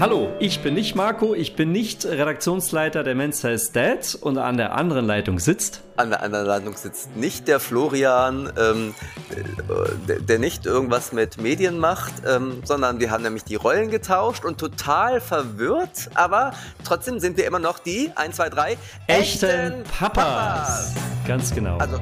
Hallo, 0.00 0.28
ich 0.38 0.62
bin 0.62 0.74
nicht 0.74 0.94
Marco, 0.94 1.34
ich 1.34 1.56
bin 1.56 1.72
nicht 1.72 2.06
Redaktionsleiter 2.06 3.02
der 3.02 3.16
Men's 3.16 3.42
Health 3.42 3.74
Dad 3.74 4.16
und 4.20 4.38
an 4.38 4.56
der 4.56 4.76
anderen 4.76 5.04
Leitung 5.04 5.40
sitzt. 5.40 5.82
An 5.96 6.10
der 6.10 6.22
anderen 6.22 6.46
Leitung 6.46 6.76
sitzt 6.76 7.16
nicht 7.16 7.48
der 7.48 7.58
Florian, 7.58 8.52
ähm, 8.56 8.94
der, 10.06 10.20
der, 10.20 10.38
nicht 10.38 10.66
irgendwas 10.66 11.10
mit 11.10 11.40
Medien 11.40 11.80
macht, 11.80 12.12
ähm, 12.24 12.62
sondern 12.62 13.00
wir 13.00 13.10
haben 13.10 13.24
nämlich 13.24 13.42
die 13.42 13.56
Rollen 13.56 13.90
getauscht 13.90 14.44
und 14.44 14.58
total 14.58 15.20
verwirrt, 15.20 16.10
aber 16.14 16.52
trotzdem 16.84 17.18
sind 17.18 17.36
wir 17.36 17.44
immer 17.44 17.58
noch 17.58 17.80
die 17.80 18.12
1, 18.14 18.36
2, 18.36 18.50
3 18.50 18.78
echten, 19.08 19.46
echten 19.46 19.82
Papas. 19.82 20.24
Papas. 20.24 20.94
Ganz 21.26 21.52
genau. 21.52 21.76
Also 21.78 21.98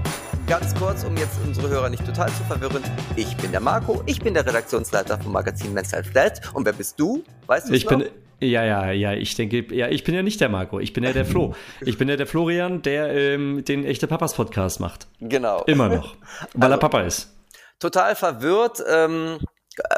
ganz 0.46 0.74
kurz, 0.76 1.02
um 1.04 1.16
jetzt 1.16 1.38
unsere 1.44 1.68
Hörer 1.68 1.88
nicht 1.88 2.04
total 2.06 2.28
zu 2.28 2.44
verwirren. 2.44 2.82
Ich 3.16 3.36
bin 3.36 3.50
der 3.50 3.60
Marco, 3.60 4.02
ich 4.06 4.20
bin 4.20 4.32
der 4.34 4.46
Redaktionsleiter 4.46 5.18
vom 5.18 5.32
Magazin 5.32 5.72
Men's 5.72 5.92
Health 5.92 6.14
Dad 6.14 6.40
und 6.54 6.64
wer 6.64 6.72
bist 6.72 7.00
du? 7.00 7.24
Weißt 7.46 7.68
du 7.68 7.74
Ich 7.74 7.84
noch? 7.84 7.98
bin 7.98 8.08
ja, 8.38 8.64
ja, 8.64 8.90
ja, 8.92 9.12
ich 9.14 9.34
denke, 9.34 9.64
ja, 9.74 9.88
ich 9.88 10.04
bin 10.04 10.14
ja 10.14 10.22
nicht 10.22 10.40
der 10.40 10.48
Marco, 10.48 10.78
ich 10.78 10.92
bin 10.92 11.02
ja 11.04 11.12
der 11.12 11.24
Flo. 11.24 11.54
Ich 11.80 11.98
bin 11.98 12.08
ja 12.08 12.16
der 12.16 12.26
Florian, 12.26 12.82
der 12.82 13.12
ähm, 13.12 13.64
den 13.64 13.84
echte 13.84 14.06
Papas 14.06 14.34
Podcast 14.34 14.78
macht. 14.78 15.08
Genau. 15.20 15.62
Immer 15.64 15.88
noch, 15.88 16.16
weil 16.52 16.64
also, 16.64 16.74
er 16.74 16.78
Papa 16.78 17.00
ist. 17.00 17.34
Total 17.80 18.14
verwirrt. 18.14 18.84
Ähm, 18.88 19.38
äh, 19.78 19.94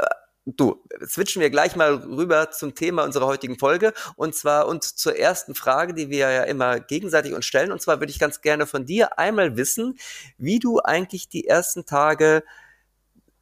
du, 0.56 0.82
switchen 1.06 1.42
wir 1.42 1.50
gleich 1.50 1.76
mal 1.76 1.94
rüber 1.94 2.50
zum 2.50 2.74
Thema 2.74 3.04
unserer 3.04 3.26
heutigen 3.26 3.58
Folge 3.58 3.92
und 4.16 4.34
zwar 4.34 4.66
und 4.68 4.84
zur 4.84 5.16
ersten 5.16 5.54
Frage, 5.54 5.94
die 5.94 6.10
wir 6.10 6.30
ja 6.30 6.42
immer 6.44 6.80
gegenseitig 6.80 7.34
uns 7.34 7.46
stellen. 7.46 7.72
Und 7.72 7.82
zwar 7.82 8.00
würde 8.00 8.10
ich 8.10 8.18
ganz 8.18 8.40
gerne 8.40 8.66
von 8.66 8.86
dir 8.86 9.18
einmal 9.18 9.56
wissen, 9.56 9.98
wie 10.38 10.58
du 10.58 10.80
eigentlich 10.80 11.28
die 11.28 11.46
ersten 11.46 11.86
Tage 11.86 12.42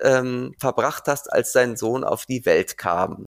ähm, 0.00 0.54
verbracht 0.58 1.04
hast, 1.06 1.32
als 1.32 1.52
dein 1.52 1.76
Sohn 1.76 2.04
auf 2.04 2.26
die 2.26 2.44
Welt 2.44 2.76
kam. 2.76 3.26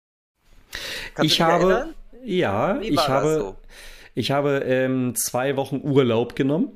Kannst 1.14 1.32
ich 1.32 1.40
habe, 1.40 1.72
erinnern? 1.72 1.94
ja, 2.24 2.80
ich 2.80 3.08
habe, 3.08 3.34
so? 3.38 3.56
ich 4.14 4.30
habe 4.30 4.58
ähm, 4.64 5.14
zwei 5.14 5.56
Wochen 5.56 5.80
Urlaub 5.82 6.34
genommen. 6.36 6.72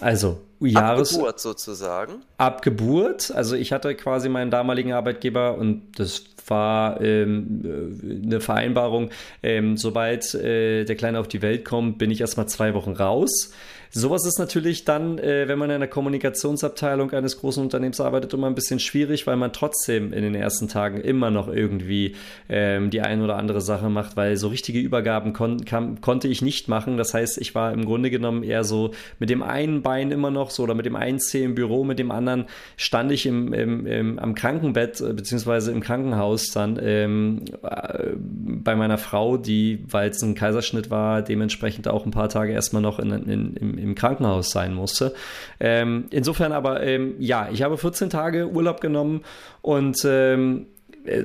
Also 0.00 0.40
Jahres. 0.68 1.12
Ab 1.12 1.18
Geburt 1.18 1.40
sozusagen. 1.40 2.12
Ab 2.36 2.62
Geburt. 2.62 3.30
Also 3.30 3.56
ich 3.56 3.72
hatte 3.72 3.94
quasi 3.94 4.28
meinen 4.28 4.50
damaligen 4.50 4.92
Arbeitgeber 4.92 5.56
und 5.56 5.98
das 5.98 6.24
war 6.46 7.00
ähm, 7.00 7.62
äh, 7.64 8.26
eine 8.26 8.40
Vereinbarung. 8.40 9.10
Ähm, 9.42 9.76
sobald 9.76 10.34
äh, 10.34 10.84
der 10.84 10.96
Kleine 10.96 11.20
auf 11.20 11.28
die 11.28 11.42
Welt 11.42 11.64
kommt, 11.64 11.98
bin 11.98 12.10
ich 12.10 12.20
erstmal 12.20 12.48
zwei 12.48 12.74
Wochen 12.74 12.92
raus. 12.92 13.52
Sowas 13.92 14.24
ist 14.24 14.38
natürlich 14.38 14.84
dann, 14.84 15.18
äh, 15.18 15.48
wenn 15.48 15.58
man 15.58 15.70
in 15.70 15.76
einer 15.76 15.88
Kommunikationsabteilung 15.88 17.10
eines 17.10 17.38
großen 17.40 17.60
Unternehmens 17.60 18.00
arbeitet, 18.00 18.32
immer 18.32 18.46
ein 18.46 18.54
bisschen 18.54 18.78
schwierig, 18.78 19.26
weil 19.26 19.34
man 19.34 19.52
trotzdem 19.52 20.12
in 20.12 20.22
den 20.22 20.36
ersten 20.36 20.68
Tagen 20.68 21.00
immer 21.00 21.32
noch 21.32 21.48
irgendwie 21.48 22.14
ähm, 22.48 22.90
die 22.90 23.00
ein 23.00 23.20
oder 23.20 23.36
andere 23.36 23.60
Sache 23.60 23.88
macht, 23.88 24.16
weil 24.16 24.36
so 24.36 24.46
richtige 24.46 24.78
Übergaben 24.78 25.32
kon 25.32 25.64
kam, 25.64 26.00
konnte 26.00 26.28
ich 26.28 26.40
nicht 26.40 26.68
machen. 26.68 26.98
Das 26.98 27.14
heißt, 27.14 27.38
ich 27.38 27.56
war 27.56 27.72
im 27.72 27.84
Grunde 27.84 28.10
genommen 28.10 28.44
eher 28.44 28.62
so 28.62 28.92
mit 29.18 29.28
dem 29.28 29.42
einen 29.42 29.82
Bein 29.82 30.12
immer 30.12 30.30
noch 30.30 30.50
so 30.50 30.62
oder 30.62 30.74
mit 30.74 30.86
dem 30.86 30.94
einen 30.94 31.18
Zeh 31.18 31.42
im 31.42 31.56
Büro, 31.56 31.82
mit 31.82 31.98
dem 31.98 32.12
anderen 32.12 32.44
stand 32.76 33.10
ich 33.10 33.26
im, 33.26 33.52
im, 33.52 33.86
im 33.86 34.18
am 34.20 34.36
Krankenbett 34.36 35.00
äh, 35.00 35.12
beziehungsweise 35.14 35.72
im 35.72 35.80
Krankenhaus 35.80 36.52
dann 36.52 36.78
ähm, 36.80 37.44
äh, 37.64 38.10
bei 38.16 38.76
meiner 38.76 38.98
Frau, 38.98 39.36
die, 39.36 39.84
weil 39.88 40.10
es 40.10 40.22
ein 40.22 40.36
Kaiserschnitt 40.36 40.90
war, 40.90 41.22
dementsprechend 41.22 41.88
auch 41.88 42.06
ein 42.06 42.12
paar 42.12 42.28
Tage 42.28 42.52
erstmal 42.52 42.82
noch 42.82 43.00
in, 43.00 43.10
in, 43.10 43.56
in 43.56 43.79
im 43.82 43.94
Krankenhaus 43.94 44.50
sein 44.50 44.74
musste. 44.74 45.14
Ähm, 45.58 46.06
insofern 46.10 46.52
aber, 46.52 46.82
ähm, 46.82 47.14
ja, 47.18 47.48
ich 47.50 47.62
habe 47.62 47.78
14 47.78 48.10
Tage 48.10 48.48
Urlaub 48.48 48.80
genommen 48.80 49.24
und 49.62 49.98
ähm, 50.04 50.66
äh, 51.04 51.24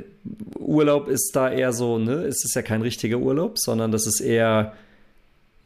Urlaub 0.58 1.08
ist 1.08 1.32
da 1.36 1.50
eher 1.52 1.74
so, 1.74 1.98
ne, 1.98 2.24
es 2.26 2.44
ist 2.44 2.56
ja 2.56 2.62
kein 2.62 2.82
richtiger 2.82 3.18
Urlaub, 3.18 3.60
sondern 3.60 3.92
das 3.92 4.08
ist 4.08 4.22
eher, 4.22 4.74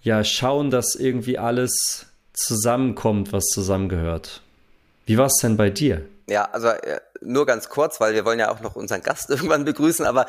ja, 0.01 0.23
schauen, 0.23 0.71
dass 0.71 0.95
irgendwie 0.95 1.37
alles 1.37 2.07
zusammenkommt, 2.33 3.33
was 3.33 3.45
zusammengehört. 3.45 4.41
Wie 5.05 5.17
war 5.17 5.27
es 5.27 5.37
denn 5.41 5.57
bei 5.57 5.69
dir? 5.69 6.05
Ja, 6.29 6.45
also 6.51 6.67
äh, 6.67 6.99
nur 7.21 7.45
ganz 7.45 7.69
kurz, 7.69 7.99
weil 7.99 8.13
wir 8.13 8.23
wollen 8.25 8.39
ja 8.39 8.51
auch 8.51 8.61
noch 8.61 8.75
unseren 8.75 9.01
Gast 9.01 9.29
irgendwann 9.29 9.65
begrüßen, 9.65 10.05
aber 10.05 10.25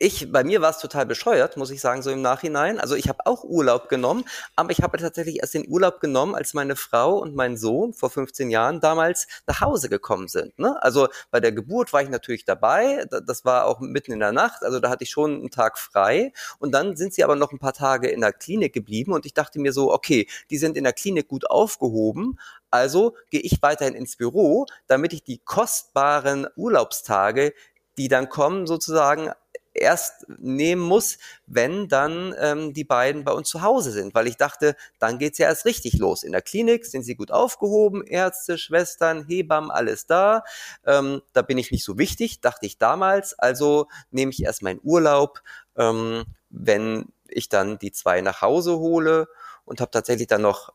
ich, 0.00 0.30
bei 0.30 0.44
mir 0.44 0.60
war 0.60 0.70
es 0.70 0.78
total 0.78 1.06
bescheuert, 1.06 1.56
muss 1.56 1.70
ich 1.70 1.80
sagen, 1.80 2.02
so 2.02 2.10
im 2.10 2.22
Nachhinein. 2.22 2.78
Also 2.78 2.94
ich 2.94 3.08
habe 3.08 3.26
auch 3.26 3.42
Urlaub 3.42 3.88
genommen, 3.88 4.24
aber 4.54 4.70
ich 4.70 4.82
habe 4.82 4.98
tatsächlich 4.98 5.40
erst 5.40 5.54
den 5.54 5.68
Urlaub 5.68 6.00
genommen, 6.00 6.34
als 6.34 6.54
meine 6.54 6.76
Frau 6.76 7.18
und 7.18 7.34
mein 7.34 7.56
Sohn 7.56 7.92
vor 7.92 8.10
15 8.10 8.50
Jahren 8.50 8.80
damals 8.80 9.26
nach 9.46 9.60
Hause 9.60 9.88
gekommen 9.88 10.28
sind. 10.28 10.58
Ne? 10.58 10.80
Also 10.82 11.08
bei 11.30 11.40
der 11.40 11.52
Geburt 11.52 11.92
war 11.92 12.02
ich 12.02 12.08
natürlich 12.10 12.44
dabei, 12.44 13.06
das 13.26 13.44
war 13.44 13.66
auch 13.66 13.80
mitten 13.80 14.12
in 14.12 14.20
der 14.20 14.32
Nacht, 14.32 14.62
also 14.62 14.78
da 14.78 14.88
hatte 14.90 15.04
ich 15.04 15.10
schon 15.10 15.34
einen 15.34 15.50
Tag 15.50 15.78
frei. 15.78 16.32
Und 16.58 16.72
dann 16.72 16.96
sind 16.96 17.12
sie 17.14 17.24
aber 17.24 17.34
noch 17.34 17.52
ein 17.52 17.58
paar 17.58 17.72
Tage 17.72 18.08
in 18.08 18.20
der 18.20 18.32
Klinik 18.32 18.72
geblieben 18.72 19.12
und 19.12 19.26
ich 19.26 19.34
dachte 19.34 19.58
mir 19.58 19.72
so, 19.72 19.92
okay, 19.92 20.28
die 20.50 20.58
sind 20.58 20.76
in 20.76 20.84
der 20.84 20.92
Klinik 20.92 21.28
gut 21.28 21.50
aufgehoben, 21.50 22.38
also 22.70 23.16
gehe 23.30 23.40
ich 23.40 23.62
weiterhin 23.62 23.94
ins 23.94 24.16
Büro, 24.16 24.66
damit 24.86 25.12
ich 25.12 25.24
die 25.24 25.38
kostbaren 25.38 26.46
Urlaubstage, 26.56 27.54
die 27.96 28.08
dann 28.08 28.28
kommen, 28.28 28.66
sozusagen 28.66 29.32
erst 29.78 30.26
nehmen 30.38 30.82
muss, 30.82 31.18
wenn 31.46 31.88
dann 31.88 32.34
ähm, 32.38 32.72
die 32.72 32.84
beiden 32.84 33.24
bei 33.24 33.32
uns 33.32 33.48
zu 33.48 33.62
Hause 33.62 33.90
sind, 33.90 34.14
weil 34.14 34.26
ich 34.26 34.36
dachte, 34.36 34.76
dann 34.98 35.18
geht's 35.18 35.38
ja 35.38 35.46
erst 35.46 35.64
richtig 35.64 35.98
los. 35.98 36.22
In 36.22 36.32
der 36.32 36.42
Klinik 36.42 36.86
sind 36.86 37.02
sie 37.02 37.14
gut 37.14 37.30
aufgehoben, 37.30 38.04
Ärzte, 38.04 38.58
Schwestern, 38.58 39.24
Hebammen, 39.26 39.70
alles 39.70 40.06
da. 40.06 40.44
Ähm, 40.84 41.22
da 41.32 41.42
bin 41.42 41.58
ich 41.58 41.70
nicht 41.70 41.84
so 41.84 41.98
wichtig, 41.98 42.40
dachte 42.40 42.66
ich 42.66 42.78
damals. 42.78 43.38
Also 43.38 43.88
nehme 44.10 44.32
ich 44.32 44.42
erst 44.42 44.62
meinen 44.62 44.80
Urlaub, 44.82 45.42
ähm, 45.76 46.24
wenn 46.50 47.06
ich 47.28 47.48
dann 47.48 47.78
die 47.78 47.92
zwei 47.92 48.20
nach 48.20 48.42
Hause 48.42 48.78
hole 48.78 49.28
und 49.64 49.80
habe 49.80 49.90
tatsächlich 49.90 50.28
dann 50.28 50.42
noch 50.42 50.72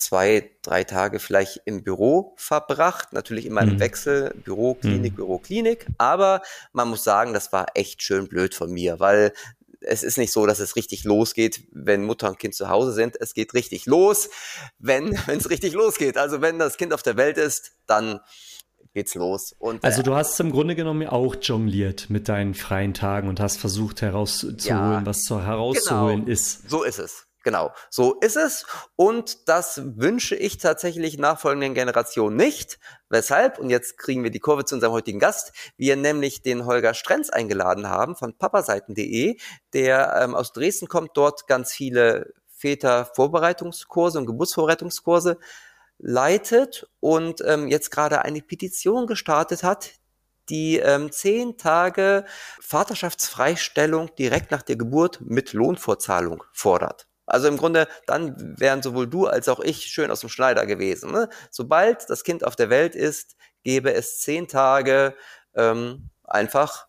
zwei, 0.00 0.50
drei 0.62 0.84
Tage 0.84 1.20
vielleicht 1.20 1.62
im 1.64 1.82
Büro 1.82 2.34
verbracht. 2.36 3.12
Natürlich 3.12 3.46
immer 3.46 3.62
im 3.62 3.74
mhm. 3.74 3.80
Wechsel, 3.80 4.34
Büro, 4.44 4.74
Klinik, 4.74 5.12
mhm. 5.12 5.16
Büro, 5.16 5.38
Klinik. 5.38 5.86
Aber 5.98 6.42
man 6.72 6.88
muss 6.88 7.04
sagen, 7.04 7.32
das 7.32 7.52
war 7.52 7.66
echt 7.74 8.02
schön 8.02 8.28
blöd 8.28 8.54
von 8.54 8.70
mir, 8.70 9.00
weil 9.00 9.32
es 9.80 10.02
ist 10.02 10.18
nicht 10.18 10.32
so, 10.32 10.46
dass 10.46 10.60
es 10.60 10.76
richtig 10.76 11.04
losgeht, 11.04 11.64
wenn 11.72 12.04
Mutter 12.04 12.28
und 12.28 12.38
Kind 12.38 12.54
zu 12.54 12.68
Hause 12.68 12.92
sind. 12.92 13.16
Es 13.20 13.34
geht 13.34 13.54
richtig 13.54 13.86
los, 13.86 14.28
wenn 14.78 15.14
es 15.26 15.50
richtig 15.50 15.72
losgeht. 15.72 16.16
Also 16.16 16.40
wenn 16.40 16.58
das 16.58 16.76
Kind 16.76 16.92
auf 16.92 17.02
der 17.02 17.16
Welt 17.16 17.38
ist, 17.38 17.72
dann 17.86 18.20
geht's 18.92 19.14
los. 19.14 19.54
Und, 19.58 19.84
also 19.84 20.02
du 20.02 20.14
hast 20.14 20.38
im 20.40 20.50
Grunde 20.50 20.74
genommen 20.74 21.06
auch 21.08 21.36
jongliert 21.40 22.10
mit 22.10 22.28
deinen 22.28 22.54
freien 22.54 22.94
Tagen 22.94 23.28
und 23.28 23.40
hast 23.40 23.58
versucht 23.58 24.02
herauszuholen, 24.02 24.58
ja, 24.64 25.06
was 25.06 25.22
zu 25.22 25.42
herauszuholen 25.42 26.20
genau, 26.24 26.32
ist. 26.32 26.68
So 26.68 26.82
ist 26.82 26.98
es. 26.98 27.26
Genau, 27.42 27.72
so 27.88 28.14
ist 28.20 28.36
es. 28.36 28.66
Und 28.96 29.48
das 29.48 29.80
wünsche 29.96 30.36
ich 30.36 30.58
tatsächlich 30.58 31.18
nachfolgenden 31.18 31.72
Generationen 31.72 32.36
nicht. 32.36 32.78
Weshalb, 33.08 33.58
und 33.58 33.70
jetzt 33.70 33.96
kriegen 33.96 34.22
wir 34.22 34.30
die 34.30 34.40
Kurve 34.40 34.66
zu 34.66 34.74
unserem 34.74 34.92
heutigen 34.92 35.18
Gast, 35.18 35.52
wir 35.78 35.96
nämlich 35.96 36.42
den 36.42 36.66
Holger 36.66 36.92
Strenz 36.92 37.30
eingeladen 37.30 37.88
haben 37.88 38.14
von 38.14 38.36
papaseiten.de, 38.36 39.38
der 39.72 40.20
ähm, 40.22 40.34
aus 40.34 40.52
Dresden 40.52 40.86
kommt, 40.86 41.12
dort 41.14 41.46
ganz 41.46 41.72
viele 41.72 42.34
Väter-Vorbereitungskurse 42.56 44.18
und 44.18 44.26
Geburtsvorbereitungskurse 44.26 45.38
leitet 45.98 46.88
und 47.00 47.42
ähm, 47.46 47.68
jetzt 47.68 47.90
gerade 47.90 48.22
eine 48.22 48.42
Petition 48.42 49.06
gestartet 49.06 49.62
hat, 49.62 49.92
die 50.50 50.76
ähm, 50.78 51.10
zehn 51.10 51.56
Tage 51.56 52.24
Vaterschaftsfreistellung 52.60 54.14
direkt 54.16 54.50
nach 54.50 54.62
der 54.62 54.76
Geburt 54.76 55.20
mit 55.22 55.52
Lohnfortzahlung 55.52 56.44
fordert. 56.52 57.09
Also 57.30 57.48
im 57.48 57.56
Grunde, 57.56 57.86
dann 58.06 58.58
wären 58.58 58.82
sowohl 58.82 59.06
du 59.06 59.26
als 59.26 59.48
auch 59.48 59.60
ich 59.60 59.84
schön 59.84 60.10
aus 60.10 60.20
dem 60.20 60.28
Schneider 60.28 60.66
gewesen. 60.66 61.12
Ne? 61.12 61.28
Sobald 61.50 62.10
das 62.10 62.24
Kind 62.24 62.44
auf 62.44 62.56
der 62.56 62.70
Welt 62.70 62.94
ist, 62.94 63.36
gäbe 63.62 63.94
es 63.94 64.18
zehn 64.18 64.48
Tage 64.48 65.14
ähm, 65.54 66.10
einfach 66.24 66.86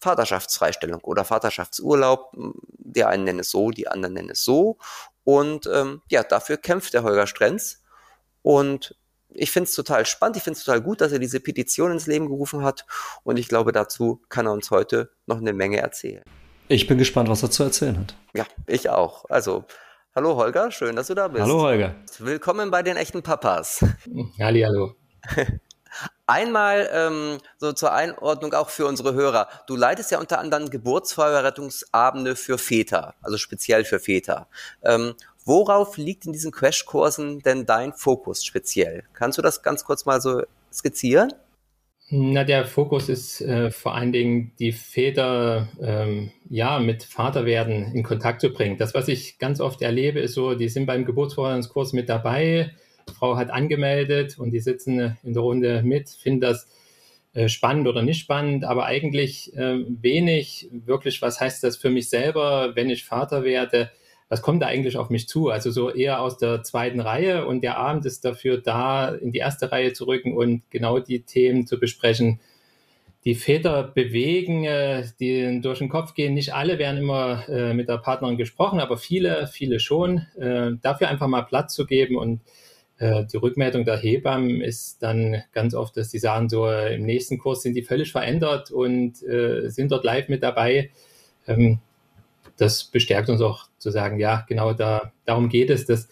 Vaterschaftsfreistellung 0.00 1.00
oder 1.02 1.24
Vaterschaftsurlaub. 1.24 2.32
Die 2.78 3.04
einen 3.04 3.24
nennen 3.24 3.40
es 3.40 3.50
so, 3.50 3.70
die 3.70 3.88
anderen 3.88 4.14
nennen 4.14 4.30
es 4.30 4.44
so. 4.44 4.78
Und 5.22 5.66
ähm, 5.72 6.02
ja, 6.10 6.22
dafür 6.22 6.56
kämpft 6.56 6.92
der 6.94 7.04
Holger 7.04 7.26
Strenz. 7.26 7.82
Und 8.42 8.96
ich 9.30 9.50
finde 9.50 9.68
es 9.68 9.74
total 9.74 10.06
spannend, 10.06 10.36
ich 10.36 10.42
finde 10.42 10.58
es 10.58 10.64
total 10.64 10.82
gut, 10.82 11.00
dass 11.00 11.12
er 11.12 11.18
diese 11.18 11.40
Petition 11.40 11.92
ins 11.92 12.06
Leben 12.06 12.26
gerufen 12.26 12.62
hat. 12.62 12.84
Und 13.22 13.38
ich 13.38 13.48
glaube, 13.48 13.72
dazu 13.72 14.22
kann 14.28 14.46
er 14.46 14.52
uns 14.52 14.70
heute 14.70 15.10
noch 15.26 15.38
eine 15.38 15.52
Menge 15.52 15.78
erzählen. 15.78 16.24
Ich 16.68 16.86
bin 16.86 16.98
gespannt, 16.98 17.28
was 17.28 17.42
er 17.42 17.50
zu 17.50 17.62
erzählen 17.62 17.98
hat. 17.98 18.14
Ja, 18.34 18.46
ich 18.66 18.88
auch. 18.88 19.24
Also 19.28 19.64
Hallo 20.16 20.36
Holger, 20.36 20.70
schön, 20.70 20.94
dass 20.94 21.08
du 21.08 21.14
da 21.14 21.26
bist. 21.26 21.42
Hallo 21.42 21.62
Holger. 21.62 21.96
Willkommen 22.20 22.70
bei 22.70 22.84
den 22.84 22.96
echten 22.96 23.24
Papas. 23.24 23.84
Halli, 24.38 24.60
hallo. 24.60 24.94
Einmal 26.28 26.88
ähm, 26.92 27.38
so 27.58 27.72
zur 27.72 27.92
Einordnung 27.92 28.54
auch 28.54 28.68
für 28.68 28.86
unsere 28.86 29.14
Hörer. 29.14 29.48
Du 29.66 29.74
leitest 29.74 30.12
ja 30.12 30.20
unter 30.20 30.38
anderem 30.38 30.70
Geburtsvorbereitungsabende 30.70 32.36
für 32.36 32.58
Väter, 32.58 33.16
also 33.22 33.38
speziell 33.38 33.84
für 33.84 33.98
Väter. 33.98 34.46
Ähm, 34.82 35.14
worauf 35.44 35.96
liegt 35.96 36.26
in 36.26 36.32
diesen 36.32 36.52
Crashkursen 36.52 37.40
denn 37.40 37.66
dein 37.66 37.92
Fokus 37.92 38.44
speziell? 38.44 39.02
Kannst 39.14 39.38
du 39.38 39.42
das 39.42 39.64
ganz 39.64 39.84
kurz 39.84 40.04
mal 40.04 40.20
so 40.20 40.44
skizzieren? 40.72 41.32
Na, 42.16 42.44
der 42.44 42.64
Fokus 42.64 43.08
ist 43.08 43.40
äh, 43.40 43.72
vor 43.72 43.96
allen 43.96 44.12
Dingen, 44.12 44.52
die 44.60 44.70
Väter 44.70 45.68
ähm, 45.82 46.30
ja 46.48 46.78
mit 46.78 47.02
Vaterwerden 47.02 47.92
in 47.92 48.04
Kontakt 48.04 48.40
zu 48.40 48.52
bringen. 48.52 48.78
Das, 48.78 48.94
was 48.94 49.08
ich 49.08 49.40
ganz 49.40 49.60
oft 49.60 49.82
erlebe, 49.82 50.20
ist 50.20 50.34
so, 50.34 50.54
die 50.54 50.68
sind 50.68 50.86
beim 50.86 51.06
Geburtsvorbereitungskurs 51.06 51.92
mit 51.92 52.08
dabei, 52.08 52.70
die 53.08 53.14
Frau 53.14 53.36
hat 53.36 53.50
angemeldet 53.50 54.38
und 54.38 54.52
die 54.52 54.60
sitzen 54.60 55.18
in 55.24 55.32
der 55.32 55.42
Runde 55.42 55.82
mit, 55.82 56.08
finden 56.08 56.40
das 56.40 56.68
äh, 57.32 57.48
spannend 57.48 57.88
oder 57.88 58.02
nicht 58.02 58.20
spannend, 58.20 58.64
aber 58.64 58.84
eigentlich 58.84 59.52
äh, 59.56 59.84
wenig 59.88 60.68
wirklich, 60.70 61.20
was 61.20 61.40
heißt 61.40 61.64
das 61.64 61.76
für 61.76 61.90
mich 61.90 62.10
selber, 62.10 62.76
wenn 62.76 62.90
ich 62.90 63.04
Vater 63.04 63.42
werde, 63.42 63.90
was 64.28 64.42
kommt 64.42 64.62
da 64.62 64.66
eigentlich 64.66 64.96
auf 64.96 65.10
mich 65.10 65.28
zu? 65.28 65.50
Also 65.50 65.70
so 65.70 65.90
eher 65.90 66.20
aus 66.20 66.38
der 66.38 66.62
zweiten 66.62 67.00
Reihe 67.00 67.46
und 67.46 67.62
der 67.62 67.76
Abend 67.76 68.06
ist 68.06 68.24
dafür 68.24 68.58
da, 68.58 69.08
in 69.08 69.32
die 69.32 69.38
erste 69.38 69.70
Reihe 69.70 69.92
zu 69.92 70.06
rücken 70.06 70.34
und 70.34 70.62
genau 70.70 70.98
die 70.98 71.20
Themen 71.20 71.66
zu 71.66 71.78
besprechen, 71.78 72.40
die 73.24 73.34
Väter 73.34 73.82
bewegen, 73.84 74.64
äh, 74.64 75.04
die 75.18 75.60
durch 75.62 75.78
den 75.78 75.88
Kopf 75.88 76.14
gehen. 76.14 76.34
Nicht 76.34 76.54
alle 76.54 76.78
werden 76.78 76.98
immer 76.98 77.48
äh, 77.48 77.72
mit 77.72 77.88
der 77.88 77.98
Partnerin 77.98 78.36
gesprochen, 78.36 78.80
aber 78.80 78.98
viele, 78.98 79.46
viele 79.46 79.80
schon. 79.80 80.26
Äh, 80.38 80.72
dafür 80.82 81.08
einfach 81.08 81.26
mal 81.26 81.42
Platz 81.42 81.74
zu 81.74 81.86
geben 81.86 82.16
und 82.16 82.40
die 83.00 83.36
Rückmeldung 83.36 83.84
der 83.84 83.96
Hebammen 83.96 84.60
ist 84.60 85.02
dann 85.02 85.42
ganz 85.52 85.74
oft, 85.74 85.96
dass 85.96 86.12
sie 86.12 86.20
sagen, 86.20 86.48
so 86.48 86.70
im 86.70 87.04
nächsten 87.04 87.38
Kurs 87.38 87.62
sind 87.62 87.74
die 87.74 87.82
völlig 87.82 88.12
verändert 88.12 88.70
und 88.70 89.16
sind 89.16 89.90
dort 89.90 90.04
live 90.04 90.28
mit 90.28 90.44
dabei. 90.44 90.90
Das 92.56 92.84
bestärkt 92.84 93.28
uns 93.28 93.40
auch 93.40 93.66
zu 93.78 93.90
sagen, 93.90 94.18
ja, 94.18 94.44
genau 94.48 94.72
da, 94.72 95.12
darum 95.24 95.48
geht 95.48 95.70
es, 95.70 95.86
dass 95.86 96.08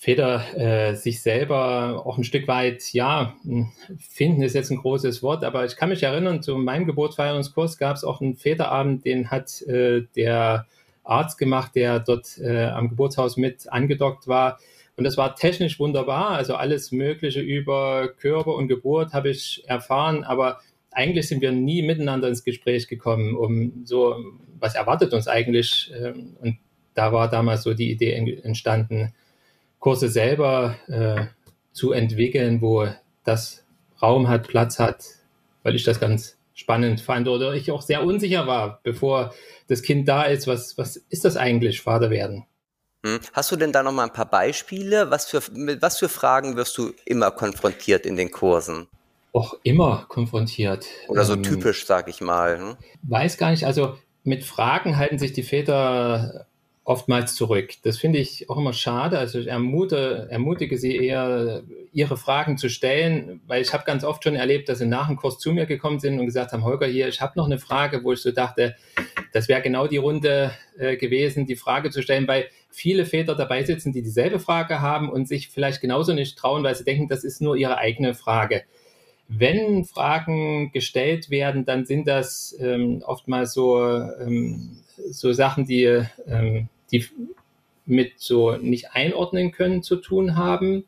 Väter 0.00 0.56
äh, 0.56 0.94
sich 0.94 1.20
selber 1.20 2.06
auch 2.06 2.16
ein 2.16 2.24
Stück 2.24 2.48
weit, 2.48 2.94
ja, 2.94 3.34
hm, 3.42 3.70
finden 3.98 4.40
ist 4.40 4.54
jetzt 4.54 4.70
ein 4.70 4.78
großes 4.78 5.22
Wort, 5.22 5.44
aber 5.44 5.66
ich 5.66 5.76
kann 5.76 5.90
mich 5.90 6.02
erinnern, 6.02 6.42
zu 6.42 6.56
meinem 6.56 6.86
Geburtsfeierungskurs 6.86 7.76
gab 7.76 7.96
es 7.96 8.04
auch 8.04 8.22
einen 8.22 8.36
Väterabend, 8.36 9.04
den 9.04 9.30
hat 9.30 9.60
äh, 9.62 10.04
der 10.16 10.66
Arzt 11.04 11.36
gemacht, 11.36 11.72
der 11.74 12.00
dort 12.00 12.38
äh, 12.38 12.68
am 12.68 12.88
Geburtshaus 12.88 13.36
mit 13.36 13.70
angedockt 13.70 14.26
war. 14.26 14.58
Und 14.96 15.04
das 15.04 15.18
war 15.18 15.34
technisch 15.36 15.78
wunderbar, 15.78 16.30
also 16.30 16.54
alles 16.54 16.92
Mögliche 16.92 17.40
über 17.40 18.08
Körper 18.08 18.54
und 18.54 18.68
Geburt 18.68 19.12
habe 19.12 19.28
ich 19.28 19.64
erfahren, 19.66 20.24
aber 20.24 20.60
eigentlich 20.92 21.28
sind 21.28 21.40
wir 21.40 21.52
nie 21.52 21.82
miteinander 21.82 22.28
ins 22.28 22.44
Gespräch 22.44 22.88
gekommen, 22.88 23.36
um 23.36 23.82
so, 23.84 24.16
was 24.58 24.74
erwartet 24.74 25.12
uns 25.12 25.28
eigentlich? 25.28 25.92
Ähm, 25.94 26.36
und 26.40 26.58
da 26.94 27.12
war 27.12 27.30
damals 27.30 27.62
so 27.62 27.74
die 27.74 27.90
Idee 27.90 28.12
entstanden, 28.42 29.14
Kurse 29.78 30.08
selber 30.08 30.76
äh, 30.88 31.26
zu 31.72 31.92
entwickeln, 31.92 32.60
wo 32.60 32.88
das 33.24 33.64
Raum 34.02 34.28
hat, 34.28 34.48
Platz 34.48 34.78
hat, 34.78 35.04
weil 35.62 35.74
ich 35.74 35.84
das 35.84 36.00
ganz 36.00 36.36
spannend 36.54 37.00
fand 37.00 37.28
oder 37.28 37.54
ich 37.54 37.70
auch 37.70 37.80
sehr 37.80 38.04
unsicher 38.04 38.46
war, 38.46 38.80
bevor 38.82 39.34
das 39.68 39.82
Kind 39.82 40.08
da 40.08 40.24
ist. 40.24 40.46
Was, 40.46 40.76
was 40.76 40.96
ist 40.96 41.24
das 41.24 41.36
eigentlich, 41.36 41.80
Vater 41.80 42.10
werden? 42.10 42.44
Hm. 43.04 43.20
Hast 43.32 43.50
du 43.50 43.56
denn 43.56 43.72
da 43.72 43.82
noch 43.82 43.92
mal 43.92 44.04
ein 44.04 44.12
paar 44.12 44.28
Beispiele? 44.28 45.10
Was 45.10 45.26
für, 45.26 45.40
mit 45.52 45.80
was 45.80 45.98
für 45.98 46.10
Fragen 46.10 46.56
wirst 46.56 46.76
du 46.76 46.92
immer 47.06 47.30
konfrontiert 47.30 48.04
in 48.04 48.16
den 48.16 48.30
Kursen? 48.30 48.88
Auch 49.32 49.54
immer 49.62 50.06
konfrontiert. 50.08 50.86
Oder 51.08 51.24
so 51.24 51.34
ähm, 51.34 51.42
typisch, 51.42 51.86
sag 51.86 52.08
ich 52.08 52.20
mal. 52.20 52.58
Hm? 52.58 52.76
Weiß 53.02 53.36
gar 53.36 53.50
nicht. 53.50 53.64
Also 53.64 53.96
mit 54.24 54.44
Fragen 54.44 54.96
halten 54.96 55.18
sich 55.18 55.32
die 55.32 55.42
Väter 55.42 56.46
oftmals 56.90 57.36
zurück. 57.36 57.74
Das 57.84 57.98
finde 57.98 58.18
ich 58.18 58.50
auch 58.50 58.56
immer 58.56 58.72
schade. 58.72 59.18
Also 59.18 59.38
ich 59.38 59.46
ermute, 59.46 60.26
ermutige 60.30 60.76
sie 60.76 60.96
eher, 60.96 61.62
ihre 61.92 62.16
Fragen 62.16 62.58
zu 62.58 62.68
stellen, 62.68 63.40
weil 63.46 63.62
ich 63.62 63.72
habe 63.72 63.84
ganz 63.84 64.02
oft 64.02 64.24
schon 64.24 64.34
erlebt, 64.34 64.68
dass 64.68 64.78
sie 64.78 64.86
nach 64.86 65.06
dem 65.06 65.16
Kurs 65.16 65.38
zu 65.38 65.52
mir 65.52 65.66
gekommen 65.66 66.00
sind 66.00 66.18
und 66.18 66.26
gesagt 66.26 66.52
haben, 66.52 66.64
Holger, 66.64 66.86
hier, 66.86 67.06
ich 67.06 67.20
habe 67.20 67.34
noch 67.36 67.46
eine 67.46 67.58
Frage, 67.58 68.02
wo 68.02 68.12
ich 68.12 68.20
so 68.20 68.32
dachte, 68.32 68.74
das 69.32 69.48
wäre 69.48 69.62
genau 69.62 69.86
die 69.86 69.98
Runde 69.98 70.50
äh, 70.78 70.96
gewesen, 70.96 71.46
die 71.46 71.54
Frage 71.54 71.90
zu 71.90 72.02
stellen, 72.02 72.26
weil 72.26 72.48
viele 72.70 73.04
Väter 73.04 73.36
dabei 73.36 73.62
sitzen, 73.62 73.92
die 73.92 74.02
dieselbe 74.02 74.40
Frage 74.40 74.80
haben 74.80 75.10
und 75.10 75.28
sich 75.28 75.48
vielleicht 75.48 75.80
genauso 75.80 76.12
nicht 76.12 76.36
trauen, 76.36 76.64
weil 76.64 76.74
sie 76.74 76.84
denken, 76.84 77.08
das 77.08 77.22
ist 77.22 77.40
nur 77.40 77.56
ihre 77.56 77.78
eigene 77.78 78.14
Frage. 78.14 78.64
Wenn 79.32 79.84
Fragen 79.84 80.72
gestellt 80.72 81.30
werden, 81.30 81.64
dann 81.64 81.86
sind 81.86 82.08
das 82.08 82.56
ähm, 82.58 83.02
oftmals 83.06 83.52
so, 83.52 83.80
ähm, 83.80 84.78
so 85.10 85.32
Sachen, 85.32 85.66
die, 85.66 86.02
ähm, 86.26 86.68
die 86.90 87.04
mit 87.86 88.14
so 88.16 88.56
nicht 88.56 88.92
einordnen 88.92 89.52
können 89.52 89.84
zu 89.84 89.96
tun 89.96 90.36
haben. 90.36 90.84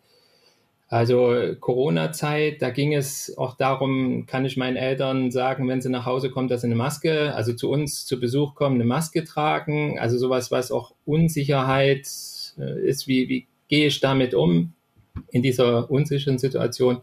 Also 0.89 1.55
Corona-Zeit, 1.59 2.61
da 2.61 2.71
ging 2.71 2.93
es 2.93 3.39
auch 3.39 3.57
darum, 3.57 4.27
kann 4.27 4.45
ich 4.45 4.57
meinen 4.57 4.77
Eltern 4.77 5.31
sagen, 5.31 5.67
wenn 5.69 5.81
sie 5.81 5.89
nach 5.89 6.05
Hause 6.05 6.29
kommen, 6.29 6.49
dass 6.49 6.63
sie 6.63 6.67
eine 6.67 6.75
Maske, 6.75 7.35
also 7.35 7.53
zu 7.55 7.71
uns 7.71 8.05
zu 8.07 8.21
Besuch 8.21 8.55
kommen, 8.55 8.75
eine 8.75 8.85
Maske 8.85 9.25
tragen. 9.25 9.99
Also 9.99 10.19
sowas, 10.19 10.51
was 10.51 10.71
auch 10.73 10.95
Unsicherheit 11.07 12.09
äh, 12.59 12.87
ist, 12.87 13.07
wie, 13.07 13.29
wie 13.29 13.47
gehe 13.69 13.87
ich 13.87 14.01
damit 14.01 14.35
um 14.35 14.75
in 15.31 15.43
dieser 15.43 15.91
unsicheren 15.91 16.39
Situation. 16.39 17.01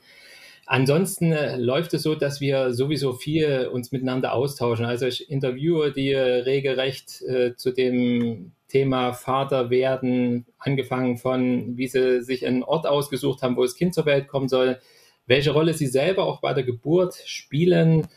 Ansonsten 0.72 1.32
äh, 1.32 1.58
läuft 1.58 1.96
es 1.96 2.04
so, 2.04 2.14
dass 2.14 2.42
wir 2.42 2.76
sowieso 2.76 3.14
viel 3.14 3.68
uns 3.74 3.92
miteinander 3.92 4.34
austauschen. 4.34 4.86
Also 4.86 5.08
ich 5.08 5.28
interviewe 5.28 5.92
die 5.92 6.12
äh, 6.12 6.20
regelrecht 6.20 7.24
äh, 7.24 7.56
zu 7.56 7.72
dem 7.72 8.52
Thema 8.68 9.14
Vater 9.14 9.72
werden, 9.72 10.46
angefangen 10.60 11.18
von, 11.18 11.76
wie 11.76 11.88
sie 11.88 12.22
sich 12.22 12.46
einen 12.46 12.62
Ort 12.62 12.86
ausgesucht 12.86 13.42
haben, 13.42 13.58
wo 13.58 13.64
das 13.64 13.74
Kind 13.74 13.96
zur 13.96 14.06
Welt 14.06 14.28
kommen 14.28 14.48
soll, 14.48 14.78
welche 15.26 15.50
Rolle 15.50 15.74
sie 15.74 15.88
selber 15.88 16.26
auch 16.26 16.40
bei 16.40 16.54
der 16.54 16.64
Geburt 16.64 17.16
spielen, 17.26 18.08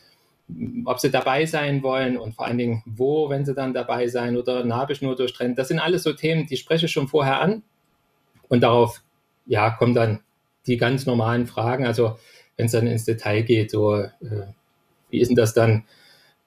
ob 0.84 1.00
sie 1.00 1.10
dabei 1.10 1.46
sein 1.46 1.82
wollen 1.82 2.18
und 2.18 2.34
vor 2.34 2.44
allen 2.44 2.58
Dingen 2.58 2.82
wo, 2.84 3.30
wenn 3.30 3.46
sie 3.46 3.54
dann 3.54 3.72
dabei 3.72 4.08
sein 4.08 4.36
oder 4.36 4.62
Nabelschnur 4.62 5.16
durchtrennen. 5.16 5.56
Das 5.56 5.68
sind 5.68 5.78
alles 5.78 6.02
so 6.02 6.12
Themen, 6.12 6.46
die 6.46 6.58
spreche 6.58 6.84
ich 6.84 6.92
schon 6.92 7.08
vorher 7.08 7.40
an 7.40 7.62
und 8.50 8.62
darauf 8.62 9.02
ja, 9.46 9.70
kommen 9.70 9.94
dann 9.94 10.20
die 10.66 10.76
ganz 10.76 11.06
normalen 11.06 11.46
Fragen. 11.46 11.86
Also 11.86 12.18
wenn 12.62 12.66
es 12.66 12.72
dann 12.72 12.86
ins 12.86 13.04
Detail 13.04 13.42
geht, 13.42 13.72
so 13.72 13.96
äh, 13.96 14.08
wie 15.10 15.18
ist 15.20 15.28
denn 15.28 15.36
das 15.36 15.52
dann, 15.52 15.84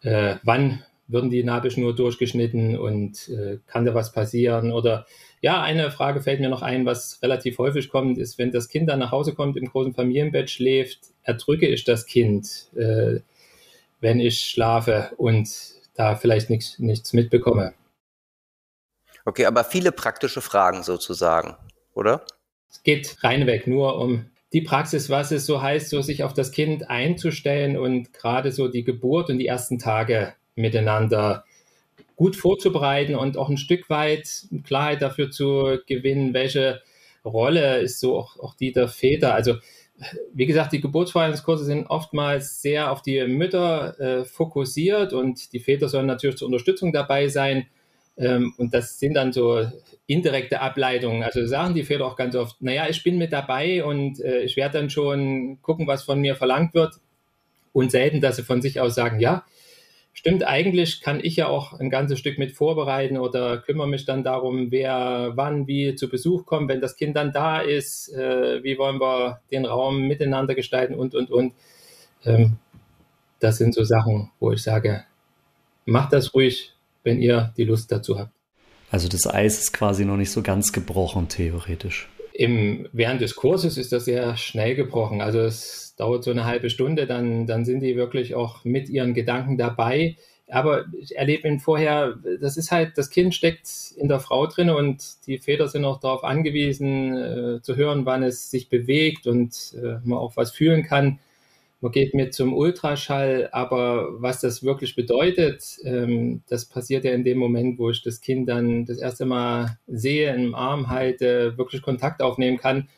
äh, 0.01 0.35
wann 0.43 0.81
würden 1.07 1.29
die 1.29 1.43
Nabelschnur 1.43 1.93
durchgeschnitten 1.93 2.77
und 2.77 3.27
äh, 3.27 3.59
kann 3.67 3.85
da 3.85 3.93
was 3.93 4.13
passieren? 4.13 4.71
Oder 4.71 5.05
ja, 5.41 5.61
eine 5.61 5.91
Frage 5.91 6.21
fällt 6.21 6.39
mir 6.39 6.47
noch 6.47 6.61
ein, 6.61 6.85
was 6.85 7.21
relativ 7.21 7.57
häufig 7.57 7.89
kommt, 7.89 8.17
ist, 8.17 8.37
wenn 8.37 8.51
das 8.51 8.69
Kind 8.69 8.89
dann 8.89 8.99
nach 8.99 9.11
Hause 9.11 9.35
kommt, 9.35 9.57
im 9.57 9.65
großen 9.65 9.93
Familienbett 9.93 10.49
schläft, 10.49 10.99
erdrücke 11.23 11.67
ich 11.67 11.83
das 11.83 12.05
Kind, 12.05 12.69
äh, 12.75 13.19
wenn 13.99 14.21
ich 14.21 14.39
schlafe 14.39 15.11
und 15.17 15.49
da 15.95 16.15
vielleicht 16.15 16.49
nichts, 16.49 16.79
nichts 16.79 17.11
mitbekomme. 17.11 17.73
Okay, 19.25 19.45
aber 19.45 19.65
viele 19.65 19.91
praktische 19.91 20.41
Fragen 20.41 20.81
sozusagen, 20.83 21.55
oder? 21.93 22.25
Es 22.71 22.83
geht 22.83 23.21
reinweg 23.21 23.67
nur 23.67 23.99
um 23.99 24.27
die 24.55 24.61
Praxis, 24.61 25.09
was 25.09 25.31
es 25.31 25.45
so 25.45 25.61
heißt, 25.61 25.89
so 25.89 26.01
sich 26.01 26.23
auf 26.23 26.31
das 26.31 26.53
Kind 26.53 26.89
einzustellen 26.89 27.75
und 27.75 28.13
gerade 28.13 28.53
so 28.53 28.69
die 28.69 28.85
Geburt 28.85 29.29
und 29.29 29.37
die 29.37 29.47
ersten 29.47 29.79
Tage 29.79 30.33
miteinander 30.55 31.43
gut 32.15 32.37
vorzubereiten 32.37 33.15
und 33.15 33.35
auch 33.35 33.49
ein 33.49 33.57
Stück 33.57 33.89
weit 33.89 34.45
Klarheit 34.63 35.01
dafür 35.01 35.29
zu 35.29 35.79
gewinnen, 35.87 36.33
welche 36.33 36.81
Rolle 37.25 37.79
ist 37.79 37.99
so 37.99 38.17
auch, 38.17 38.39
auch 38.39 38.55
die 38.55 38.71
der 38.71 38.87
Väter. 38.87 39.35
Also 39.35 39.55
wie 40.33 40.45
gesagt, 40.45 40.71
die 40.71 40.79
Geburtsvorbereitungskurse 40.79 41.65
sind 41.65 41.87
oftmals 41.87 42.61
sehr 42.61 42.93
auf 42.93 43.01
die 43.01 43.27
Mütter 43.27 43.99
äh, 43.99 44.23
fokussiert 44.23 45.11
und 45.11 45.51
die 45.51 45.59
Väter 45.59 45.89
sollen 45.89 46.07
natürlich 46.07 46.37
zur 46.37 46.47
Unterstützung 46.47 46.93
dabei 46.93 47.27
sein. 47.27 47.67
Ähm, 48.17 48.53
und 48.57 48.73
das 48.73 48.99
sind 48.99 49.13
dann 49.15 49.33
so 49.33 49.65
indirekte 50.07 50.61
Ableitungen. 50.61 51.23
Also 51.23 51.45
sagen 51.45 51.73
die 51.73 51.83
Väter 51.83 52.05
auch 52.05 52.15
ganz 52.15 52.35
oft, 52.35 52.61
naja, 52.61 52.87
ich 52.89 53.03
bin 53.03 53.17
mit 53.17 53.33
dabei 53.33 53.83
und 53.83 54.19
äh, 54.21 54.41
ich 54.41 54.55
werde 54.55 54.79
dann 54.79 54.89
schon 54.89 55.61
gucken, 55.61 55.87
was 55.87 56.03
von 56.03 56.19
mir 56.19 56.35
verlangt 56.35 56.73
wird. 56.73 56.95
Und 57.73 57.91
selten, 57.91 58.21
dass 58.21 58.37
sie 58.37 58.43
von 58.43 58.61
sich 58.61 58.79
aus 58.79 58.95
sagen, 58.95 59.19
ja, 59.19 59.43
stimmt, 60.13 60.47
eigentlich 60.47 61.01
kann 61.01 61.19
ich 61.21 61.35
ja 61.35 61.47
auch 61.47 61.73
ein 61.73 61.89
ganzes 61.89 62.19
Stück 62.19 62.39
mit 62.39 62.53
vorbereiten 62.53 63.17
oder 63.17 63.57
kümmere 63.57 63.89
mich 63.89 64.05
dann 64.05 64.23
darum, 64.23 64.71
wer 64.71 65.33
wann 65.35 65.67
wie 65.67 65.93
zu 65.95 66.09
Besuch 66.09 66.45
kommt, 66.45 66.69
wenn 66.69 66.79
das 66.79 66.95
Kind 66.95 67.17
dann 67.17 67.33
da 67.33 67.59
ist, 67.59 68.13
äh, 68.13 68.63
wie 68.63 68.77
wollen 68.77 69.01
wir 69.01 69.41
den 69.51 69.65
Raum 69.65 70.07
miteinander 70.07 70.55
gestalten 70.55 70.95
und, 70.95 71.15
und, 71.15 71.31
und. 71.31 71.53
Ähm, 72.23 72.57
das 73.39 73.57
sind 73.57 73.75
so 73.75 73.83
Sachen, 73.83 74.31
wo 74.39 74.53
ich 74.53 74.63
sage, 74.63 75.03
macht 75.83 76.13
das 76.13 76.33
ruhig, 76.33 76.74
wenn 77.05 77.21
ihr 77.21 77.53
die 77.55 77.63
Lust 77.63 77.91
dazu 77.91 78.19
habt. 78.19 78.33
Also 78.91 79.07
das 79.07 79.25
Eis 79.27 79.59
ist 79.59 79.73
quasi 79.73 80.05
noch 80.05 80.17
nicht 80.17 80.31
so 80.31 80.41
ganz 80.41 80.71
gebrochen, 80.71 81.27
theoretisch. 81.29 82.09
Im, 82.33 82.87
während 82.91 83.21
des 83.21 83.35
Kurses 83.35 83.77
ist 83.77 83.91
das 83.91 84.05
sehr 84.05 84.35
schnell 84.35 84.75
gebrochen. 84.75 85.21
Also 85.21 85.39
es 85.39 85.95
dauert 85.97 86.23
so 86.23 86.31
eine 86.31 86.45
halbe 86.45 86.69
Stunde, 86.69 87.07
dann, 87.07 87.47
dann 87.47 87.63
sind 87.63 87.79
die 87.79 87.95
wirklich 87.95 88.35
auch 88.35 88.65
mit 88.65 88.89
ihren 88.89 89.13
Gedanken 89.13 89.57
dabei. 89.57 90.17
Aber 90.47 90.85
ich 90.99 91.15
erlebe 91.15 91.47
ihn 91.47 91.59
vorher, 91.59 92.17
das 92.39 92.57
ist 92.57 92.71
halt, 92.71 92.97
das 92.97 93.09
Kind 93.09 93.33
steckt 93.33 93.67
in 93.97 94.07
der 94.07 94.19
Frau 94.19 94.45
drin 94.45 94.69
und 94.69 95.25
die 95.25 95.39
Väter 95.39 95.67
sind 95.67 95.85
auch 95.85 95.99
darauf 95.99 96.23
angewiesen, 96.23 97.15
äh, 97.15 97.61
zu 97.61 97.75
hören, 97.75 98.05
wann 98.05 98.21
es 98.21 98.51
sich 98.51 98.69
bewegt 98.69 99.25
und 99.25 99.73
äh, 99.81 99.97
man 100.03 100.19
auch 100.19 100.37
was 100.37 100.51
fühlen 100.51 100.83
kann 100.83 101.19
man 101.85 101.91
geht 101.91 102.15
mit 102.15 102.33
zum 102.33 102.55
Ultraschall, 102.55 103.47
aber 103.51 104.19
was 104.19 104.41
das 104.41 104.63
wirklich 104.63 104.95
bedeutet, 104.95 105.77
ähm, 105.83 106.41
das 106.49 106.65
passiert 106.65 107.05
ja 107.05 107.11
in 107.11 107.23
dem 107.23 107.37
Moment, 107.37 107.77
wo 107.77 107.91
ich 107.91 108.01
das 108.01 108.21
Kind 108.21 108.49
dann 108.49 108.85
das 108.85 108.97
erste 108.97 109.27
Mal 109.27 109.77
sehe, 109.85 110.33
im 110.33 110.55
Arm 110.55 110.89
halte, 110.89 111.59
wirklich 111.59 111.83
Kontakt 111.83 112.23
aufnehmen 112.23 112.57
kann. 112.57 112.89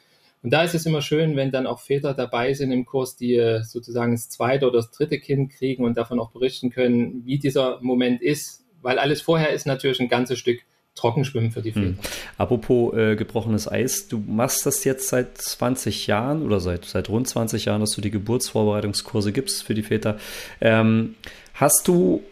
Und 0.41 0.51
da 0.51 0.63
ist 0.63 0.73
es 0.73 0.85
immer 0.85 1.01
schön, 1.01 1.35
wenn 1.35 1.51
dann 1.51 1.67
auch 1.67 1.81
Väter 1.81 2.13
dabei 2.13 2.53
sind 2.53 2.71
im 2.71 2.85
Kurs, 2.85 3.17
die 3.17 3.59
sozusagen 3.63 4.13
das 4.13 4.29
zweite 4.29 4.65
oder 4.65 4.77
das 4.77 4.91
dritte 4.91 5.19
Kind 5.19 5.51
kriegen 5.51 5.83
und 5.83 5.97
davon 5.97 6.21
auch 6.21 6.31
berichten 6.31 6.69
können, 6.69 7.25
wie 7.25 7.39
dieser 7.39 7.81
Moment 7.81 8.21
ist, 8.21 8.63
weil 8.81 8.99
alles 8.99 9.21
vorher 9.21 9.49
ist 9.49 9.67
natürlich 9.67 9.99
ein 9.99 10.07
ganzes 10.07 10.39
Stück 10.39 10.61
Trockenschwimmen 10.97 11.51
für 11.51 11.61
die 11.61 11.71
Väter. 11.71 11.87
Hm. 11.87 11.97
Apropos 12.37 12.93
äh, 12.95 13.15
gebrochenes 13.15 13.71
Eis, 13.71 14.07
du 14.07 14.21
machst 14.27 14.65
das 14.65 14.83
jetzt 14.83 15.07
seit 15.07 15.37
20 15.37 16.07
Jahren 16.07 16.43
oder 16.43 16.59
seit, 16.59 16.85
seit 16.85 17.09
rund 17.09 17.27
20 17.27 17.65
Jahren, 17.65 17.81
dass 17.81 17.91
du 17.91 18.01
die 18.01 18.11
Geburtsvorbereitungskurse 18.11 19.31
gibst 19.31 19.63
für 19.63 19.73
die 19.73 19.83
Väter. 19.83 20.17
Ähm, 20.59 21.15
hast 21.53 21.87
du 21.87 22.23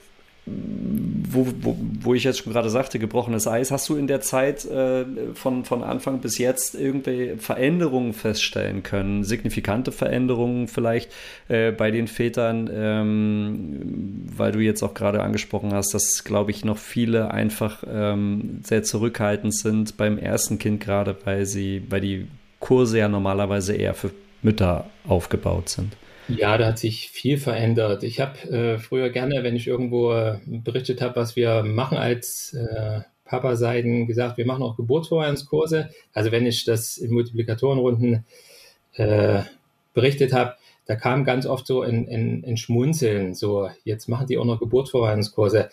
wo, 0.47 1.47
wo, 1.61 1.75
wo 2.01 2.13
ich 2.13 2.23
jetzt 2.23 2.43
schon 2.43 2.53
gerade 2.53 2.69
sagte, 2.69 2.99
gebrochenes 2.99 3.47
Eis, 3.47 3.71
hast 3.71 3.89
du 3.89 3.95
in 3.95 4.05
der 4.05 4.21
Zeit 4.21 4.63
äh, 4.65 5.05
von, 5.33 5.65
von 5.65 5.83
Anfang 5.83 6.19
bis 6.19 6.37
jetzt 6.37 6.75
irgendwelche 6.75 7.37
Veränderungen 7.37 8.13
feststellen 8.13 8.83
können? 8.83 9.23
Signifikante 9.23 9.91
Veränderungen 9.91 10.67
vielleicht 10.67 11.11
äh, 11.47 11.71
bei 11.71 11.89
den 11.89 12.07
Vätern, 12.07 12.69
ähm, 12.71 14.27
weil 14.35 14.51
du 14.51 14.59
jetzt 14.59 14.83
auch 14.83 14.93
gerade 14.93 15.23
angesprochen 15.23 15.73
hast, 15.73 15.95
dass, 15.95 16.23
glaube 16.23 16.51
ich, 16.51 16.63
noch 16.63 16.77
viele 16.77 17.31
einfach 17.31 17.83
ähm, 17.91 18.59
sehr 18.63 18.83
zurückhaltend 18.83 19.55
sind 19.55 19.97
beim 19.97 20.19
ersten 20.19 20.59
Kind, 20.59 20.79
gerade 20.79 21.17
weil 21.25 21.47
sie, 21.47 21.83
weil 21.89 22.01
die 22.01 22.27
Kurse 22.59 22.99
ja 22.99 23.07
normalerweise 23.07 23.75
eher 23.75 23.95
für 23.95 24.11
Mütter 24.43 24.85
aufgebaut 25.07 25.69
sind. 25.69 25.95
Ja, 26.27 26.57
da 26.57 26.67
hat 26.67 26.79
sich 26.79 27.09
viel 27.09 27.37
verändert. 27.37 28.03
Ich 28.03 28.19
habe 28.19 28.39
äh, 28.49 28.79
früher 28.79 29.09
gerne, 29.09 29.43
wenn 29.43 29.55
ich 29.55 29.67
irgendwo 29.67 30.11
äh, 30.13 30.39
berichtet 30.45 31.01
habe, 31.01 31.17
was 31.17 31.35
wir 31.35 31.63
machen 31.63 31.97
als 31.97 32.53
äh, 32.53 33.01
Papa-Seiten, 33.25 34.07
gesagt, 34.07 34.37
wir 34.37 34.45
machen 34.45 34.63
auch 34.63 34.75
Geburtsvorbereitungskurse. 34.75 35.89
Also 36.13 36.31
wenn 36.31 36.47
ich 36.47 36.65
das 36.65 36.97
in 36.97 37.11
Multiplikatorenrunden 37.13 38.25
äh, 38.95 39.41
berichtet 39.93 40.33
habe, 40.33 40.55
da 40.87 40.95
kam 40.95 41.25
ganz 41.25 41.45
oft 41.45 41.67
so 41.67 41.81
ein, 41.81 42.07
ein, 42.09 42.43
ein 42.45 42.57
Schmunzeln, 42.57 43.33
so 43.35 43.69
jetzt 43.83 44.07
machen 44.07 44.27
die 44.27 44.37
auch 44.37 44.45
noch 44.45 44.59
Geburtsvorbereitungskurse, 44.59 45.69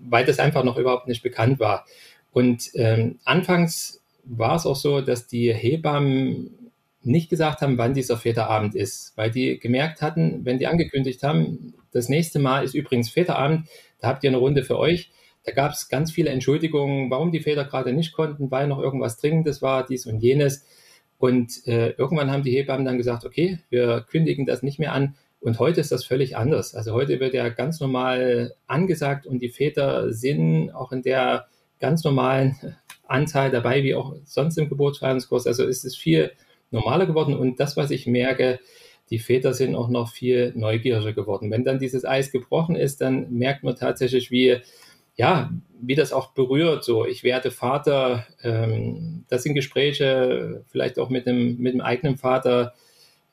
weil 0.00 0.24
das 0.24 0.38
einfach 0.40 0.64
noch 0.64 0.76
überhaupt 0.76 1.06
nicht 1.06 1.22
bekannt 1.22 1.60
war. 1.60 1.84
Und 2.32 2.70
ähm, 2.74 3.18
anfangs 3.24 4.00
war 4.24 4.56
es 4.56 4.66
auch 4.66 4.76
so, 4.76 5.00
dass 5.00 5.26
die 5.26 5.52
Hebammen 5.52 6.61
nicht 7.04 7.30
gesagt 7.30 7.60
haben, 7.60 7.78
wann 7.78 7.94
dieser 7.94 8.16
Väterabend 8.16 8.74
ist, 8.74 9.12
weil 9.16 9.30
die 9.30 9.58
gemerkt 9.58 10.02
hatten, 10.02 10.44
wenn 10.44 10.58
die 10.58 10.66
angekündigt 10.66 11.22
haben, 11.22 11.74
das 11.92 12.08
nächste 12.08 12.38
Mal 12.38 12.64
ist 12.64 12.74
übrigens 12.74 13.10
Väterabend, 13.10 13.68
da 14.00 14.08
habt 14.08 14.24
ihr 14.24 14.30
eine 14.30 14.38
Runde 14.38 14.64
für 14.64 14.78
euch. 14.78 15.10
Da 15.44 15.52
gab 15.52 15.72
es 15.72 15.88
ganz 15.88 16.12
viele 16.12 16.30
Entschuldigungen, 16.30 17.10
warum 17.10 17.32
die 17.32 17.40
Väter 17.40 17.64
gerade 17.64 17.92
nicht 17.92 18.12
konnten, 18.12 18.50
weil 18.50 18.68
noch 18.68 18.78
irgendwas 18.78 19.18
Dringendes 19.18 19.60
war, 19.60 19.84
dies 19.84 20.06
und 20.06 20.20
jenes. 20.20 20.64
Und 21.18 21.66
äh, 21.66 21.90
irgendwann 21.90 22.30
haben 22.30 22.42
die 22.42 22.52
Hebammen 22.52 22.84
dann 22.84 22.98
gesagt, 22.98 23.24
okay, 23.24 23.58
wir 23.70 24.04
kündigen 24.08 24.46
das 24.46 24.62
nicht 24.62 24.78
mehr 24.78 24.92
an. 24.92 25.16
Und 25.40 25.58
heute 25.58 25.80
ist 25.80 25.90
das 25.90 26.04
völlig 26.04 26.36
anders. 26.36 26.74
Also 26.74 26.92
heute 26.92 27.18
wird 27.18 27.34
ja 27.34 27.48
ganz 27.48 27.80
normal 27.80 28.54
angesagt 28.68 29.26
und 29.26 29.40
die 29.40 29.48
Väter 29.48 30.12
sind 30.12 30.70
auch 30.70 30.92
in 30.92 31.02
der 31.02 31.46
ganz 31.80 32.04
normalen 32.04 32.76
Anzahl 33.08 33.50
dabei, 33.50 33.82
wie 33.82 33.94
auch 33.94 34.14
sonst 34.24 34.56
im 34.56 34.68
Geburtsfeierungskurs. 34.68 35.48
Also 35.48 35.64
ist 35.64 35.84
es 35.84 35.96
viel 35.96 36.30
normaler 36.72 37.06
geworden. 37.06 37.34
Und 37.34 37.60
das, 37.60 37.76
was 37.76 37.90
ich 37.90 38.06
merke, 38.06 38.60
die 39.10 39.18
Väter 39.18 39.52
sind 39.52 39.74
auch 39.74 39.88
noch 39.88 40.10
viel 40.10 40.52
neugieriger 40.56 41.12
geworden. 41.12 41.50
Wenn 41.50 41.64
dann 41.64 41.78
dieses 41.78 42.04
Eis 42.04 42.32
gebrochen 42.32 42.76
ist, 42.76 43.00
dann 43.00 43.30
merkt 43.32 43.62
man 43.62 43.76
tatsächlich, 43.76 44.30
wie, 44.30 44.58
ja, 45.16 45.50
wie 45.80 45.94
das 45.94 46.12
auch 46.12 46.32
berührt. 46.32 46.84
So, 46.84 47.04
ich 47.04 47.22
werde 47.22 47.50
Vater. 47.50 48.26
Ähm, 48.42 49.24
das 49.28 49.42
sind 49.42 49.54
Gespräche, 49.54 50.64
vielleicht 50.68 50.98
auch 50.98 51.10
mit 51.10 51.26
dem, 51.26 51.58
mit 51.58 51.74
dem 51.74 51.80
eigenen 51.80 52.16
Vater 52.16 52.74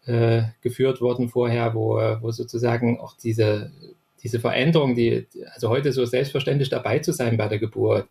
äh, 0.05 0.43
geführt 0.61 1.01
worden 1.01 1.29
vorher, 1.29 1.73
wo, 1.75 1.95
wo 2.21 2.31
sozusagen 2.31 2.99
auch 2.99 3.15
diese, 3.15 3.71
diese 4.21 4.39
Veränderung, 4.39 4.95
die, 4.95 5.27
also 5.53 5.69
heute 5.69 5.93
so 5.93 6.05
selbstverständlich 6.05 6.69
dabei 6.69 6.99
zu 6.99 7.13
sein 7.13 7.37
bei 7.37 7.47
der 7.47 7.59
Geburt, 7.59 8.07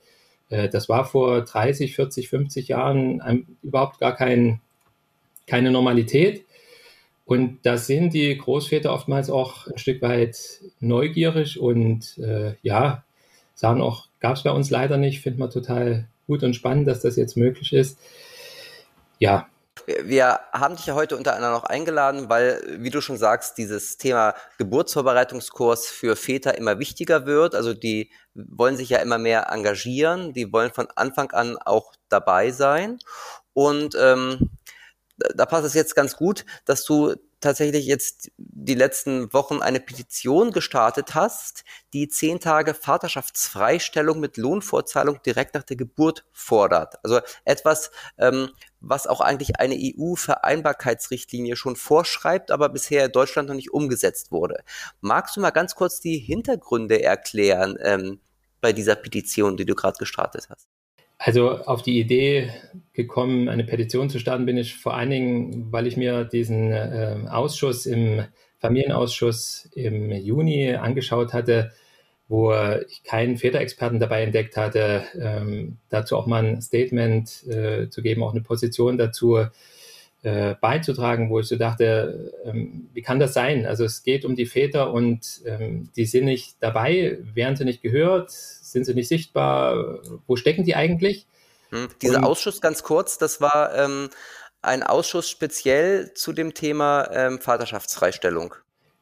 äh, 0.48 0.68
das 0.68 0.88
war 0.88 1.04
vor 1.04 1.42
30, 1.42 1.94
40, 1.94 2.28
50 2.28 2.68
Jahren 2.68 3.46
überhaupt 3.62 3.98
gar 3.98 4.14
kein 4.14 4.60
keine 5.48 5.70
Normalität. 5.70 6.44
Und 7.24 7.58
da 7.64 7.76
sind 7.76 8.14
die 8.14 8.38
Großväter 8.38 8.92
oftmals 8.92 9.28
auch 9.28 9.66
ein 9.66 9.76
Stück 9.76 10.00
weit 10.00 10.60
neugierig 10.80 11.60
und 11.60 12.16
äh, 12.18 12.54
ja, 12.62 13.04
sagen 13.54 13.82
auch, 13.82 14.06
gab 14.20 14.36
es 14.36 14.44
bei 14.44 14.50
uns 14.50 14.70
leider 14.70 14.96
nicht, 14.96 15.20
finden 15.20 15.40
wir 15.40 15.50
total 15.50 16.06
gut 16.26 16.42
und 16.42 16.54
spannend, 16.54 16.88
dass 16.88 17.00
das 17.00 17.16
jetzt 17.16 17.36
möglich 17.36 17.72
ist. 17.72 17.98
Ja. 19.18 19.48
Wir 20.04 20.40
haben 20.52 20.76
dich 20.76 20.86
ja 20.86 20.94
heute 20.94 21.16
unter 21.16 21.34
anderem 21.34 21.54
noch 21.54 21.64
eingeladen, 21.64 22.28
weil, 22.28 22.62
wie 22.78 22.90
du 22.90 23.00
schon 23.00 23.16
sagst, 23.16 23.58
dieses 23.58 23.96
Thema 23.96 24.34
Geburtsvorbereitungskurs 24.58 25.86
für 25.86 26.14
Väter 26.14 26.56
immer 26.58 26.78
wichtiger 26.78 27.26
wird. 27.26 27.54
Also 27.54 27.74
die 27.74 28.10
wollen 28.34 28.76
sich 28.76 28.90
ja 28.90 28.98
immer 28.98 29.18
mehr 29.18 29.50
engagieren, 29.50 30.32
die 30.32 30.52
wollen 30.52 30.72
von 30.72 30.88
Anfang 30.94 31.30
an 31.30 31.56
auch 31.56 31.92
dabei 32.08 32.50
sein. 32.50 32.98
Und 33.54 33.96
ähm, 34.00 34.50
da 35.34 35.46
passt 35.46 35.66
es 35.66 35.74
jetzt 35.74 35.94
ganz 35.96 36.16
gut, 36.16 36.44
dass 36.64 36.84
du 36.84 37.14
tatsächlich 37.40 37.86
jetzt 37.86 38.30
die 38.36 38.74
letzten 38.74 39.32
Wochen 39.32 39.62
eine 39.62 39.80
Petition 39.80 40.50
gestartet 40.50 41.14
hast, 41.14 41.64
die 41.92 42.08
zehn 42.08 42.40
Tage 42.40 42.74
Vaterschaftsfreistellung 42.74 44.18
mit 44.18 44.36
Lohnfortzahlung 44.36 45.22
direkt 45.22 45.54
nach 45.54 45.62
der 45.62 45.76
Geburt 45.76 46.24
fordert. 46.32 46.96
Also 47.04 47.20
etwas, 47.44 47.90
ähm, 48.18 48.50
was 48.80 49.06
auch 49.06 49.20
eigentlich 49.20 49.60
eine 49.60 49.76
EU-Vereinbarkeitsrichtlinie 49.76 51.56
schon 51.56 51.76
vorschreibt, 51.76 52.50
aber 52.50 52.68
bisher 52.68 53.06
in 53.06 53.12
Deutschland 53.12 53.48
noch 53.48 53.56
nicht 53.56 53.72
umgesetzt 53.72 54.32
wurde. 54.32 54.62
Magst 55.00 55.36
du 55.36 55.40
mal 55.40 55.50
ganz 55.50 55.74
kurz 55.74 56.00
die 56.00 56.18
Hintergründe 56.18 57.02
erklären 57.02 57.78
ähm, 57.80 58.20
bei 58.60 58.72
dieser 58.72 58.96
Petition, 58.96 59.56
die 59.56 59.66
du 59.66 59.74
gerade 59.74 59.98
gestartet 59.98 60.48
hast? 60.50 60.68
Also 61.18 61.50
auf 61.50 61.82
die 61.82 61.98
Idee 61.98 62.50
gekommen, 62.92 63.48
eine 63.48 63.64
Petition 63.64 64.08
zu 64.08 64.20
starten, 64.20 64.46
bin 64.46 64.56
ich 64.56 64.76
vor 64.76 64.94
allen 64.94 65.10
Dingen, 65.10 65.72
weil 65.72 65.88
ich 65.88 65.96
mir 65.96 66.24
diesen 66.24 66.70
äh, 66.70 67.16
Ausschuss 67.28 67.86
im 67.86 68.24
Familienausschuss 68.60 69.68
im 69.74 70.12
Juni 70.12 70.74
angeschaut 70.74 71.32
hatte, 71.32 71.72
wo 72.28 72.52
ich 72.88 73.02
keinen 73.04 73.36
Väterexperten 73.38 73.98
dabei 73.98 74.22
entdeckt 74.22 74.56
hatte, 74.56 75.04
ähm, 75.18 75.78
dazu 75.88 76.16
auch 76.16 76.26
mal 76.26 76.44
ein 76.44 76.60
Statement 76.60 77.46
äh, 77.46 77.88
zu 77.88 78.02
geben, 78.02 78.22
auch 78.22 78.32
eine 78.32 78.42
Position 78.42 78.98
dazu 78.98 79.38
äh, 80.22 80.54
beizutragen, 80.60 81.30
wo 81.30 81.40
ich 81.40 81.46
so 81.46 81.56
dachte, 81.56 82.32
ähm, 82.44 82.88
wie 82.92 83.02
kann 83.02 83.18
das 83.18 83.32
sein? 83.34 83.64
Also 83.64 83.84
es 83.84 84.02
geht 84.02 84.24
um 84.24 84.36
die 84.36 84.46
Väter 84.46 84.92
und 84.92 85.40
ähm, 85.46 85.90
die 85.96 86.04
sind 86.04 86.26
nicht 86.26 86.56
dabei, 86.60 87.18
werden 87.22 87.56
sie 87.56 87.64
nicht 87.64 87.82
gehört, 87.82 88.30
sind 88.72 88.84
sie 88.84 88.94
nicht 88.94 89.08
sichtbar? 89.08 90.00
Wo 90.26 90.36
stecken 90.36 90.64
die 90.64 90.74
eigentlich? 90.74 91.26
Hm, 91.70 91.88
dieser 92.02 92.18
Und, 92.18 92.24
Ausschuss, 92.24 92.60
ganz 92.60 92.82
kurz, 92.82 93.18
das 93.18 93.40
war 93.40 93.74
ähm, 93.74 94.10
ein 94.62 94.82
Ausschuss 94.82 95.28
speziell 95.28 96.12
zu 96.14 96.32
dem 96.32 96.54
Thema 96.54 97.08
ähm, 97.12 97.40
Vaterschaftsfreistellung. 97.40 98.54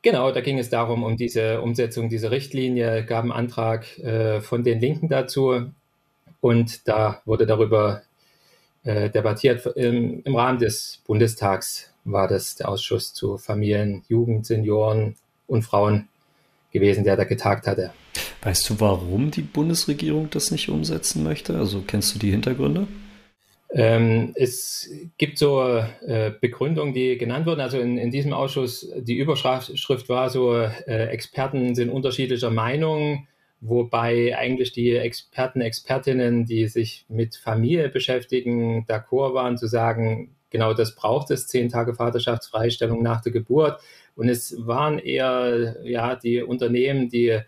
Genau, 0.02 0.30
da 0.30 0.40
ging 0.40 0.58
es 0.58 0.70
darum, 0.70 1.02
um 1.02 1.16
diese 1.16 1.60
Umsetzung 1.60 2.08
dieser 2.08 2.30
Richtlinie, 2.30 3.04
gab 3.04 3.22
einen 3.22 3.32
Antrag 3.32 3.98
äh, 3.98 4.40
von 4.40 4.62
den 4.62 4.80
Linken 4.80 5.08
dazu 5.08 5.72
und 6.40 6.86
da 6.86 7.22
wurde 7.24 7.46
darüber 7.46 8.02
äh, 8.84 9.10
debattiert. 9.10 9.66
Im, 9.74 10.22
Im 10.22 10.36
Rahmen 10.36 10.58
des 10.58 11.00
Bundestags 11.06 11.92
war 12.04 12.28
das 12.28 12.54
der 12.54 12.68
Ausschuss 12.68 13.14
zu 13.14 13.36
Familien, 13.36 14.04
Jugend, 14.08 14.46
Senioren 14.46 15.16
und 15.48 15.62
Frauen 15.62 16.08
gewesen, 16.78 17.04
der 17.04 17.16
da 17.16 17.24
getagt 17.24 17.66
hatte. 17.66 17.92
Weißt 18.42 18.70
du, 18.70 18.80
warum 18.80 19.30
die 19.30 19.42
Bundesregierung 19.42 20.30
das 20.30 20.50
nicht 20.50 20.68
umsetzen 20.68 21.22
möchte? 21.22 21.56
Also 21.56 21.82
kennst 21.86 22.14
du 22.14 22.18
die 22.18 22.30
Hintergründe? 22.30 22.86
Ähm, 23.70 24.32
es 24.36 24.88
gibt 25.18 25.38
so 25.38 25.60
äh, 25.60 26.32
Begründungen, 26.40 26.94
die 26.94 27.18
genannt 27.18 27.46
wurden. 27.46 27.60
Also 27.60 27.78
in, 27.78 27.98
in, 27.98 28.10
diesem 28.10 28.32
Ausschuss, 28.32 28.88
die 28.96 29.16
Überschrift 29.16 30.08
war 30.08 30.30
so, 30.30 30.54
äh, 30.54 31.08
Experten 31.08 31.74
sind 31.74 31.90
unterschiedlicher 31.90 32.50
Meinung, 32.50 33.26
wobei 33.60 34.36
eigentlich 34.38 34.72
die 34.72 34.94
Experten, 34.94 35.60
Expertinnen, 35.60 36.46
die 36.46 36.68
sich 36.68 37.04
mit 37.08 37.36
Familie 37.36 37.88
beschäftigen, 37.88 38.86
d'accord 38.86 39.34
waren 39.34 39.58
zu 39.58 39.66
sagen, 39.66 40.36
genau 40.50 40.72
das 40.72 40.94
braucht 40.94 41.30
es, 41.30 41.48
zehn 41.48 41.68
Tage 41.68 41.94
Vaterschaftsfreistellung 41.94 43.02
nach 43.02 43.20
der 43.20 43.32
Geburt. 43.32 43.80
Und 44.16 44.28
es 44.28 44.56
waren 44.66 44.98
eher 44.98 45.76
ja, 45.84 46.16
die 46.16 46.42
Unternehmen, 46.42 47.08
die 47.08 47.40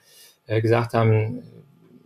äh, 0.47 0.61
gesagt 0.61 0.95
haben, 0.95 1.43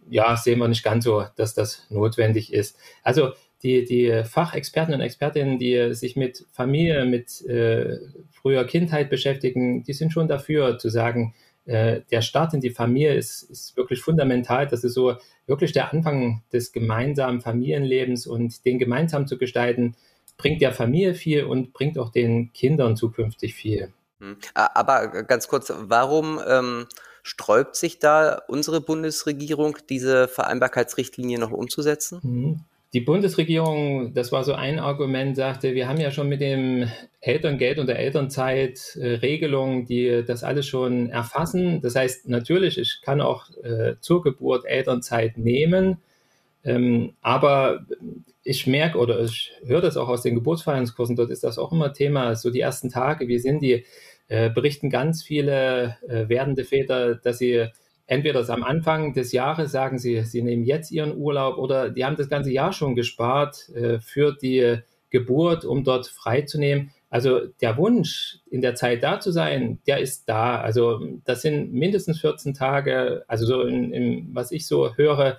ja, 0.08 0.36
sehen 0.36 0.58
wir 0.58 0.68
nicht 0.68 0.84
ganz 0.84 1.04
so, 1.04 1.24
dass 1.36 1.54
das 1.54 1.86
notwendig 1.90 2.52
ist. 2.52 2.78
Also 3.02 3.32
die, 3.62 3.84
die 3.84 4.22
Fachexperten 4.24 4.94
und 4.94 5.00
Expertinnen, 5.00 5.58
die 5.58 5.94
sich 5.94 6.16
mit 6.16 6.46
Familie, 6.52 7.04
mit 7.04 7.44
äh, 7.46 7.98
früher 8.30 8.64
Kindheit 8.64 9.08
beschäftigen, 9.08 9.84
die 9.84 9.92
sind 9.92 10.12
schon 10.12 10.28
dafür 10.28 10.78
zu 10.78 10.88
sagen, 10.88 11.34
äh, 11.64 12.00
der 12.10 12.22
Start 12.22 12.54
in 12.54 12.60
die 12.60 12.70
Familie 12.70 13.14
ist, 13.14 13.42
ist 13.44 13.76
wirklich 13.76 14.00
fundamental. 14.00 14.66
Das 14.66 14.82
ist 14.84 14.94
so 14.94 15.14
wirklich 15.46 15.72
der 15.72 15.92
Anfang 15.92 16.42
des 16.52 16.72
gemeinsamen 16.72 17.40
Familienlebens 17.40 18.26
und 18.26 18.64
den 18.64 18.78
gemeinsam 18.78 19.26
zu 19.26 19.38
gestalten, 19.38 19.94
bringt 20.36 20.60
der 20.60 20.72
Familie 20.72 21.14
viel 21.14 21.44
und 21.44 21.72
bringt 21.72 21.98
auch 21.98 22.10
den 22.10 22.52
Kindern 22.52 22.96
zukünftig 22.96 23.54
viel. 23.54 23.92
Hm. 24.22 24.36
Aber 24.54 25.08
ganz 25.24 25.48
kurz, 25.48 25.72
warum 25.76 26.40
ähm, 26.46 26.86
sträubt 27.22 27.76
sich 27.76 27.98
da 27.98 28.40
unsere 28.46 28.80
Bundesregierung, 28.80 29.78
diese 29.88 30.28
Vereinbarkeitsrichtlinie 30.28 31.38
noch 31.38 31.50
umzusetzen? 31.50 32.20
Mhm. 32.22 32.60
Die 32.94 33.00
Bundesregierung, 33.00 34.12
das 34.12 34.32
war 34.32 34.44
so 34.44 34.52
ein 34.52 34.78
Argument, 34.78 35.34
sagte, 35.34 35.72
wir 35.72 35.88
haben 35.88 35.98
ja 35.98 36.10
schon 36.10 36.28
mit 36.28 36.42
dem 36.42 36.90
Elterngeld 37.22 37.78
und 37.78 37.86
der 37.86 37.98
Elternzeit 37.98 38.96
äh, 39.00 39.14
Regelungen, 39.14 39.86
die 39.86 40.22
das 40.26 40.44
alles 40.44 40.66
schon 40.66 41.08
erfassen. 41.08 41.80
Das 41.80 41.96
heißt, 41.96 42.28
natürlich, 42.28 42.76
ich 42.76 43.00
kann 43.02 43.22
auch 43.22 43.46
äh, 43.62 43.94
zur 44.00 44.22
Geburt 44.22 44.66
Elternzeit 44.66 45.38
nehmen, 45.38 46.02
ähm, 46.64 47.14
aber 47.22 47.86
ich 48.44 48.66
merke 48.66 48.98
oder 48.98 49.20
ich 49.20 49.52
höre 49.64 49.80
das 49.80 49.96
auch 49.96 50.08
aus 50.08 50.22
den 50.22 50.34
Geburtsfeierungskursen, 50.34 51.16
dort 51.16 51.30
ist 51.30 51.44
das 51.44 51.58
auch 51.58 51.72
immer 51.72 51.94
Thema, 51.94 52.36
so 52.36 52.50
die 52.50 52.60
ersten 52.60 52.90
Tage, 52.90 53.26
wie 53.26 53.38
sind 53.38 53.60
die, 53.60 53.84
äh, 54.32 54.48
berichten 54.48 54.88
ganz 54.88 55.22
viele 55.22 55.98
äh, 56.08 56.26
werdende 56.26 56.64
Väter, 56.64 57.16
dass 57.16 57.36
sie 57.36 57.66
entweder 58.06 58.48
am 58.48 58.64
Anfang 58.64 59.12
des 59.12 59.30
Jahres 59.32 59.72
sagen 59.72 59.98
sie, 59.98 60.22
sie 60.22 60.40
nehmen 60.40 60.64
jetzt 60.64 60.90
ihren 60.90 61.14
Urlaub 61.14 61.58
oder 61.58 61.90
die 61.90 62.02
haben 62.02 62.16
das 62.16 62.30
ganze 62.30 62.50
Jahr 62.50 62.72
schon 62.72 62.94
gespart 62.94 63.68
äh, 63.74 64.00
für 64.00 64.34
die 64.34 64.78
Geburt, 65.10 65.66
um 65.66 65.84
dort 65.84 66.06
frei 66.06 66.40
zu 66.40 66.58
nehmen. 66.58 66.92
Also 67.10 67.40
der 67.60 67.76
Wunsch, 67.76 68.38
in 68.50 68.62
der 68.62 68.74
Zeit 68.74 69.02
da 69.02 69.20
zu 69.20 69.32
sein, 69.32 69.80
der 69.86 69.98
ist 69.98 70.26
da. 70.30 70.62
Also 70.62 71.06
das 71.26 71.42
sind 71.42 71.74
mindestens 71.74 72.22
14 72.22 72.54
Tage, 72.54 73.24
also 73.28 73.44
so 73.44 73.60
in, 73.64 73.92
in, 73.92 74.34
was 74.34 74.50
ich 74.50 74.66
so 74.66 74.96
höre, 74.96 75.36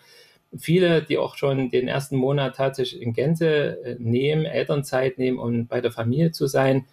viele, 0.55 1.01
die 1.01 1.17
auch 1.17 1.35
schon 1.35 1.71
den 1.71 1.87
ersten 1.87 2.15
Monat 2.15 2.57
tatsächlich 2.57 3.01
in 3.01 3.13
Gänze 3.13 3.83
äh, 3.83 3.95
nehmen, 3.97 4.45
Elternzeit 4.45 5.17
nehmen, 5.17 5.39
um 5.39 5.65
bei 5.65 5.81
der 5.81 5.91
Familie 5.91 6.31
zu 6.31 6.45
sein. 6.45 6.85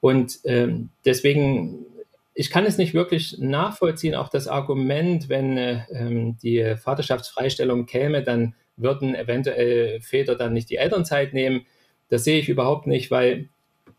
Und 0.00 0.38
ähm, 0.44 0.90
deswegen 1.04 1.86
ich 2.38 2.50
kann 2.50 2.66
es 2.66 2.76
nicht 2.76 2.92
wirklich 2.92 3.38
nachvollziehen, 3.38 4.14
auch 4.14 4.28
das 4.28 4.46
Argument, 4.46 5.30
wenn 5.30 5.56
äh, 5.56 5.80
ähm, 5.90 6.36
die 6.42 6.76
Vaterschaftsfreistellung 6.76 7.86
käme, 7.86 8.22
dann 8.22 8.54
würden 8.76 9.14
eventuell 9.14 10.02
Väter 10.02 10.34
dann 10.34 10.52
nicht 10.52 10.68
die 10.68 10.76
Elternzeit 10.76 11.32
nehmen. 11.32 11.64
Das 12.10 12.24
sehe 12.24 12.38
ich 12.38 12.50
überhaupt 12.50 12.86
nicht, 12.86 13.10
weil 13.10 13.48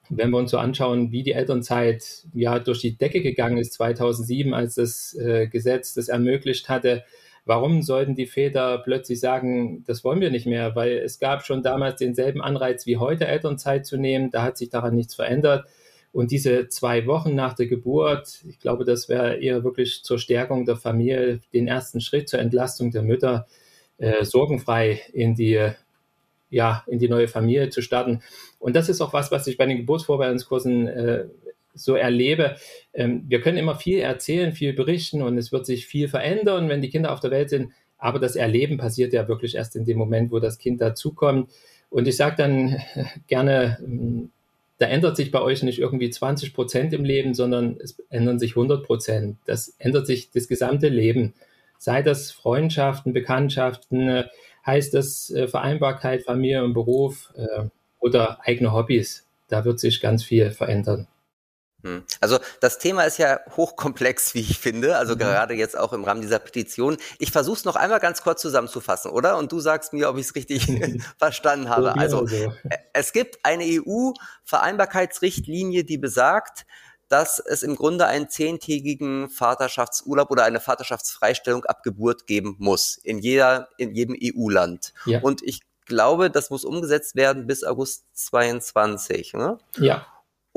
wenn 0.10 0.30
wir 0.30 0.38
uns 0.38 0.52
so 0.52 0.60
anschauen, 0.60 1.12
wie 1.12 1.24
die 1.24 1.32
Elternzeit 1.34 2.26
ja 2.34 2.60
durch 2.60 2.80
die 2.80 2.96
Decke 2.96 3.22
gegangen 3.22 3.58
ist 3.58 3.74
2007, 3.74 4.54
als 4.54 4.76
das 4.76 5.16
äh, 5.16 5.48
Gesetz 5.48 5.96
das 5.96 6.08
ermöglicht 6.08 6.70
hatte, 6.70 7.04
warum 7.44 7.82
sollten 7.82 8.14
die 8.14 8.28
Väter 8.28 8.78
plötzlich 8.78 9.20
sagen, 9.20 9.84
das 9.88 10.04
wollen 10.04 10.22
wir 10.22 10.30
nicht 10.30 10.46
mehr? 10.46 10.76
Weil 10.76 11.00
es 11.00 11.18
gab 11.18 11.44
schon 11.44 11.64
damals 11.64 11.98
denselben 11.98 12.44
Anreiz 12.44 12.86
wie 12.86 12.98
heute 12.98 13.26
Elternzeit 13.26 13.88
zu 13.88 13.98
nehmen, 13.98 14.30
da 14.30 14.44
hat 14.44 14.60
sich 14.60 14.70
daran 14.70 14.96
nichts 14.96 15.16
verändert. 15.16 15.66
Und 16.18 16.32
diese 16.32 16.68
zwei 16.68 17.06
Wochen 17.06 17.36
nach 17.36 17.54
der 17.54 17.68
Geburt, 17.68 18.40
ich 18.50 18.60
glaube, 18.60 18.86
das 18.86 19.08
wäre 19.08 19.38
eher 19.38 19.64
wirklich 19.64 20.02
zur 20.02 20.18
Stärkung 20.18 20.66
der 20.66 20.76
Familie, 20.76 21.42
den 21.54 21.68
ersten 21.68 22.02
Schritt 22.02 22.28
zur 22.28 22.40
Entlastung 22.40 22.90
der 22.90 23.04
Mütter, 23.04 23.46
äh, 24.00 24.26
sorgenfrei 24.26 25.00
in 25.14 25.36
die, 25.36 25.70
ja, 26.50 26.84
in 26.88 26.98
die 26.98 27.08
neue 27.08 27.28
Familie 27.28 27.70
zu 27.70 27.84
starten. 27.84 28.24
Und 28.58 28.76
das 28.76 28.90
ist 28.90 29.00
auch 29.00 29.14
was, 29.14 29.30
was 29.30 29.46
ich 29.46 29.58
bei 29.58 29.68
den 29.68 29.78
Geburtsvorbereitungskursen 29.78 30.88
äh, 30.88 31.26
so 31.76 31.94
erlebe. 31.94 32.56
Ähm, 32.96 33.26
wir 33.28 33.40
können 33.40 33.60
immer 33.60 33.76
viel 33.76 34.00
erzählen, 34.00 34.54
viel 34.54 34.74
berichten 34.74 35.22
und 35.22 35.38
es 35.38 35.52
wird 35.52 35.68
sich 35.68 35.86
viel 35.86 36.08
verändern, 36.08 36.68
wenn 36.68 36.82
die 36.82 36.90
Kinder 36.90 37.14
auf 37.14 37.20
der 37.20 37.30
Welt 37.30 37.52
sind. 37.52 37.74
Aber 38.00 38.18
das 38.18 38.36
Erleben 38.36 38.80
passiert 38.80 39.14
ja 39.14 39.28
wirklich 39.28 39.54
erst 39.54 39.76
in 39.76 39.86
dem 39.86 40.00
Moment, 40.00 40.32
wo 40.32 40.40
das 40.40 40.58
Kind 40.58 40.82
dazukommt. 40.82 41.52
Und 41.92 42.08
ich 42.08 42.18
sage 42.18 42.38
dann 42.38 42.82
gerne, 43.28 44.32
da 44.78 44.86
ändert 44.86 45.18
sich 45.18 45.32
bei 45.32 45.42
euch 45.42 45.64
nicht 45.64 45.80
irgendwie 45.80 46.10
20 46.10 46.54
Prozent 46.54 46.94
im 46.94 47.04
Leben, 47.04 47.34
sondern 47.34 47.78
es 47.82 47.98
ändern 48.10 48.40
sich 48.40 48.52
100 48.52 48.86
Prozent. 48.86 49.38
Das 49.46 49.76
ändert 49.80 50.06
sich 50.06 50.30
das 50.32 50.48
gesamte 50.48 50.90
Leben. 50.90 51.34
Sei 51.80 52.02
das 52.02 52.32
Freundschaften, 52.32 53.14
Bekanntschaften, 53.14 54.08
äh, 54.08 54.24
heißt 54.66 54.94
das 54.94 55.30
äh, 55.32 55.48
Vereinbarkeit, 55.48 56.24
Familie 56.24 56.64
und 56.64 56.74
Beruf 56.74 57.34
äh, 57.36 57.64
oder 58.00 58.40
eigene 58.46 58.74
Hobbys. 58.74 59.26
Da 59.48 59.66
wird 59.66 59.80
sich 59.80 60.02
ganz 60.02 60.24
viel 60.24 60.52
verändern. 60.52 61.08
Hm. 61.88 62.04
Also 62.20 62.40
das 62.60 62.80
Thema 62.80 63.04
ist 63.04 63.18
ja 63.18 63.40
hochkomplex, 63.56 64.34
wie 64.34 64.42
ich 64.42 64.60
finde, 64.60 64.98
also 64.98 65.14
mhm. 65.14 65.20
gerade 65.20 65.54
jetzt 65.54 65.78
auch 65.78 65.94
im 65.94 66.04
Rahmen 66.04 66.20
dieser 66.22 66.40
Petition. 66.40 66.98
Ich 67.18 67.32
versuche 67.32 67.56
es 67.58 67.64
noch 67.66 67.78
einmal 67.78 68.02
ganz 68.02 68.22
kurz 68.22 68.42
zusammenzufassen, 68.42 69.10
oder? 69.12 69.38
Und 69.38 69.50
du 69.52 69.60
sagst 69.62 69.94
mir, 69.94 70.10
ob 70.10 70.18
ich 70.18 70.26
es 70.28 70.36
richtig 70.36 70.68
verstanden 71.18 71.70
habe. 71.70 71.96
Also 71.96 72.28
äh, 72.28 72.50
es 72.94 73.14
gibt 73.14 73.40
eine 73.44 73.64
EU-Vereinbarkeitsrichtlinie, 73.64 75.86
die 75.86 75.98
besagt, 75.98 76.66
dass 77.08 77.40
es 77.40 77.64
im 77.64 77.78
Grunde 77.78 78.06
einen 78.06 78.28
zehntägigen 78.28 79.30
Vaterschaftsurlaub 79.30 80.30
oder 80.30 80.44
eine 80.44 80.60
Vaterschaftsfreistellung 80.60 81.64
ab 81.64 81.84
Geburt 81.84 82.28
geben 82.28 82.58
muss 82.60 82.98
in 82.98 83.20
jeder 83.20 83.70
in 83.78 83.96
jedem 83.96 84.18
EU-Land. 84.22 84.92
Ja. 85.06 85.22
Und 85.22 85.42
ich 85.42 85.62
glaube, 85.86 86.30
das 86.30 86.50
muss 86.50 86.66
umgesetzt 86.66 87.16
werden 87.16 87.48
bis 87.48 87.64
August 87.64 88.04
22. 88.14 89.36
Ne? 89.36 89.58
Ja. 89.78 90.06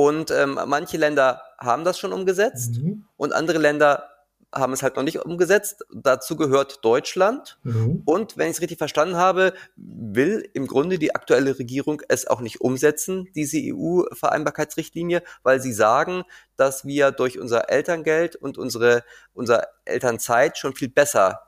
Und 0.00 0.30
ähm, 0.30 0.58
manche 0.64 0.96
Länder 0.96 1.42
haben 1.58 1.84
das 1.84 1.98
schon 1.98 2.14
umgesetzt 2.14 2.80
mhm. 2.80 3.04
und 3.18 3.34
andere 3.34 3.58
Länder 3.58 4.08
haben 4.50 4.72
es 4.72 4.82
halt 4.82 4.96
noch 4.96 5.02
nicht 5.02 5.18
umgesetzt. 5.18 5.84
Dazu 5.94 6.36
gehört 6.36 6.82
Deutschland. 6.82 7.58
Mhm. 7.64 8.00
Und 8.06 8.38
wenn 8.38 8.46
ich 8.46 8.56
es 8.56 8.62
richtig 8.62 8.78
verstanden 8.78 9.16
habe, 9.16 9.52
will 9.76 10.48
im 10.54 10.66
Grunde 10.66 10.98
die 10.98 11.14
aktuelle 11.14 11.58
Regierung 11.58 12.00
es 12.08 12.26
auch 12.26 12.40
nicht 12.40 12.62
umsetzen, 12.62 13.28
diese 13.34 13.58
EU-Vereinbarkeitsrichtlinie, 13.60 15.22
weil 15.42 15.60
sie 15.60 15.74
sagen, 15.74 16.22
dass 16.56 16.86
wir 16.86 17.10
durch 17.10 17.38
unser 17.38 17.68
Elterngeld 17.68 18.36
und 18.36 18.56
unsere, 18.56 19.04
unsere 19.34 19.64
Elternzeit 19.84 20.56
schon 20.56 20.74
viel 20.74 20.88
besser 20.88 21.42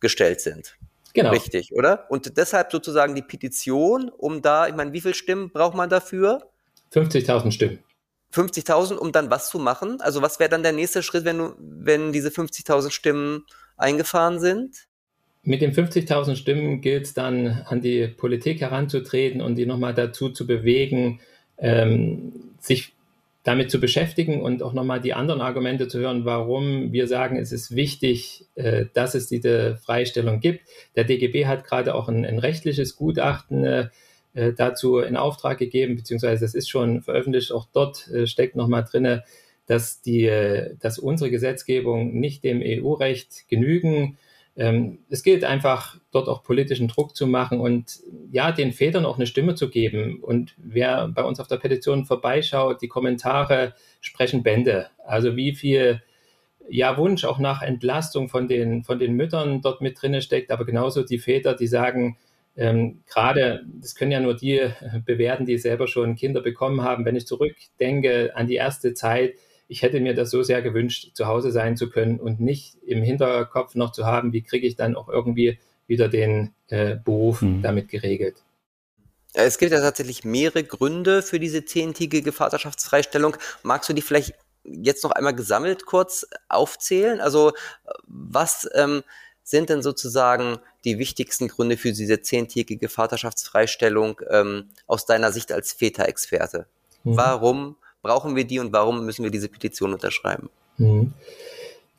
gestellt 0.00 0.40
sind. 0.40 0.76
Genau. 1.12 1.30
Richtig, 1.30 1.72
oder? 1.72 2.10
Und 2.10 2.38
deshalb 2.38 2.72
sozusagen 2.72 3.14
die 3.14 3.22
Petition, 3.22 4.08
um 4.08 4.42
da, 4.42 4.66
ich 4.66 4.74
meine, 4.74 4.92
wie 4.92 5.00
viele 5.00 5.14
Stimmen 5.14 5.52
braucht 5.52 5.76
man 5.76 5.88
dafür? 5.88 6.50
50.000 6.92 7.50
Stimmen. 7.52 7.78
50.000, 8.32 8.96
um 8.96 9.12
dann 9.12 9.30
was 9.30 9.48
zu 9.48 9.58
machen? 9.58 10.00
Also 10.00 10.20
was 10.20 10.40
wäre 10.40 10.50
dann 10.50 10.62
der 10.62 10.72
nächste 10.72 11.02
Schritt, 11.02 11.24
wenn, 11.24 11.38
du, 11.38 11.54
wenn 11.58 12.12
diese 12.12 12.30
50.000 12.30 12.90
Stimmen 12.90 13.44
eingefahren 13.76 14.40
sind? 14.40 14.86
Mit 15.42 15.60
den 15.60 15.72
50.000 15.72 16.36
Stimmen 16.36 16.80
gilt 16.80 17.04
es 17.04 17.14
dann, 17.14 17.64
an 17.66 17.80
die 17.80 18.08
Politik 18.08 18.60
heranzutreten 18.60 19.40
und 19.40 19.56
die 19.56 19.66
nochmal 19.66 19.94
dazu 19.94 20.30
zu 20.30 20.46
bewegen, 20.46 21.20
ähm, 21.58 22.32
sich 22.58 22.94
damit 23.44 23.70
zu 23.70 23.78
beschäftigen 23.78 24.40
und 24.40 24.62
auch 24.62 24.72
nochmal 24.72 25.00
die 25.00 25.12
anderen 25.12 25.42
Argumente 25.42 25.86
zu 25.86 25.98
hören, 25.98 26.24
warum 26.24 26.92
wir 26.92 27.06
sagen, 27.06 27.36
es 27.36 27.52
ist 27.52 27.76
wichtig, 27.76 28.46
äh, 28.54 28.86
dass 28.94 29.14
es 29.14 29.28
diese 29.28 29.76
Freistellung 29.76 30.40
gibt. 30.40 30.66
Der 30.96 31.04
DGB 31.04 31.44
hat 31.46 31.64
gerade 31.64 31.94
auch 31.94 32.08
ein, 32.08 32.24
ein 32.24 32.38
rechtliches 32.38 32.96
Gutachten 32.96 33.64
äh, 33.64 33.88
äh, 34.34 34.52
dazu 34.52 34.98
in 34.98 35.16
Auftrag 35.16 35.58
gegeben, 35.58 35.96
beziehungsweise 35.96 36.44
es 36.44 36.54
ist 36.54 36.68
schon 36.68 37.02
veröffentlicht, 37.02 37.52
auch 37.52 37.66
dort 37.72 38.08
äh, 38.08 38.26
steckt 38.26 38.56
nochmal 38.56 38.84
drin, 38.84 39.20
dass, 39.66 40.04
äh, 40.06 40.74
dass 40.80 40.98
unsere 40.98 41.30
Gesetzgebung 41.30 42.18
nicht 42.18 42.44
dem 42.44 42.60
EU-Recht 42.62 43.48
genügen. 43.48 44.18
Ähm, 44.56 44.98
es 45.08 45.22
gilt 45.22 45.44
einfach, 45.44 45.98
dort 46.12 46.28
auch 46.28 46.42
politischen 46.42 46.88
Druck 46.88 47.16
zu 47.16 47.26
machen 47.26 47.60
und 47.60 48.00
ja, 48.30 48.52
den 48.52 48.72
Vätern 48.72 49.04
auch 49.06 49.16
eine 49.16 49.26
Stimme 49.26 49.54
zu 49.54 49.70
geben. 49.70 50.20
Und 50.20 50.54
wer 50.58 51.08
bei 51.08 51.22
uns 51.22 51.40
auf 51.40 51.48
der 51.48 51.56
Petition 51.56 52.04
vorbeischaut, 52.04 52.82
die 52.82 52.88
Kommentare 52.88 53.74
sprechen 54.00 54.42
Bände. 54.42 54.88
Also 55.04 55.36
wie 55.36 55.54
viel 55.54 56.02
ja, 56.68 56.96
Wunsch 56.96 57.24
auch 57.24 57.38
nach 57.38 57.62
Entlastung 57.62 58.28
von 58.28 58.48
den, 58.48 58.84
von 58.84 58.98
den 58.98 59.14
Müttern 59.14 59.60
dort 59.60 59.80
mit 59.80 60.00
drinne 60.00 60.22
steckt, 60.22 60.50
aber 60.50 60.64
genauso 60.64 61.02
die 61.02 61.18
Väter, 61.18 61.54
die 61.54 61.66
sagen, 61.66 62.16
ähm, 62.56 63.02
gerade, 63.06 63.64
das 63.80 63.94
können 63.94 64.12
ja 64.12 64.20
nur 64.20 64.34
die 64.34 64.58
äh, 64.58 64.72
bewerten, 65.04 65.46
die 65.46 65.58
selber 65.58 65.88
schon 65.88 66.14
Kinder 66.14 66.40
bekommen 66.40 66.82
haben. 66.82 67.04
Wenn 67.04 67.16
ich 67.16 67.26
zurückdenke 67.26 68.32
an 68.36 68.46
die 68.46 68.54
erste 68.54 68.94
Zeit, 68.94 69.34
ich 69.66 69.82
hätte 69.82 70.00
mir 70.00 70.14
das 70.14 70.30
so 70.30 70.42
sehr 70.42 70.62
gewünscht, 70.62 71.10
zu 71.14 71.26
Hause 71.26 71.50
sein 71.50 71.76
zu 71.76 71.90
können 71.90 72.20
und 72.20 72.40
nicht 72.40 72.76
im 72.86 73.02
Hinterkopf 73.02 73.74
noch 73.74 73.92
zu 73.92 74.06
haben, 74.06 74.32
wie 74.32 74.42
kriege 74.42 74.66
ich 74.66 74.76
dann 74.76 74.94
auch 74.94 75.08
irgendwie 75.08 75.58
wieder 75.86 76.08
den 76.08 76.52
äh, 76.68 76.96
Beruf 76.96 77.42
mhm. 77.42 77.62
damit 77.62 77.88
geregelt. 77.88 78.36
Es 79.32 79.58
gibt 79.58 79.72
ja 79.72 79.80
tatsächlich 79.80 80.24
mehrere 80.24 80.62
Gründe 80.62 81.22
für 81.22 81.40
diese 81.40 81.64
zehntägige 81.64 82.30
Vaterschaftsfreistellung. 82.30 83.36
Magst 83.64 83.88
du 83.88 83.92
die 83.92 84.02
vielleicht 84.02 84.34
jetzt 84.62 85.02
noch 85.02 85.10
einmal 85.10 85.34
gesammelt 85.34 85.86
kurz 85.86 86.24
aufzählen? 86.48 87.20
Also 87.20 87.52
was 88.06 88.68
ähm, 88.74 89.02
sind 89.44 89.68
denn 89.68 89.82
sozusagen 89.82 90.58
die 90.84 90.98
wichtigsten 90.98 91.48
Gründe 91.48 91.76
für 91.76 91.92
diese 91.92 92.20
zehntägige 92.20 92.88
Vaterschaftsfreistellung 92.88 94.20
ähm, 94.30 94.70
aus 94.86 95.06
deiner 95.06 95.30
Sicht 95.30 95.52
als 95.52 95.72
Väterexperte? 95.72 96.66
Mhm. 97.04 97.16
Warum 97.16 97.76
brauchen 98.02 98.34
wir 98.34 98.44
die 98.44 98.58
und 98.58 98.72
warum 98.72 99.04
müssen 99.04 99.22
wir 99.22 99.30
diese 99.30 99.48
Petition 99.48 99.92
unterschreiben? 99.92 100.48
Mhm. 100.78 101.12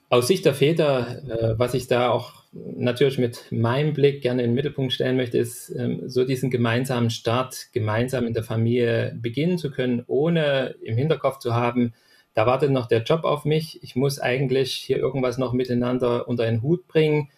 Aus 0.10 0.28
Sicht 0.28 0.46
der 0.46 0.54
Väter, 0.54 1.24
äh, 1.28 1.60
was 1.60 1.74
ich 1.74 1.88
da 1.88 2.10
auch 2.10 2.44
natürlich 2.52 3.18
mit 3.18 3.52
meinem 3.52 3.94
Blick 3.94 4.22
gerne 4.22 4.44
in 4.44 4.52
den 4.52 4.56
Mittelpunkt 4.56 4.94
stellen 4.94 5.18
möchte, 5.18 5.38
ist 5.38 5.70
ähm, 5.78 6.04
so 6.08 6.26
diesen 6.26 6.50
gemeinsamen 6.50 7.10
Start, 7.10 7.68
gemeinsam 7.74 8.26
in 8.26 8.34
der 8.34 8.44
Familie 8.44 9.18
beginnen 9.22 9.58
zu 9.58 9.72
können, 9.72 10.04
ohne 10.08 10.76
im 10.82 10.96
Hinterkopf 10.96 11.40
zu 11.40 11.54
haben, 11.54 11.94
da 12.36 12.46
wartet 12.46 12.70
noch 12.70 12.86
der 12.86 13.02
Job 13.02 13.24
auf 13.24 13.46
mich. 13.46 13.82
Ich 13.82 13.96
muss 13.96 14.20
eigentlich 14.20 14.74
hier 14.74 14.98
irgendwas 14.98 15.38
noch 15.38 15.54
miteinander 15.54 16.28
unter 16.28 16.46
den 16.46 16.62
Hut 16.62 16.86
bringen. 16.88 17.30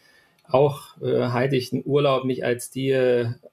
Auch 0.49 0.99
äh, 1.01 1.27
halte 1.27 1.55
ich 1.55 1.69
den 1.69 1.83
Urlaub 1.85 2.25
nicht 2.25 2.43
als 2.43 2.71
die 2.71 2.93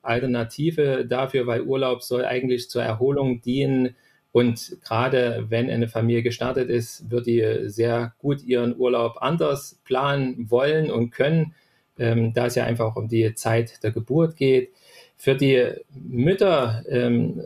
Alternative 0.01 1.05
dafür, 1.07 1.47
weil 1.47 1.61
Urlaub 1.61 2.03
soll 2.03 2.25
eigentlich 2.25 2.71
zur 2.71 2.83
Erholung 2.83 3.43
dienen. 3.43 3.95
Und 4.33 4.79
gerade 4.83 5.45
wenn 5.51 5.69
eine 5.69 5.87
Familie 5.87 6.23
gestartet 6.23 6.71
ist, 6.71 7.11
wird 7.11 7.27
die 7.27 7.69
sehr 7.69 8.15
gut 8.19 8.43
ihren 8.43 8.77
Urlaub 8.77 9.19
anders 9.21 9.79
planen 9.85 10.51
wollen 10.51 10.91
und 10.91 11.11
können, 11.11 11.55
ähm, 11.99 12.33
da 12.33 12.47
es 12.47 12.55
ja 12.55 12.65
einfach 12.65 12.97
um 12.97 13.07
die 13.07 13.35
Zeit 13.35 13.83
der 13.85 13.91
Geburt 13.91 14.37
geht. 14.37 14.71
Für 15.19 15.35
die 15.35 15.73
Mütter 15.93 16.85
ähm, 16.89 17.43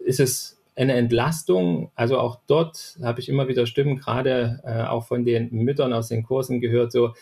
ist 0.00 0.18
es 0.18 0.57
eine 0.78 0.94
Entlastung. 0.94 1.90
Also 1.94 2.18
auch 2.18 2.38
dort 2.46 2.98
habe 3.02 3.20
ich 3.20 3.28
immer 3.28 3.48
wieder 3.48 3.66
Stimmen, 3.66 3.96
gerade 3.96 4.60
äh, 4.64 4.82
auch 4.84 5.06
von 5.06 5.24
den 5.24 5.50
Müttern 5.50 5.92
aus 5.92 6.08
den 6.08 6.22
Kursen 6.22 6.60
gehört, 6.60 6.92
so 6.92 7.14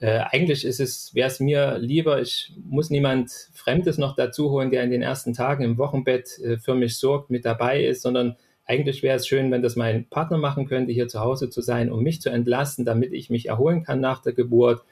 äh, 0.00 0.20
eigentlich 0.30 0.64
ist 0.64 0.80
es, 0.80 1.14
wäre 1.14 1.28
es 1.28 1.40
mir 1.40 1.78
lieber, 1.78 2.22
ich 2.22 2.52
muss 2.64 2.88
niemand 2.88 3.30
Fremdes 3.52 3.98
noch 3.98 4.16
dazu 4.16 4.50
holen, 4.50 4.70
der 4.70 4.82
in 4.82 4.90
den 4.90 5.02
ersten 5.02 5.34
Tagen 5.34 5.62
im 5.62 5.76
Wochenbett 5.76 6.38
äh, 6.38 6.56
für 6.56 6.74
mich 6.74 6.96
sorgt, 6.96 7.30
mit 7.30 7.44
dabei 7.44 7.84
ist, 7.84 8.00
sondern 8.00 8.36
eigentlich 8.64 9.02
wäre 9.02 9.16
es 9.16 9.26
schön, 9.26 9.50
wenn 9.50 9.62
das 9.62 9.76
mein 9.76 10.06
Partner 10.06 10.38
machen 10.38 10.66
könnte, 10.66 10.92
hier 10.92 11.08
zu 11.08 11.20
Hause 11.20 11.50
zu 11.50 11.60
sein, 11.60 11.92
um 11.92 12.02
mich 12.02 12.22
zu 12.22 12.30
entlasten, 12.30 12.86
damit 12.86 13.12
ich 13.12 13.28
mich 13.28 13.48
erholen 13.48 13.82
kann 13.82 14.00
nach 14.00 14.22
der 14.22 14.32
Geburt 14.32 14.82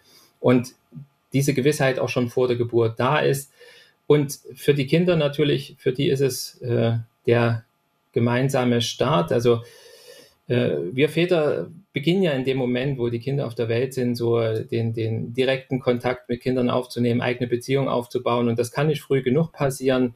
und 0.41 0.75
diese 1.33 1.55
Gewissheit 1.55 1.99
auch 1.99 2.09
schon 2.11 2.29
vor 2.29 2.47
der 2.47 2.57
Geburt 2.57 3.01
da 3.01 3.19
ist. 3.19 3.51
Und 4.07 4.39
für 4.55 4.75
die 4.75 4.87
Kinder 4.87 5.17
natürlich, 5.17 5.77
für 5.79 5.93
die 5.93 6.09
ist 6.09 6.21
es 6.21 6.61
äh, 6.61 6.99
der 7.27 7.65
gemeinsame 8.12 8.81
Start. 8.81 9.33
Also 9.33 9.62
äh, 10.49 10.77
wir 10.92 11.09
Väter 11.09 11.71
beginnen 11.92 12.23
ja 12.23 12.33
in 12.33 12.44
dem 12.44 12.57
Moment, 12.57 12.99
wo 12.99 13.09
die 13.09 13.21
Kinder 13.21 13.47
auf 13.47 13.55
der 13.55 13.68
Welt 13.68 13.94
sind, 13.94 14.16
so 14.16 14.40
den, 14.40 14.94
den 14.94 15.35
direkten 15.35 15.79
Kontakt 15.79 16.29
mit 16.29 16.40
Kindern 16.40 16.71
aufzunehmen, 16.71 17.21
eigene 17.21 17.49
Beziehungen 17.49 17.88
aufzubauen. 17.88 18.49
Und 18.49 18.59
das 18.59 18.73
kann 18.73 18.87
nicht 18.87 19.03
früh 19.03 19.23
genug 19.23 19.53
passieren. 19.53 20.14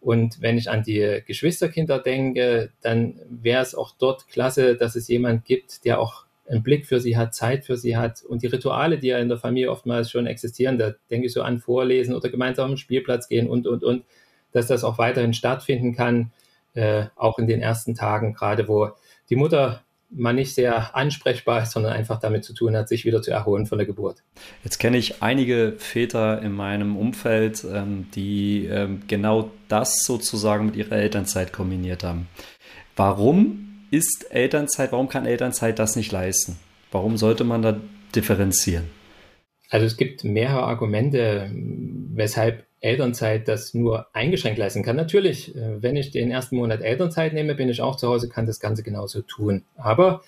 Und 0.00 0.40
wenn 0.40 0.58
ich 0.58 0.68
an 0.68 0.82
die 0.82 1.22
Geschwisterkinder 1.26 1.98
denke, 2.00 2.70
dann 2.80 3.20
wäre 3.28 3.62
es 3.62 3.74
auch 3.74 3.94
dort 3.96 4.26
klasse, 4.28 4.76
dass 4.76 4.96
es 4.96 5.06
jemand 5.08 5.44
gibt, 5.44 5.84
der 5.84 6.00
auch 6.00 6.24
einen 6.48 6.62
Blick 6.62 6.86
für 6.86 7.00
sie 7.00 7.16
hat, 7.16 7.34
Zeit 7.34 7.64
für 7.64 7.76
sie 7.76 7.96
hat 7.96 8.22
und 8.24 8.42
die 8.42 8.48
Rituale, 8.48 8.98
die 8.98 9.06
ja 9.08 9.18
in 9.18 9.28
der 9.28 9.38
Familie 9.38 9.70
oftmals 9.70 10.10
schon 10.10 10.26
existieren, 10.26 10.76
da 10.76 10.92
denke 11.08 11.26
ich 11.26 11.32
so 11.32 11.42
an 11.42 11.60
Vorlesen 11.60 12.14
oder 12.14 12.28
gemeinsam 12.30 12.72
am 12.72 12.76
Spielplatz 12.76 13.28
gehen 13.28 13.48
und, 13.48 13.68
und, 13.68 13.84
und, 13.84 14.04
dass 14.50 14.66
das 14.66 14.82
auch 14.82 14.98
weiterhin 14.98 15.34
stattfinden 15.34 15.94
kann 15.94 16.32
äh, 16.74 17.06
auch 17.16 17.38
in 17.38 17.46
den 17.46 17.60
ersten 17.60 17.94
Tagen, 17.94 18.34
gerade 18.34 18.68
wo 18.68 18.90
die 19.30 19.36
Mutter 19.36 19.82
man 20.14 20.36
nicht 20.36 20.54
sehr 20.54 20.94
ansprechbar 20.94 21.62
ist, 21.62 21.72
sondern 21.72 21.92
einfach 21.92 22.20
damit 22.20 22.44
zu 22.44 22.52
tun 22.52 22.76
hat, 22.76 22.88
sich 22.88 23.04
wieder 23.04 23.22
zu 23.22 23.30
erholen 23.30 23.66
von 23.66 23.78
der 23.78 23.86
Geburt. 23.86 24.22
Jetzt 24.62 24.78
kenne 24.78 24.98
ich 24.98 25.22
einige 25.22 25.74
Väter 25.78 26.42
in 26.42 26.52
meinem 26.52 26.96
Umfeld, 26.96 27.64
ähm, 27.64 28.08
die 28.14 28.66
ähm, 28.66 29.02
genau 29.08 29.50
das 29.68 30.04
sozusagen 30.04 30.66
mit 30.66 30.76
ihrer 30.76 30.96
Elternzeit 30.96 31.52
kombiniert 31.52 32.04
haben. 32.04 32.28
Warum 32.94 33.86
ist 33.90 34.26
Elternzeit, 34.30 34.92
warum 34.92 35.08
kann 35.08 35.26
Elternzeit 35.26 35.78
das 35.78 35.96
nicht 35.96 36.12
leisten? 36.12 36.58
Warum 36.90 37.16
sollte 37.16 37.44
man 37.44 37.62
da 37.62 37.80
differenzieren? 38.14 38.90
Also 39.70 39.86
es 39.86 39.96
gibt 39.96 40.24
mehrere 40.24 40.64
Argumente, 40.64 41.50
weshalb 41.54 42.66
Elternzeit 42.82 43.46
das 43.46 43.74
nur 43.74 44.08
eingeschränkt 44.12 44.58
leisten 44.58 44.82
kann. 44.82 44.96
Natürlich, 44.96 45.54
äh, 45.56 45.80
wenn 45.80 45.96
ich 45.96 46.10
den 46.10 46.30
ersten 46.30 46.56
Monat 46.56 46.82
Elternzeit 46.82 47.32
nehme, 47.32 47.54
bin 47.54 47.68
ich 47.68 47.80
auch 47.80 47.96
zu 47.96 48.08
Hause, 48.08 48.28
kann 48.28 48.44
das 48.44 48.60
Ganze 48.60 48.82
genauso 48.82 49.22
tun. 49.22 49.64
Aber 49.76 50.22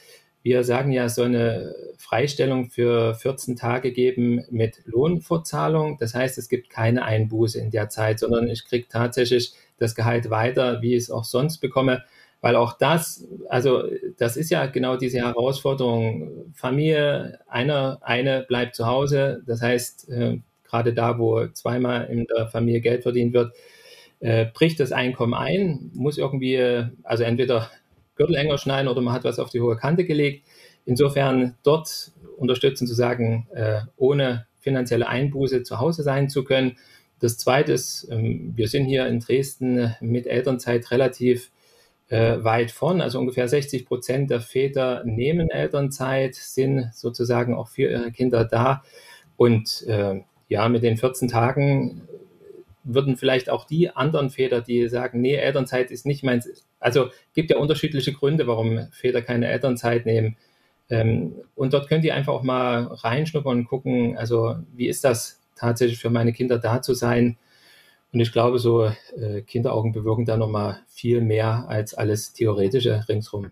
wir 0.45 0.63
sagen 0.63 0.93
ja, 0.93 1.07
es 1.07 1.17
soll 1.17 1.27
eine 1.27 1.75
Freistellung 1.99 2.71
für 2.71 3.15
14 3.15 3.57
Tage 3.57 3.93
geben 3.93 4.45
mit 4.51 4.83
Lohnfortzahlung. 4.85 5.97
Das 5.99 6.15
heißt, 6.15 6.39
es 6.39 6.49
gibt 6.49 6.71
keine 6.71 7.05
Einbuße 7.05 7.59
in 7.59 7.71
der 7.71 7.89
Zeit, 7.89 8.21
sondern 8.21 8.49
ich 8.49 8.65
kriege 8.65 8.87
tatsächlich 8.89 9.55
das 9.79 9.97
Gehalt 9.97 10.31
weiter, 10.31 10.81
wie 10.81 10.95
ich 10.95 11.05
es 11.05 11.11
auch 11.11 11.25
sonst 11.25 11.59
bekomme. 11.59 12.05
Weil 12.41 12.57
auch 12.57 12.75
das, 12.75 13.27
also 13.49 13.85
das 14.19 14.37
ist 14.37 14.51
ja 14.51 14.67
genau 14.67 14.97
diese 14.97 15.19
Herausforderung. 15.19 16.53
Familie, 16.53 17.41
einer, 17.49 17.99
eine 18.03 18.43
bleibt 18.43 18.77
zu 18.77 18.87
Hause. 18.87 19.43
Das 19.47 19.63
heißt, 19.63 20.11
äh, 20.11 20.39
gerade 20.75 20.93
da, 20.93 21.19
wo 21.19 21.47
zweimal 21.49 22.07
in 22.07 22.27
der 22.27 22.49
Familie 22.49 22.81
Geld 22.81 23.03
verdient 23.05 23.33
wird, 23.33 23.55
äh, 24.19 24.47
bricht 24.53 24.81
das 24.81 24.91
Einkommen 24.91 25.33
ein, 25.33 25.91
muss 25.95 26.19
irgendwie, 26.19 26.59
also 27.05 27.23
entweder 27.23 27.71
Gürtel 28.17 28.35
enger 28.35 28.59
schneiden 28.59 28.89
oder 28.89 29.01
man 29.01 29.15
hat 29.15 29.23
was 29.25 29.39
auf 29.39 29.51
die 29.51 29.61
hohe 29.61 29.77
Kante 29.77 30.05
gelegt. 30.05 30.45
Insofern 30.85 31.55
dort 31.63 32.11
unterstützen 32.37 32.89
zu 32.89 32.95
sagen, 32.95 33.47
äh, 33.55 33.83
ohne 33.97 34.47
finanzielle 34.59 35.07
Einbuße 35.09 35.63
zu 35.63 35.79
Hause 35.79 36.03
sein 36.03 36.29
zu 36.29 36.43
können. 36.43 36.77
Das 37.21 37.39
Zweite 37.39 37.73
ist, 37.73 38.09
ähm, 38.11 38.53
wir 38.57 38.67
sind 38.67 38.87
hier 38.87 39.07
in 39.07 39.21
Dresden 39.21 39.95
mit 40.01 40.27
Elternzeit 40.27 40.91
relativ 40.91 41.53
äh, 42.09 42.43
weit 42.43 42.73
vorn. 42.73 43.01
Also 43.01 43.21
ungefähr 43.21 43.47
60 43.47 43.87
Prozent 43.87 44.31
der 44.31 44.41
Väter 44.41 45.05
nehmen 45.05 45.51
Elternzeit, 45.51 46.35
sind 46.35 46.91
sozusagen 46.93 47.55
auch 47.55 47.69
für 47.69 47.91
ihre 47.91 48.11
Kinder 48.11 48.45
da. 48.45 48.83
Und 49.37 49.85
äh, 49.87 50.21
ja, 50.49 50.69
mit 50.69 50.83
den 50.83 50.97
14 50.97 51.29
Tagen 51.29 52.03
würden 52.85 53.17
vielleicht 53.17 53.49
auch 53.49 53.65
die 53.65 53.91
anderen 53.91 54.31
Väter, 54.31 54.61
die 54.61 54.89
sagen, 54.89 55.21
nee, 55.21 55.35
Elternzeit 55.35 55.91
ist 55.91 56.07
nicht 56.07 56.23
meins. 56.23 56.49
Also 56.81 57.09
gibt 57.33 57.51
ja 57.51 57.57
unterschiedliche 57.57 58.13
Gründe, 58.13 58.47
warum 58.47 58.89
Väter 58.93 59.23
keine 59.23 59.49
Elternzeit 59.49 60.05
nehmen. 60.07 60.37
Ähm, 60.91 61.35
und 61.55 61.73
dort 61.73 61.89
könnt 61.89 62.05
ihr 62.05 62.15
einfach 62.15 62.35
auch 62.35 62.43
mal 62.43 62.85
reinschnuppern 62.85 63.59
und 63.61 63.65
gucken, 63.65 64.19
also 64.19 64.57
wie 64.75 64.89
ist 64.89 65.03
das 65.05 65.41
tatsächlich 65.57 65.99
für 65.99 66.11
meine 66.11 66.33
Kinder 66.33 66.59
da 66.59 66.83
zu 66.83 66.95
sein? 66.95 67.39
Und 68.13 68.21
ich 68.21 68.33
glaube, 68.33 68.59
so 68.59 68.85
äh, 68.85 69.43
Kinderaugen 69.47 69.93
bewirken 69.93 70.27
da 70.27 70.37
nochmal 70.37 70.81
viel 70.89 71.21
mehr 71.21 71.65
als 71.69 71.95
alles 71.95 72.33
Theoretische 72.33 73.05
ringsrum. 73.09 73.51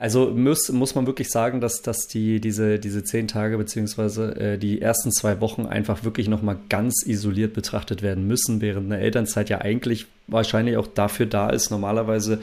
Also 0.00 0.30
muss, 0.30 0.72
muss 0.72 0.94
man 0.94 1.06
wirklich 1.06 1.28
sagen, 1.28 1.60
dass, 1.60 1.82
dass 1.82 2.08
die, 2.08 2.40
diese, 2.40 2.78
diese 2.78 3.04
zehn 3.04 3.28
Tage 3.28 3.58
beziehungsweise 3.58 4.34
äh, 4.34 4.56
die 4.56 4.80
ersten 4.80 5.12
zwei 5.12 5.42
Wochen 5.42 5.66
einfach 5.66 6.04
wirklich 6.04 6.26
nochmal 6.26 6.56
ganz 6.70 7.04
isoliert 7.04 7.52
betrachtet 7.52 8.00
werden 8.00 8.26
müssen, 8.26 8.62
während 8.62 8.90
eine 8.90 9.02
Elternzeit 9.02 9.50
ja 9.50 9.60
eigentlich 9.60 10.06
wahrscheinlich 10.26 10.78
auch 10.78 10.86
dafür 10.86 11.26
da 11.26 11.50
ist, 11.50 11.70
normalerweise 11.70 12.40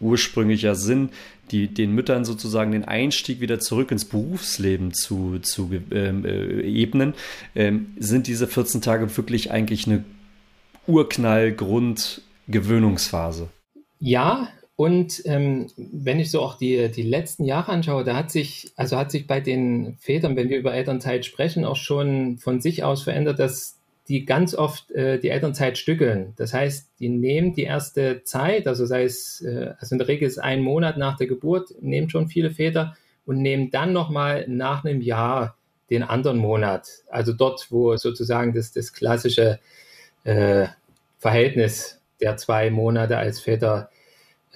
ursprünglicher 0.00 0.74
Sinn, 0.74 1.08
die, 1.50 1.68
den 1.68 1.92
Müttern 1.92 2.26
sozusagen 2.26 2.72
den 2.72 2.84
Einstieg 2.84 3.40
wieder 3.40 3.58
zurück 3.58 3.90
ins 3.90 4.04
Berufsleben 4.04 4.92
zu, 4.92 5.38
zu 5.38 5.70
ähm, 5.90 6.26
äh, 6.26 6.60
ebnen, 6.60 7.14
ähm, 7.54 7.94
sind 7.98 8.26
diese 8.26 8.46
14 8.46 8.82
Tage 8.82 9.16
wirklich 9.16 9.50
eigentlich 9.50 9.86
eine 9.86 10.04
Urknall-Grund-Gewöhnungsphase. 10.86 13.48
Ja, 13.98 14.48
und 14.76 15.22
ähm, 15.24 15.68
wenn 15.76 16.20
ich 16.20 16.30
so 16.30 16.42
auch 16.42 16.58
die, 16.58 16.90
die 16.90 17.02
letzten 17.02 17.44
Jahre 17.44 17.72
anschaue, 17.72 18.04
da 18.04 18.14
hat 18.14 18.30
sich, 18.30 18.72
also 18.76 18.98
hat 18.98 19.10
sich 19.10 19.26
bei 19.26 19.40
den 19.40 19.96
Vätern, 20.00 20.36
wenn 20.36 20.50
wir 20.50 20.58
über 20.58 20.74
Elternzeit 20.74 21.24
sprechen, 21.24 21.64
auch 21.64 21.76
schon 21.76 22.36
von 22.36 22.60
sich 22.60 22.84
aus 22.84 23.02
verändert, 23.02 23.38
dass 23.38 23.78
die 24.08 24.26
ganz 24.26 24.54
oft 24.54 24.90
äh, 24.92 25.18
die 25.18 25.30
Elternzeit 25.30 25.78
stückeln. 25.78 26.34
Das 26.36 26.52
heißt, 26.52 26.90
die 27.00 27.08
nehmen 27.08 27.54
die 27.54 27.64
erste 27.64 28.22
Zeit, 28.24 28.68
also 28.68 28.84
sei 28.84 29.04
es, 29.04 29.40
äh, 29.40 29.72
also 29.78 29.94
in 29.94 29.98
der 29.98 30.08
Regel 30.08 30.28
ist 30.28 30.38
ein 30.38 30.60
Monat 30.60 30.98
nach 30.98 31.16
der 31.16 31.26
Geburt, 31.26 31.70
nehmen 31.80 32.10
schon 32.10 32.28
viele 32.28 32.50
Väter 32.50 32.96
und 33.24 33.40
nehmen 33.40 33.70
dann 33.70 33.94
nochmal 33.94 34.44
nach 34.46 34.84
einem 34.84 35.00
Jahr 35.00 35.56
den 35.88 36.02
anderen 36.02 36.36
Monat. 36.36 36.88
Also 37.08 37.32
dort, 37.32 37.66
wo 37.70 37.96
sozusagen 37.96 38.52
das, 38.52 38.72
das 38.72 38.92
klassische 38.92 39.58
äh, 40.24 40.66
Verhältnis 41.18 42.00
der 42.20 42.36
zwei 42.36 42.70
Monate 42.70 43.16
als 43.16 43.40
Väter 43.40 43.88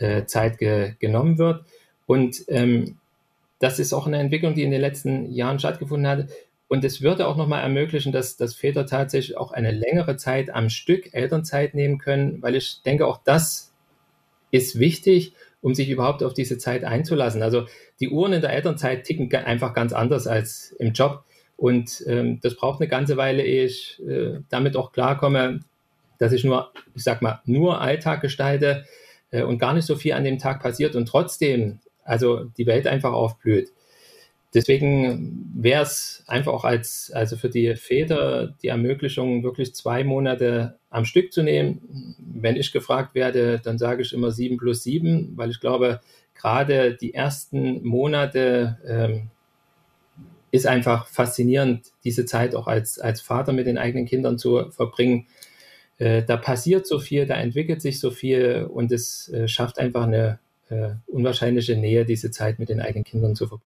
äh, 0.00 0.24
Zeit 0.26 0.58
ge 0.58 0.94
genommen 0.98 1.38
wird. 1.38 1.64
Und 2.06 2.44
ähm, 2.48 2.96
das 3.60 3.78
ist 3.78 3.92
auch 3.92 4.06
eine 4.06 4.18
Entwicklung, 4.18 4.54
die 4.54 4.62
in 4.62 4.70
den 4.70 4.80
letzten 4.80 5.30
Jahren 5.32 5.58
stattgefunden 5.58 6.08
hat. 6.08 6.28
Und 6.66 6.84
es 6.84 7.02
würde 7.02 7.26
auch 7.26 7.36
nochmal 7.36 7.62
ermöglichen, 7.62 8.12
dass, 8.12 8.36
dass 8.36 8.54
Väter 8.54 8.86
tatsächlich 8.86 9.36
auch 9.36 9.52
eine 9.52 9.70
längere 9.70 10.16
Zeit 10.16 10.50
am 10.50 10.70
Stück 10.70 11.12
Elternzeit 11.12 11.74
nehmen 11.74 11.98
können, 11.98 12.42
weil 12.42 12.54
ich 12.54 12.82
denke, 12.84 13.06
auch 13.06 13.20
das 13.24 13.72
ist 14.50 14.78
wichtig, 14.78 15.34
um 15.60 15.74
sich 15.74 15.90
überhaupt 15.90 16.22
auf 16.22 16.32
diese 16.32 16.58
Zeit 16.58 16.84
einzulassen. 16.84 17.42
Also 17.42 17.66
die 18.00 18.08
Uhren 18.08 18.32
in 18.32 18.40
der 18.40 18.52
Elternzeit 18.52 19.04
ticken 19.04 19.32
einfach 19.34 19.74
ganz 19.74 19.92
anders 19.92 20.26
als 20.26 20.72
im 20.78 20.92
Job. 20.92 21.24
Und 21.56 22.02
ähm, 22.06 22.40
das 22.40 22.56
braucht 22.56 22.80
eine 22.80 22.88
ganze 22.88 23.16
Weile, 23.16 23.42
ehe 23.42 23.66
ich 23.66 24.00
äh, 24.08 24.38
damit 24.48 24.76
auch 24.76 24.92
klarkomme, 24.92 25.60
dass 26.18 26.32
ich 26.32 26.44
nur, 26.44 26.72
ich 26.94 27.04
sag 27.04 27.20
mal, 27.20 27.40
nur 27.44 27.80
Alltag 27.80 28.22
gestalte 28.22 28.86
äh, 29.30 29.42
und 29.42 29.58
gar 29.58 29.74
nicht 29.74 29.86
so 29.86 29.96
viel 29.96 30.12
an 30.12 30.24
dem 30.24 30.38
Tag 30.38 30.62
passiert 30.62 30.96
und 30.96 31.06
trotzdem 31.06 31.80
also 32.04 32.44
die 32.44 32.66
Welt 32.66 32.86
einfach 32.86 33.12
aufblüht. 33.12 33.68
Deswegen 34.52 35.48
wäre 35.54 35.82
es 35.84 36.24
einfach 36.26 36.52
auch 36.52 36.64
als, 36.64 37.12
also 37.14 37.36
für 37.36 37.48
die 37.48 37.76
Väter 37.76 38.52
die 38.62 38.68
Ermöglichung, 38.68 39.44
wirklich 39.44 39.74
zwei 39.76 40.02
Monate 40.02 40.76
am 40.90 41.04
Stück 41.04 41.32
zu 41.32 41.44
nehmen. 41.44 42.16
Wenn 42.18 42.56
ich 42.56 42.72
gefragt 42.72 43.14
werde, 43.14 43.60
dann 43.62 43.78
sage 43.78 44.02
ich 44.02 44.12
immer 44.12 44.32
sieben 44.32 44.56
plus 44.56 44.82
sieben, 44.82 45.34
weil 45.36 45.50
ich 45.50 45.60
glaube, 45.60 46.00
gerade 46.34 46.94
die 46.94 47.14
ersten 47.14 47.86
Monate 47.86 48.78
ähm, 48.84 49.30
ist 50.50 50.66
einfach 50.66 51.06
faszinierend, 51.06 51.92
diese 52.02 52.24
Zeit 52.24 52.56
auch 52.56 52.66
als, 52.66 52.98
als 52.98 53.20
Vater 53.20 53.52
mit 53.52 53.68
den 53.68 53.78
eigenen 53.78 54.06
Kindern 54.06 54.36
zu 54.36 54.68
verbringen. 54.72 55.26
Äh, 56.00 56.22
da 56.22 56.38
passiert 56.38 56.86
so 56.86 56.98
viel, 56.98 57.26
da 57.26 57.34
entwickelt 57.34 57.82
sich 57.82 58.00
so 58.00 58.10
viel 58.10 58.66
und 58.70 58.90
es 58.90 59.28
äh, 59.28 59.46
schafft 59.46 59.78
einfach 59.78 60.04
eine 60.04 60.38
äh, 60.70 60.92
unwahrscheinliche 61.06 61.76
Nähe, 61.76 62.06
diese 62.06 62.30
Zeit 62.30 62.58
mit 62.58 62.70
den 62.70 62.80
eigenen 62.80 63.04
Kindern 63.04 63.36
zu 63.36 63.46
verbringen. 63.46 63.68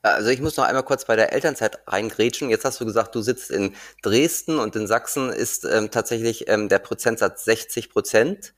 Also 0.00 0.30
ich 0.30 0.40
muss 0.40 0.56
noch 0.56 0.64
einmal 0.64 0.84
kurz 0.84 1.04
bei 1.04 1.14
der 1.16 1.34
Elternzeit 1.34 1.80
reingrätschen. 1.86 2.48
Jetzt 2.48 2.64
hast 2.64 2.80
du 2.80 2.86
gesagt, 2.86 3.14
du 3.14 3.20
sitzt 3.20 3.50
in 3.50 3.74
Dresden 4.00 4.58
und 4.58 4.74
in 4.74 4.86
Sachsen 4.86 5.30
ist 5.30 5.66
ähm, 5.66 5.90
tatsächlich 5.90 6.48
ähm, 6.48 6.70
der 6.70 6.78
Prozentsatz 6.78 7.44
60 7.44 7.90
Prozent 7.90 8.54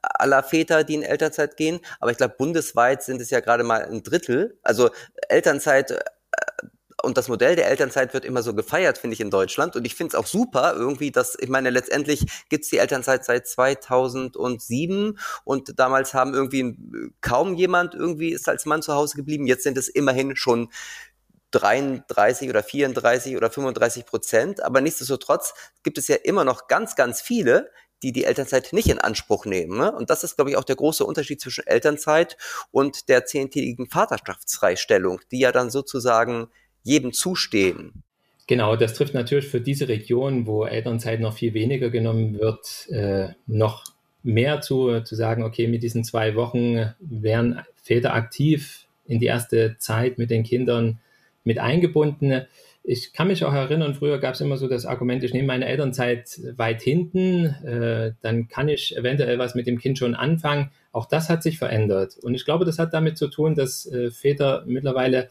aller 0.00 0.42
Väter, 0.42 0.84
die 0.84 0.94
in 0.94 1.02
Elternzeit 1.02 1.58
gehen. 1.58 1.80
Aber 2.00 2.10
ich 2.10 2.16
glaube, 2.16 2.36
bundesweit 2.38 3.02
sind 3.02 3.20
es 3.20 3.28
ja 3.28 3.40
gerade 3.40 3.64
mal 3.64 3.84
ein 3.84 4.02
Drittel. 4.02 4.58
Also 4.62 4.90
Elternzeit 5.28 5.92
und 7.02 7.16
das 7.16 7.28
Modell 7.28 7.54
der 7.54 7.68
Elternzeit 7.68 8.12
wird 8.12 8.24
immer 8.24 8.42
so 8.42 8.54
gefeiert, 8.54 8.98
finde 8.98 9.14
ich, 9.14 9.20
in 9.20 9.30
Deutschland. 9.30 9.76
Und 9.76 9.84
ich 9.84 9.94
finde 9.94 10.08
es 10.08 10.14
auch 10.14 10.26
super, 10.26 10.74
irgendwie, 10.74 11.12
dass, 11.12 11.36
ich 11.38 11.48
meine, 11.48 11.70
letztendlich 11.70 12.26
gibt's 12.48 12.70
die 12.70 12.78
Elternzeit 12.78 13.24
seit 13.24 13.46
2007 13.46 15.18
und 15.44 15.78
damals 15.78 16.14
haben 16.14 16.34
irgendwie 16.34 16.76
kaum 17.20 17.54
jemand 17.54 17.94
irgendwie 17.94 18.30
ist 18.30 18.48
als 18.48 18.66
Mann 18.66 18.82
zu 18.82 18.94
Hause 18.94 19.16
geblieben. 19.16 19.46
Jetzt 19.46 19.62
sind 19.62 19.78
es 19.78 19.88
immerhin 19.88 20.34
schon 20.34 20.70
33 21.52 22.50
oder 22.50 22.62
34 22.62 23.36
oder 23.36 23.50
35 23.50 24.04
Prozent. 24.04 24.62
Aber 24.62 24.80
nichtsdestotrotz 24.80 25.54
gibt 25.82 25.98
es 25.98 26.08
ja 26.08 26.16
immer 26.16 26.44
noch 26.44 26.66
ganz, 26.66 26.96
ganz 26.96 27.20
viele, 27.20 27.70
die 28.02 28.12
die 28.12 28.24
Elternzeit 28.24 28.72
nicht 28.72 28.88
in 28.88 29.00
Anspruch 29.00 29.44
nehmen. 29.44 29.78
Ne? 29.78 29.92
Und 29.92 30.10
das 30.10 30.24
ist, 30.24 30.36
glaube 30.36 30.50
ich, 30.50 30.56
auch 30.56 30.64
der 30.64 30.76
große 30.76 31.04
Unterschied 31.04 31.40
zwischen 31.40 31.66
Elternzeit 31.66 32.36
und 32.70 33.08
der 33.08 33.24
zehntägigen 33.24 33.88
Vaterschaftsfreistellung, 33.88 35.20
die 35.30 35.40
ja 35.40 35.52
dann 35.52 35.70
sozusagen 35.70 36.48
jedem 36.82 37.12
zustehen. 37.12 38.02
Genau, 38.46 38.76
das 38.76 38.94
trifft 38.94 39.12
natürlich 39.12 39.46
für 39.46 39.60
diese 39.60 39.88
Region, 39.88 40.46
wo 40.46 40.64
Elternzeit 40.64 41.20
noch 41.20 41.34
viel 41.34 41.52
weniger 41.52 41.90
genommen 41.90 42.38
wird, 42.38 42.88
äh, 42.90 43.34
noch 43.46 43.84
mehr 44.22 44.60
zu, 44.62 45.00
zu 45.00 45.14
sagen, 45.14 45.42
okay, 45.42 45.68
mit 45.68 45.82
diesen 45.82 46.02
zwei 46.02 46.34
Wochen 46.34 46.94
werden 46.98 47.60
Väter 47.82 48.14
aktiv 48.14 48.86
in 49.06 49.20
die 49.20 49.26
erste 49.26 49.76
Zeit 49.78 50.18
mit 50.18 50.30
den 50.30 50.44
Kindern 50.44 50.98
mit 51.44 51.58
eingebunden. 51.58 52.46
Ich 52.84 53.12
kann 53.12 53.28
mich 53.28 53.44
auch 53.44 53.52
erinnern, 53.52 53.94
früher 53.94 54.18
gab 54.18 54.34
es 54.34 54.40
immer 54.40 54.56
so 54.56 54.66
das 54.66 54.86
Argument, 54.86 55.22
ich 55.22 55.34
nehme 55.34 55.46
meine 55.46 55.66
Elternzeit 55.66 56.40
weit 56.56 56.80
hinten, 56.80 57.46
äh, 57.64 58.12
dann 58.22 58.48
kann 58.48 58.68
ich 58.68 58.96
eventuell 58.96 59.38
was 59.38 59.54
mit 59.54 59.66
dem 59.66 59.78
Kind 59.78 59.98
schon 59.98 60.14
anfangen. 60.14 60.70
Auch 60.92 61.06
das 61.06 61.28
hat 61.28 61.42
sich 61.42 61.58
verändert. 61.58 62.16
Und 62.22 62.34
ich 62.34 62.46
glaube, 62.46 62.64
das 62.64 62.78
hat 62.78 62.94
damit 62.94 63.18
zu 63.18 63.28
tun, 63.28 63.54
dass 63.54 63.84
äh, 63.86 64.10
Väter 64.10 64.64
mittlerweile 64.66 65.28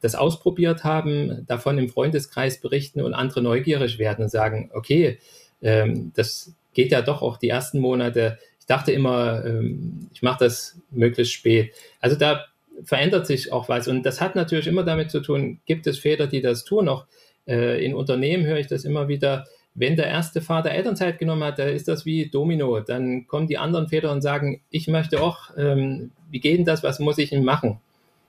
das 0.00 0.14
ausprobiert 0.14 0.84
haben, 0.84 1.44
davon 1.46 1.76
im 1.78 1.88
Freundeskreis 1.88 2.60
berichten 2.60 3.00
und 3.00 3.14
andere 3.14 3.42
neugierig 3.42 3.98
werden 3.98 4.22
und 4.22 4.30
sagen, 4.30 4.70
okay, 4.72 5.18
ähm, 5.62 6.12
das 6.14 6.54
geht 6.72 6.92
ja 6.92 7.02
doch 7.02 7.22
auch 7.22 7.36
die 7.36 7.48
ersten 7.48 7.78
Monate. 7.80 8.38
Ich 8.58 8.66
dachte 8.66 8.92
immer, 8.92 9.44
ähm, 9.44 10.08
ich 10.12 10.22
mache 10.22 10.44
das 10.44 10.78
möglichst 10.90 11.34
spät. 11.34 11.72
Also 12.00 12.16
da 12.16 12.46
verändert 12.84 13.26
sich 13.26 13.52
auch 13.52 13.68
was. 13.68 13.88
Und 13.88 14.04
das 14.04 14.20
hat 14.20 14.36
natürlich 14.36 14.66
immer 14.66 14.84
damit 14.84 15.10
zu 15.10 15.20
tun, 15.20 15.60
gibt 15.66 15.86
es 15.86 15.98
Väter, 15.98 16.26
die 16.26 16.40
das 16.40 16.64
tun. 16.64 16.88
Auch 16.88 17.06
äh, 17.46 17.84
in 17.84 17.94
Unternehmen 17.94 18.46
höre 18.46 18.58
ich 18.58 18.68
das 18.68 18.84
immer 18.84 19.08
wieder. 19.08 19.46
Wenn 19.74 19.96
der 19.96 20.06
erste 20.06 20.40
Vater 20.40 20.70
Elternzeit 20.70 21.18
genommen 21.18 21.44
hat, 21.44 21.58
da 21.58 21.64
ist 21.64 21.88
das 21.88 22.04
wie 22.04 22.28
Domino. 22.28 22.80
Dann 22.80 23.26
kommen 23.26 23.46
die 23.46 23.58
anderen 23.58 23.88
Väter 23.88 24.10
und 24.10 24.22
sagen, 24.22 24.62
ich 24.70 24.88
möchte 24.88 25.22
auch, 25.22 25.50
ähm, 25.56 26.10
wie 26.30 26.40
geht 26.40 26.58
denn 26.58 26.64
das, 26.64 26.82
was 26.82 26.98
muss 26.98 27.18
ich 27.18 27.30
denn 27.30 27.44
machen? 27.44 27.80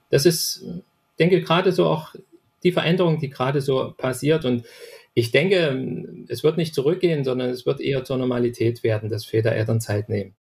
Das 0.10 0.26
ist 0.26 0.66
denke 1.22 1.42
gerade 1.42 1.72
so 1.72 1.86
auch 1.86 2.16
die 2.64 2.72
Veränderung, 2.72 3.20
die 3.20 3.30
gerade 3.30 3.62
so 3.62 3.94
passiert 3.96 4.44
und 4.44 4.66
ich 5.14 5.32
denke, 5.32 6.26
es 6.30 6.44
wird 6.44 6.58
nicht 6.58 6.74
zurückgehen, 6.74 7.24
sondern 7.24 7.50
es 7.50 7.66
wird 7.66 7.82
eher 7.82 8.04
zur 8.04 8.18
Normalität 8.18 8.84
werden, 8.84 9.10
dass 9.10 9.26
Väter 9.26 9.52
Elternzeit 9.52 10.10
nehmen. 10.10 10.36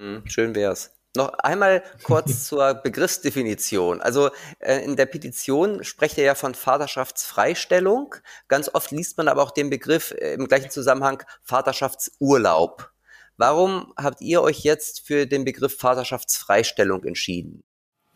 Hm, 0.00 0.22
schön 0.26 0.54
wär's. 0.54 0.92
Noch 1.16 1.32
einmal 1.34 1.82
kurz 2.02 2.44
zur 2.48 2.74
Begriffsdefinition. 2.74 4.00
Also 4.00 4.30
äh, 4.58 4.84
in 4.84 4.96
der 4.96 5.06
Petition 5.06 5.84
spricht 5.84 6.18
er 6.18 6.24
ja 6.24 6.34
von 6.34 6.54
Vaterschaftsfreistellung. 6.54 8.14
Ganz 8.48 8.70
oft 8.74 8.90
liest 8.90 9.16
man 9.18 9.28
aber 9.28 9.42
auch 9.42 9.52
den 9.52 9.70
Begriff 9.70 10.12
äh, 10.12 10.34
im 10.34 10.48
gleichen 10.48 10.70
Zusammenhang 10.70 11.22
Vaterschaftsurlaub. 11.42 12.90
Warum 13.36 13.92
habt 13.96 14.20
ihr 14.20 14.42
euch 14.42 14.64
jetzt 14.64 15.06
für 15.06 15.26
den 15.26 15.44
Begriff 15.44 15.78
Vaterschaftsfreistellung 15.78 17.04
entschieden? 17.04 17.62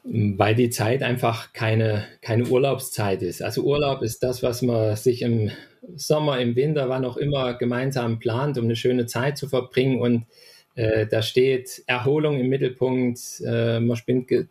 Weil 0.04 0.54
die 0.56 0.70
Zeit 0.70 1.02
einfach 1.02 1.52
keine, 1.52 2.04
keine 2.22 2.44
Urlaubszeit 2.46 3.22
ist. 3.22 3.42
Also 3.42 3.62
Urlaub 3.62 4.02
ist 4.02 4.22
das, 4.22 4.42
was 4.42 4.60
man 4.62 4.96
sich 4.96 5.22
im 5.22 5.50
Sommer, 5.94 6.40
im 6.40 6.56
Winter, 6.56 6.88
wann 6.88 7.04
auch 7.04 7.16
immer 7.16 7.54
gemeinsam 7.54 8.18
plant, 8.18 8.58
um 8.58 8.64
eine 8.64 8.76
schöne 8.76 9.06
Zeit 9.06 9.38
zu 9.38 9.48
verbringen. 9.48 10.00
Und 10.00 10.26
äh, 10.74 11.06
da 11.06 11.22
steht 11.22 11.82
Erholung 11.86 12.40
im 12.40 12.48
Mittelpunkt. 12.48 13.20
Äh, 13.46 13.80
man 13.80 13.96
spinnt 13.96 14.28
ge 14.28 14.46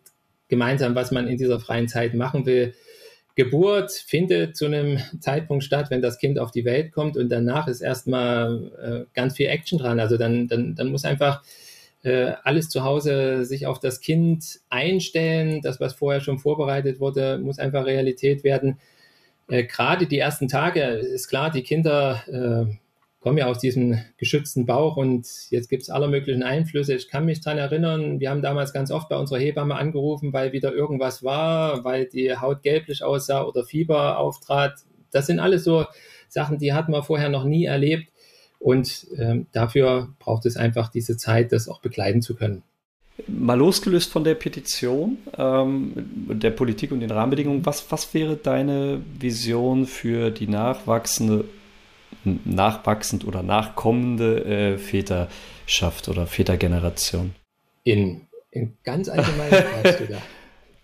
gemeinsam, 0.48 0.94
was 0.94 1.10
man 1.10 1.28
in 1.28 1.38
dieser 1.38 1.58
freien 1.60 1.88
Zeit 1.88 2.12
machen 2.12 2.44
will. 2.44 2.74
Geburt 3.34 3.90
findet 3.92 4.54
zu 4.54 4.66
einem 4.66 4.98
Zeitpunkt 5.18 5.64
statt, 5.64 5.86
wenn 5.88 6.02
das 6.02 6.18
Kind 6.18 6.38
auf 6.38 6.50
die 6.50 6.66
Welt 6.66 6.92
kommt 6.92 7.16
und 7.16 7.30
danach 7.30 7.68
ist 7.68 7.80
erstmal 7.80 8.70
äh, 8.82 9.14
ganz 9.14 9.36
viel 9.36 9.46
Action 9.46 9.78
dran. 9.78 9.98
Also 9.98 10.18
dann, 10.18 10.48
dann, 10.48 10.74
dann 10.74 10.88
muss 10.88 11.06
einfach 11.06 11.42
äh, 12.02 12.32
alles 12.42 12.68
zu 12.68 12.84
Hause 12.84 13.44
sich 13.44 13.66
auf 13.66 13.78
das 13.78 14.00
Kind 14.00 14.60
einstellen. 14.68 15.60
Das, 15.62 15.80
was 15.80 15.94
vorher 15.94 16.20
schon 16.20 16.38
vorbereitet 16.38 17.00
wurde, 17.00 17.38
muss 17.38 17.58
einfach 17.58 17.86
Realität 17.86 18.44
werden. 18.44 18.78
Äh, 19.48 19.64
Gerade 19.64 20.06
die 20.06 20.18
ersten 20.18 20.48
Tage 20.48 20.82
ist 20.82 21.28
klar, 21.28 21.50
die 21.50 21.62
Kinder 21.62 22.22
äh, 22.26 22.74
kommen 23.22 23.38
ja 23.38 23.46
aus 23.46 23.58
diesem 23.58 23.98
geschützten 24.16 24.66
Bauch 24.66 24.96
und 24.96 25.28
jetzt 25.50 25.68
gibt 25.68 25.82
es 25.82 25.90
aller 25.90 26.08
möglichen 26.08 26.42
Einflüsse. 26.42 26.94
Ich 26.94 27.08
kann 27.08 27.24
mich 27.24 27.40
daran 27.40 27.58
erinnern, 27.58 28.18
wir 28.18 28.30
haben 28.30 28.42
damals 28.42 28.72
ganz 28.72 28.90
oft 28.90 29.08
bei 29.08 29.16
unserer 29.16 29.38
Hebamme 29.38 29.76
angerufen, 29.76 30.32
weil 30.32 30.52
wieder 30.52 30.72
irgendwas 30.72 31.22
war, 31.22 31.84
weil 31.84 32.06
die 32.06 32.36
Haut 32.36 32.62
gelblich 32.62 33.04
aussah 33.04 33.44
oder 33.44 33.64
Fieber 33.64 34.18
auftrat. 34.18 34.80
Das 35.12 35.26
sind 35.26 35.38
alles 35.38 35.62
so 35.62 35.84
Sachen, 36.28 36.58
die 36.58 36.72
hat 36.72 36.88
man 36.88 37.04
vorher 37.04 37.28
noch 37.28 37.44
nie 37.44 37.66
erlebt. 37.66 38.11
Und 38.62 39.08
ähm, 39.18 39.46
dafür 39.50 40.08
braucht 40.20 40.46
es 40.46 40.56
einfach 40.56 40.88
diese 40.88 41.16
Zeit, 41.16 41.50
das 41.50 41.68
auch 41.68 41.80
begleiten 41.80 42.22
zu 42.22 42.36
können. 42.36 42.62
Mal 43.26 43.58
losgelöst 43.58 44.10
von 44.10 44.22
der 44.22 44.36
Petition, 44.36 45.18
ähm, 45.36 45.92
der 46.40 46.50
Politik 46.50 46.92
und 46.92 47.00
den 47.00 47.10
Rahmenbedingungen, 47.10 47.66
was, 47.66 47.90
was 47.90 48.14
wäre 48.14 48.36
deine 48.36 49.02
Vision 49.18 49.86
für 49.86 50.30
die 50.30 50.46
nachwachsende, 50.46 51.44
nachwachsend 52.24 53.26
oder 53.26 53.42
nachkommende 53.42 54.44
äh, 54.44 54.78
Väterschaft 54.78 56.08
oder 56.08 56.26
Vätergeneration? 56.28 57.34
In, 57.82 58.28
in 58.52 58.76
ganz 58.84 59.08
allgemein 59.08 59.50
fragst 59.82 60.00
du 60.00 60.06
da. 60.06 60.18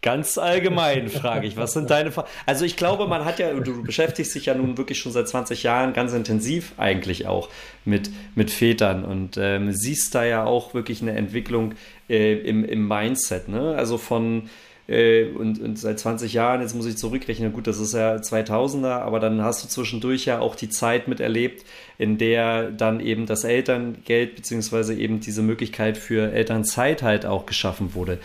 Ganz 0.08 0.38
allgemein 0.38 1.10
frage 1.10 1.46
ich, 1.46 1.58
was 1.58 1.74
sind 1.74 1.90
deine 1.90 2.10
Fragen? 2.10 2.28
Also 2.46 2.64
ich 2.64 2.76
glaube, 2.76 3.06
man 3.06 3.26
hat 3.26 3.38
ja, 3.38 3.52
du 3.52 3.82
beschäftigst 3.82 4.34
dich 4.34 4.46
ja 4.46 4.54
nun 4.54 4.78
wirklich 4.78 4.98
schon 4.98 5.12
seit 5.12 5.28
20 5.28 5.64
Jahren 5.64 5.92
ganz 5.92 6.14
intensiv 6.14 6.72
eigentlich 6.78 7.26
auch 7.26 7.50
mit, 7.84 8.08
mit 8.34 8.50
Vätern 8.50 9.04
und 9.04 9.36
ähm, 9.36 9.70
siehst 9.72 10.14
da 10.14 10.24
ja 10.24 10.44
auch 10.44 10.72
wirklich 10.72 11.02
eine 11.02 11.12
Entwicklung 11.12 11.74
äh, 12.08 12.38
im, 12.38 12.64
im 12.64 12.88
Mindset, 12.88 13.48
ne? 13.48 13.74
Also 13.76 13.98
von 13.98 14.48
äh, 14.88 15.26
und, 15.26 15.60
und 15.60 15.78
seit 15.78 16.00
20 16.00 16.32
Jahren, 16.32 16.62
jetzt 16.62 16.74
muss 16.74 16.86
ich 16.86 16.96
zurückrechnen, 16.96 17.52
gut, 17.52 17.66
das 17.66 17.78
ist 17.78 17.92
ja 17.92 18.16
2000er, 18.16 19.00
aber 19.00 19.20
dann 19.20 19.42
hast 19.42 19.62
du 19.62 19.68
zwischendurch 19.68 20.24
ja 20.24 20.40
auch 20.40 20.54
die 20.54 20.70
Zeit 20.70 21.06
miterlebt, 21.06 21.66
in 21.98 22.16
der 22.16 22.70
dann 22.70 23.00
eben 23.00 23.26
das 23.26 23.44
Elterngeld 23.44 24.36
beziehungsweise 24.36 24.94
eben 24.94 25.20
diese 25.20 25.42
Möglichkeit 25.42 25.98
für 25.98 26.32
Elternzeit 26.32 27.02
halt 27.02 27.26
auch 27.26 27.44
geschaffen 27.44 27.92
wurde. 27.92 28.18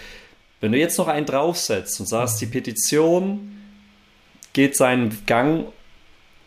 Wenn 0.63 0.71
du 0.71 0.77
jetzt 0.77 0.97
noch 0.97 1.09
einen 1.09 1.25
draufsetzt 1.25 1.99
und 1.99 2.05
sagst, 2.05 2.39
die 2.39 2.45
Petition 2.45 3.51
geht 4.53 4.77
seinen 4.77 5.25
Gang, 5.25 5.65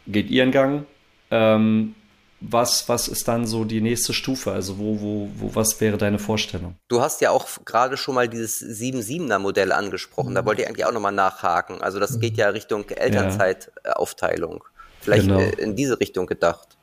geht 0.07 0.31
ihren 0.31 0.52
Gang, 0.52 0.87
ähm, 1.31 1.94
was, 2.40 2.88
was 2.88 3.09
ist 3.09 3.29
dann 3.29 3.46
so 3.46 3.66
die 3.66 3.83
nächste 3.83 4.14
Stufe? 4.14 4.52
Also 4.52 4.79
wo, 4.79 5.02
wo, 5.02 5.29
wo, 5.37 5.55
was 5.55 5.79
wäre 5.83 5.98
deine 5.98 6.18
Vorstellung? 6.18 6.76
Du 6.88 7.02
hast 7.02 7.20
ja 7.20 7.31
auch 7.31 7.46
gerade 7.66 7.98
schon 7.98 8.14
mal 8.14 8.26
dieses 8.26 8.62
7-7er 8.62 9.38
Modell 9.38 9.70
angesprochen. 9.70 10.31
Mhm. 10.31 10.37
Da 10.37 10.46
wollte 10.46 10.62
ich 10.62 10.68
eigentlich 10.68 10.87
auch 10.87 10.92
nochmal 10.92 11.12
nachhaken. 11.12 11.83
Also 11.83 12.00
das 12.00 12.18
geht 12.18 12.38
ja 12.38 12.48
Richtung 12.48 12.88
Elternzeitaufteilung. 12.88 14.64
Vielleicht 15.02 15.29
genau. 15.29 15.40
in 15.40 15.76
diese 15.76 16.00
Richtung 16.00 16.24
gedacht. 16.24 16.79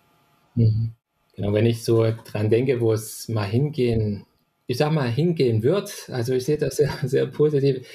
Mhm. 0.53 0.91
Genau, 1.35 1.51
wenn 1.51 1.65
ich 1.65 1.83
so 1.83 2.13
dran 2.31 2.51
denke, 2.51 2.79
wo 2.79 2.93
es 2.93 3.27
mal 3.27 3.47
hingehen, 3.47 4.27
ich 4.67 4.77
sag 4.77 4.91
mal, 4.91 5.09
hingehen 5.09 5.63
wird, 5.63 6.09
also 6.11 6.33
ich 6.33 6.45
sehe 6.45 6.57
das 6.57 6.75
sehr, 6.77 6.91
sehr 7.03 7.25
positiv. 7.27 7.85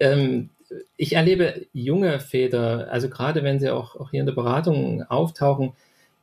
Ähm, 0.00 0.50
ich 0.96 1.14
erlebe 1.14 1.66
junge 1.72 2.18
Väter, 2.20 2.88
also 2.90 3.08
gerade 3.08 3.42
wenn 3.44 3.60
sie 3.60 3.70
auch, 3.70 3.96
auch 3.96 4.10
hier 4.10 4.20
in 4.20 4.26
der 4.26 4.34
Beratung 4.34 5.02
auftauchen, 5.04 5.74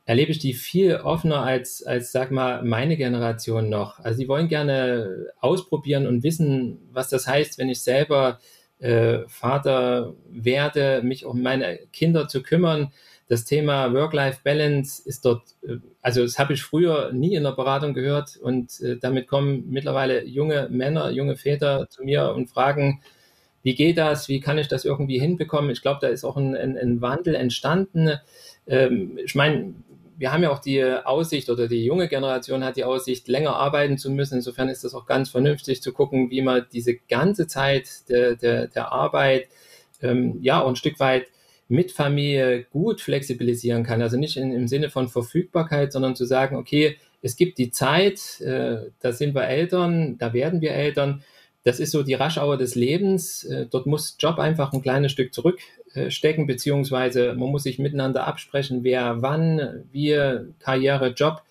erlebe 0.06 0.32
ich 0.32 0.38
die 0.38 0.52
viel 0.52 0.96
offener 0.96 1.42
als, 1.42 1.82
als, 1.82 2.12
sag 2.12 2.30
mal, 2.30 2.62
meine 2.62 2.96
Generation 2.96 3.70
noch. 3.70 4.00
Also 4.00 4.20
die 4.20 4.28
wollen 4.28 4.48
gerne 4.48 5.28
ausprobieren 5.40 6.06
und 6.06 6.22
wissen, 6.22 6.78
was 6.92 7.08
das 7.08 7.26
heißt, 7.26 7.58
wenn 7.58 7.70
ich 7.70 7.82
selber 7.82 8.38
äh, 8.80 9.20
Vater 9.28 10.14
werde, 10.28 11.00
mich 11.02 11.24
um 11.24 11.42
meine 11.42 11.78
Kinder 11.92 12.28
zu 12.28 12.42
kümmern. 12.42 12.92
Das 13.26 13.44
Thema 13.44 13.92
Work-Life-Balance 13.94 15.02
ist 15.08 15.24
dort, 15.24 15.42
äh, 15.62 15.76
also 16.02 16.22
das 16.22 16.38
habe 16.38 16.52
ich 16.52 16.62
früher 16.62 17.12
nie 17.12 17.34
in 17.34 17.44
der 17.44 17.52
Beratung 17.52 17.94
gehört 17.94 18.36
und 18.36 18.80
äh, 18.80 18.96
damit 18.98 19.28
kommen 19.28 19.70
mittlerweile 19.70 20.24
junge 20.24 20.68
Männer, 20.70 21.10
junge 21.10 21.36
Väter 21.36 21.88
zu 21.88 22.04
mir 22.04 22.32
und 22.34 22.50
fragen, 22.50 23.00
wie 23.62 23.74
geht 23.74 23.96
das, 23.96 24.28
wie 24.28 24.40
kann 24.40 24.58
ich 24.58 24.68
das 24.68 24.84
irgendwie 24.84 25.18
hinbekommen? 25.18 25.70
Ich 25.70 25.80
glaube, 25.80 25.98
da 26.02 26.08
ist 26.08 26.24
auch 26.24 26.36
ein, 26.36 26.54
ein, 26.54 26.76
ein 26.76 27.00
Wandel 27.00 27.34
entstanden. 27.34 28.18
Ähm, 28.66 29.18
ich 29.24 29.34
meine, 29.34 29.74
wir 30.16 30.32
haben 30.32 30.42
ja 30.42 30.50
auch 30.50 30.58
die 30.58 30.84
Aussicht 30.84 31.50
oder 31.50 31.66
die 31.66 31.84
junge 31.84 32.08
Generation 32.08 32.62
hat 32.62 32.76
die 32.76 32.84
Aussicht, 32.84 33.26
länger 33.26 33.56
arbeiten 33.56 33.98
zu 33.98 34.10
müssen. 34.10 34.36
Insofern 34.36 34.68
ist 34.68 34.84
das 34.84 34.94
auch 34.94 35.06
ganz 35.06 35.30
vernünftig 35.30 35.82
zu 35.82 35.92
gucken, 35.92 36.30
wie 36.30 36.42
man 36.42 36.66
diese 36.72 36.94
ganze 36.94 37.46
Zeit 37.46 38.08
der, 38.08 38.36
der, 38.36 38.68
der 38.68 38.92
Arbeit 38.92 39.48
ähm, 40.02 40.38
ja 40.42 40.62
auch 40.62 40.68
ein 40.68 40.76
Stück 40.76 41.00
weit 41.00 41.26
mit 41.68 41.92
Familie 41.92 42.64
gut 42.64 43.00
flexibilisieren 43.00 43.84
kann. 43.84 44.02
Also 44.02 44.16
nicht 44.16 44.36
in, 44.36 44.52
im 44.52 44.68
Sinne 44.68 44.90
von 44.90 45.08
Verfügbarkeit, 45.08 45.92
sondern 45.92 46.16
zu 46.16 46.24
sagen, 46.24 46.56
okay, 46.56 46.96
es 47.22 47.36
gibt 47.36 47.58
die 47.58 47.70
Zeit, 47.70 48.40
äh, 48.42 48.90
da 49.00 49.12
sind 49.12 49.34
wir 49.34 49.44
Eltern, 49.44 50.18
da 50.18 50.34
werden 50.34 50.60
wir 50.60 50.72
Eltern. 50.72 51.22
Das 51.62 51.80
ist 51.80 51.92
so 51.92 52.02
die 52.02 52.14
Raschauer 52.14 52.58
des 52.58 52.74
Lebens. 52.74 53.44
Äh, 53.44 53.66
dort 53.70 53.86
muss 53.86 54.16
Job 54.18 54.38
einfach 54.38 54.72
ein 54.72 54.82
kleines 54.82 55.12
Stück 55.12 55.32
zurück 55.32 55.58
äh, 55.94 56.10
stecken, 56.10 56.46
beziehungsweise 56.46 57.34
man 57.34 57.48
muss 57.48 57.62
sich 57.62 57.78
miteinander 57.78 58.26
absprechen, 58.26 58.84
wer 58.84 59.22
wann, 59.22 59.84
wie 59.90 60.18
Karriere, 60.58 61.08
Job 61.08 61.42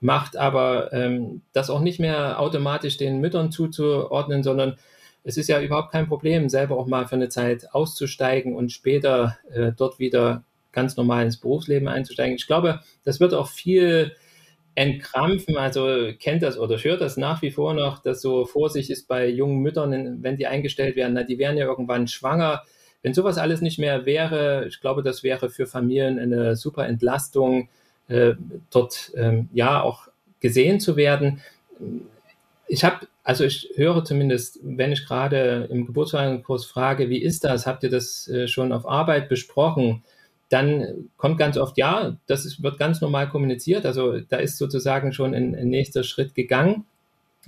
macht, 0.00 0.36
aber 0.36 0.92
ähm, 0.92 1.42
das 1.52 1.70
auch 1.70 1.80
nicht 1.80 2.00
mehr 2.00 2.40
automatisch 2.40 2.96
den 2.96 3.20
Müttern 3.20 3.52
zuzuordnen, 3.52 4.42
sondern 4.42 4.76
es 5.24 5.36
ist 5.36 5.48
ja 5.48 5.60
überhaupt 5.60 5.92
kein 5.92 6.06
Problem, 6.06 6.48
selber 6.48 6.76
auch 6.76 6.86
mal 6.86 7.06
für 7.06 7.16
eine 7.16 7.28
Zeit 7.28 7.72
auszusteigen 7.72 8.54
und 8.54 8.72
später 8.72 9.38
äh, 9.52 9.72
dort 9.76 9.98
wieder 9.98 10.44
ganz 10.72 10.96
normal 10.96 11.24
ins 11.24 11.36
Berufsleben 11.36 11.88
einzusteigen. 11.88 12.36
Ich 12.36 12.46
glaube, 12.46 12.80
das 13.04 13.20
wird 13.20 13.34
auch 13.34 13.48
viel 13.48 14.12
entkrampfen. 14.74 15.56
Also 15.56 16.10
kennt 16.18 16.42
das 16.42 16.58
oder 16.58 16.78
hört 16.78 17.00
das 17.00 17.16
nach 17.16 17.42
wie 17.42 17.50
vor 17.50 17.74
noch, 17.74 18.00
dass 18.00 18.22
so 18.22 18.44
Vorsicht 18.44 18.88
ist 18.88 19.08
bei 19.08 19.28
jungen 19.28 19.58
Müttern, 19.58 20.22
wenn 20.22 20.36
die 20.36 20.46
eingestellt 20.46 20.96
werden, 20.96 21.14
na, 21.14 21.24
die 21.24 21.38
werden 21.38 21.58
ja 21.58 21.66
irgendwann 21.66 22.06
schwanger 22.06 22.62
wenn 23.02 23.14
sowas 23.14 23.38
alles 23.38 23.60
nicht 23.60 23.78
mehr 23.78 24.04
wäre, 24.04 24.66
ich 24.68 24.80
glaube, 24.80 25.02
das 25.02 25.22
wäre 25.22 25.48
für 25.48 25.66
Familien 25.66 26.18
eine 26.18 26.56
super 26.56 26.86
Entlastung, 26.86 27.68
äh, 28.08 28.34
dort 28.70 29.12
ähm, 29.16 29.48
ja 29.52 29.82
auch 29.82 30.08
gesehen 30.40 30.80
zu 30.80 30.96
werden. 30.96 31.40
Ich 32.72 32.84
habe, 32.84 33.08
also 33.24 33.42
ich 33.44 33.68
höre 33.74 34.04
zumindest, 34.04 34.60
wenn 34.62 34.92
ich 34.92 35.04
gerade 35.04 35.68
im 35.70 35.86
Geburtsvorbereitungskurs 35.86 36.66
frage, 36.66 37.10
wie 37.10 37.20
ist 37.20 37.42
das? 37.42 37.66
Habt 37.66 37.82
ihr 37.82 37.90
das 37.90 38.28
äh, 38.28 38.46
schon 38.46 38.72
auf 38.72 38.88
Arbeit 38.88 39.28
besprochen? 39.28 40.04
Dann 40.50 41.08
kommt 41.16 41.36
ganz 41.36 41.56
oft, 41.56 41.76
ja, 41.78 42.16
das 42.28 42.44
ist, 42.44 42.62
wird 42.62 42.78
ganz 42.78 43.00
normal 43.00 43.28
kommuniziert. 43.28 43.86
Also 43.86 44.20
da 44.20 44.36
ist 44.36 44.56
sozusagen 44.56 45.12
schon 45.12 45.34
ein, 45.34 45.56
ein 45.56 45.68
nächster 45.68 46.04
Schritt 46.04 46.36
gegangen. 46.36 46.86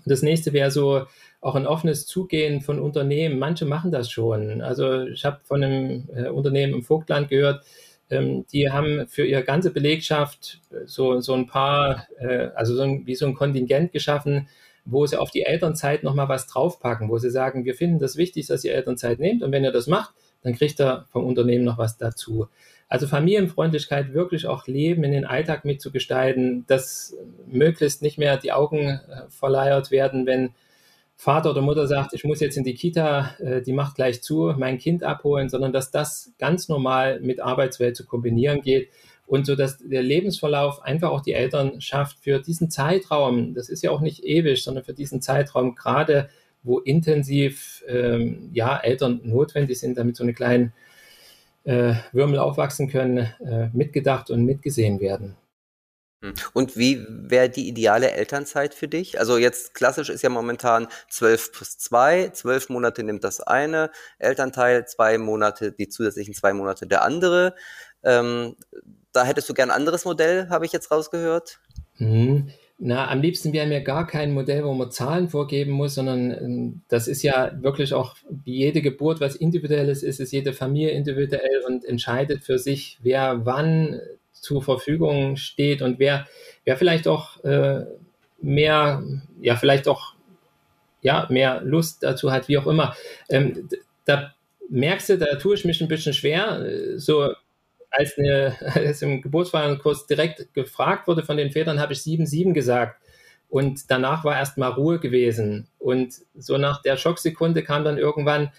Das 0.05 0.23
nächste 0.23 0.53
wäre 0.53 0.73
so, 0.73 1.07
auch 1.41 1.55
ein 1.55 1.67
offenes 1.67 2.07
Zugehen 2.07 2.61
von 2.61 2.81
Unternehmen. 2.81 3.39
Manche 3.39 3.65
machen 3.65 3.93
das 3.93 4.11
schon. 4.11 4.61
Also 4.61 5.03
ich 5.03 5.25
habe 5.25 5.41
von 5.45 5.63
einem 5.63 6.09
äh, 6.15 6.29
Unternehmen 6.31 6.73
im 6.73 6.83
Vogtland 6.83 7.29
gehört, 7.29 7.65
ähm, 8.11 8.45
die 8.53 8.71
haben 8.71 9.07
für 9.09 9.25
ihre 9.25 9.45
ganze 9.45 9.73
Belegschaft 9.73 10.61
äh, 10.71 10.87
so, 10.87 11.21
so 11.21 11.35
ein 11.35 11.47
paar, 11.47 12.07
äh, 12.19 12.49
also 12.55 12.75
so 12.75 12.83
ein, 12.83 13.07
wie 13.07 13.15
so 13.15 13.27
ein 13.27 13.35
Kontingent 13.35 13.93
geschaffen, 13.93 14.49
wo 14.85 15.07
sie 15.07 15.19
auf 15.19 15.31
die 15.31 15.43
Elternzeit 15.43 16.03
nochmal 16.03 16.29
was 16.29 16.47
draufpacken, 16.47 17.09
wo 17.09 17.19
sie 17.19 17.31
sagen, 17.31 17.65
wir 17.65 17.75
finden 17.75 17.99
das 17.99 18.17
wichtig, 18.17 18.47
dass 18.47 18.65
ihr 18.65 18.75
Elternzeit 18.75 19.19
nehmt 19.19 19.43
und 19.43 19.53
wenn 19.53 19.65
ihr 19.65 19.73
das 19.73 19.87
macht, 19.87 20.15
dann 20.43 20.55
kriegt 20.55 20.81
ihr 20.81 21.07
vom 21.11 21.25
Unternehmen 21.25 21.65
noch 21.65 21.79
was 21.79 21.97
dazu. 21.99 22.49
Also 22.89 23.07
Familienfreundlichkeit 23.07 24.13
wirklich 24.13 24.47
auch 24.47 24.67
Leben 24.67 25.05
in 25.05 25.13
den 25.13 25.25
Alltag 25.25 25.65
mitzugestalten, 25.65 26.67
dass 26.67 27.17
möglichst 27.47 28.03
nicht 28.03 28.19
mehr 28.19 28.37
die 28.37 28.53
Augen 28.53 28.89
äh, 28.89 29.01
verleiert 29.31 29.91
werden, 29.91 30.27
wenn 30.27 30.51
Vater 31.17 31.51
oder 31.51 31.63
Mutter 31.63 31.87
sagt, 31.87 32.15
ich 32.15 32.25
muss 32.25 32.41
jetzt 32.41 32.57
in 32.57 32.65
die 32.65 32.75
Kita, 32.75 33.37
äh, 33.39 33.63
die 33.63 33.73
macht 33.73 33.95
gleich 33.95 34.23
zu, 34.23 34.53
mein 34.59 34.79
Kind 34.79 35.05
abholen, 35.05 35.49
sondern 35.49 35.73
dass 35.73 35.91
das 35.91 36.33
ganz 36.39 36.69
normal 36.69 37.21
mit 37.21 37.41
Arbeitswelt 37.41 37.97
zu 37.97 38.05
kombinieren 38.05 38.61
geht 38.61 38.91
und 39.33 39.47
so, 39.47 39.57
dass 39.57 39.79
der 39.79 40.03
Lebensverlauf 40.03 40.83
einfach 40.83 41.09
auch 41.09 41.23
die 41.23 41.33
Eltern 41.33 41.81
schafft 41.81 42.19
für 42.21 42.39
diesen 42.39 42.71
Zeitraum. 42.71 43.55
Das 43.55 43.71
ist 43.71 43.83
ja 43.83 43.91
auch 43.91 44.03
nicht 44.03 44.23
ewig, 44.25 44.63
sondern 44.63 44.85
für 44.85 44.93
diesen 44.93 45.23
Zeitraum 45.23 45.75
gerade, 45.75 46.29
wo 46.63 46.81
intensiv 46.81 47.83
ähm, 47.89 48.51
ja 48.53 48.77
Eltern 48.77 49.23
notwendig 49.25 49.81
sind, 49.81 49.97
damit 49.97 50.17
so 50.17 50.23
eine 50.23 50.35
kleine 50.35 50.75
äh, 51.65 51.95
Würmel 52.13 52.41
aufwachsen 52.41 52.91
können, 52.91 53.27
äh, 53.43 53.71
mitgedacht 53.73 54.29
und 54.29 54.45
mitgesehen 54.45 55.01
werden. 55.01 55.35
Hm. 56.21 56.35
Und 56.53 56.77
wie 56.77 57.03
wäre 57.09 57.49
die 57.49 57.69
ideale 57.69 58.11
Elternzeit 58.11 58.75
für 58.75 58.87
dich? 58.87 59.19
Also 59.19 59.39
jetzt 59.39 59.73
klassisch 59.73 60.11
ist 60.11 60.21
ja 60.21 60.29
momentan 60.29 60.89
12 61.09 61.53
plus 61.53 61.79
2, 61.79 62.33
12 62.35 62.69
Monate 62.69 63.03
nimmt 63.03 63.25
das 63.25 63.41
eine 63.41 63.93
Elternteil, 64.19 64.87
zwei 64.87 65.17
Monate, 65.17 65.73
die 65.73 65.89
zusätzlichen 65.89 66.35
zwei 66.35 66.53
Monate 66.53 66.87
der 66.87 67.03
andere. 67.03 67.55
Ähm, 68.05 68.57
da 69.13 69.25
hättest 69.25 69.49
du 69.49 69.55
gern 69.55 69.71
ein 69.71 69.77
anderes 69.77 70.05
Modell, 70.05 70.49
habe 70.49 70.67
ich 70.67 70.73
jetzt 70.73 70.91
rausgehört. 70.91 71.59
Mhm. 71.99 72.49
Na, 72.85 73.09
am 73.09 73.21
liebsten 73.21 73.53
wäre 73.53 73.67
mir 73.69 73.81
gar 73.81 74.09
kein 74.09 74.33
Modell, 74.33 74.65
wo 74.65 74.75
man 74.75 74.91
Zahlen 74.91 75.29
vorgeben 75.29 75.71
muss, 75.71 75.95
sondern 75.95 76.33
ähm, 76.33 76.83
das 76.89 77.07
ist 77.07 77.23
ja 77.23 77.53
wirklich 77.63 77.95
auch 77.95 78.17
wie 78.45 78.57
jede 78.57 78.83
Geburt 78.83 79.21
was 79.21 79.37
Individuelles 79.37 80.03
ist, 80.03 80.19
ist 80.19 80.33
jede 80.33 80.53
Familie 80.53 80.91
individuell 80.91 81.63
und 81.69 81.85
entscheidet 81.85 82.43
für 82.43 82.59
sich, 82.59 82.99
wer 83.01 83.47
wann 83.47 84.01
zur 84.33 84.63
Verfügung 84.63 85.37
steht 85.37 85.81
und 85.81 86.01
wer, 86.01 86.27
wer 86.65 86.77
vielleicht 86.77 87.07
auch 87.07 87.43
äh, 87.45 87.85
mehr, 88.41 89.05
ja, 89.41 89.55
vielleicht 89.55 89.87
auch 89.87 90.15
ja, 91.03 91.27
mehr 91.31 91.61
Lust 91.63 92.03
dazu 92.03 92.33
hat, 92.33 92.49
wie 92.49 92.59
auch 92.59 92.67
immer. 92.67 92.97
Ähm, 93.29 93.69
da 94.05 94.35
merkst 94.69 95.11
du, 95.11 95.19
da 95.19 95.37
tue 95.37 95.55
ich 95.55 95.65
mich 95.65 95.81
ein 95.81 95.89
bisschen 95.89 96.15
schwer, 96.15 96.65
äh, 96.65 96.99
so 96.99 97.33
als, 97.93 98.19
eine, 98.19 98.57
als 98.75 99.03
im 99.03 99.23
Geburtsfeierkurs 99.23 100.07
direkt 100.07 100.53
gefragt 100.55 101.07
wurde 101.07 101.23
von 101.23 101.37
den 101.37 101.53
Vätern, 101.53 101.81
habe 101.81 101.93
ich 101.93 102.01
7-7 102.01 102.53
gesagt. 102.53 103.01
Und 103.49 103.91
danach 103.91 104.25
war 104.25 104.37
erstmal 104.37 104.73
Ruhe 104.73 104.99
gewesen. 104.99 105.69
Und 105.79 106.15
so 106.35 106.57
nach 106.57 106.81
der 106.83 106.97
Schocksekunde 106.97 107.63
kam 107.63 107.85
dann 107.85 107.99
irgendwann, 107.99 108.51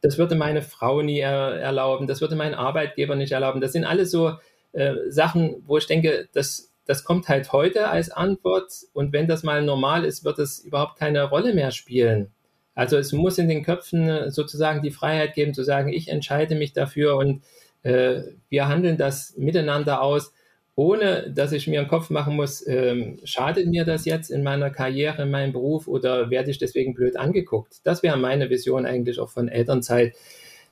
das 0.00 0.16
würde 0.16 0.36
meine 0.36 0.62
Frau 0.62 1.02
nie 1.02 1.18
er 1.18 1.56
erlauben, 1.56 2.06
das 2.06 2.20
würde 2.20 2.36
mein 2.36 2.54
Arbeitgeber 2.54 3.16
nicht 3.16 3.32
erlauben. 3.32 3.60
Das 3.60 3.72
sind 3.72 3.84
alles 3.84 4.12
so 4.12 4.34
äh, 4.72 4.94
Sachen, 5.08 5.64
wo 5.66 5.76
ich 5.76 5.86
denke, 5.86 6.28
das, 6.32 6.72
das 6.84 7.02
kommt 7.02 7.28
halt 7.28 7.52
heute 7.52 7.88
als 7.88 8.10
Antwort 8.10 8.72
und 8.92 9.12
wenn 9.12 9.26
das 9.26 9.42
mal 9.42 9.62
normal 9.62 10.04
ist, 10.04 10.24
wird 10.24 10.38
es 10.38 10.60
überhaupt 10.60 10.98
keine 10.98 11.24
Rolle 11.24 11.52
mehr 11.52 11.72
spielen. 11.72 12.30
Also 12.76 12.96
es 12.96 13.12
muss 13.12 13.38
in 13.38 13.48
den 13.48 13.64
Köpfen 13.64 14.30
sozusagen 14.30 14.82
die 14.82 14.92
Freiheit 14.92 15.34
geben 15.34 15.52
zu 15.52 15.64
sagen, 15.64 15.92
ich 15.92 16.08
entscheide 16.08 16.54
mich 16.54 16.72
dafür 16.72 17.16
und 17.16 17.42
äh, 17.82 18.22
wir 18.48 18.68
handeln 18.68 18.96
das 18.96 19.36
miteinander 19.36 20.02
aus, 20.02 20.32
ohne 20.74 21.30
dass 21.32 21.50
ich 21.52 21.66
mir 21.66 21.80
einen 21.80 21.88
Kopf 21.88 22.08
machen 22.08 22.36
muss, 22.36 22.64
ähm, 22.66 23.18
schadet 23.24 23.66
mir 23.66 23.84
das 23.84 24.04
jetzt 24.04 24.30
in 24.30 24.44
meiner 24.44 24.70
Karriere, 24.70 25.22
in 25.22 25.30
meinem 25.30 25.52
Beruf 25.52 25.88
oder 25.88 26.30
werde 26.30 26.50
ich 26.52 26.58
deswegen 26.58 26.94
blöd 26.94 27.16
angeguckt? 27.16 27.80
Das 27.82 28.04
wäre 28.04 28.16
meine 28.16 28.48
Vision 28.48 28.86
eigentlich 28.86 29.18
auch 29.18 29.28
von 29.28 29.48
Elternzeit, 29.48 30.14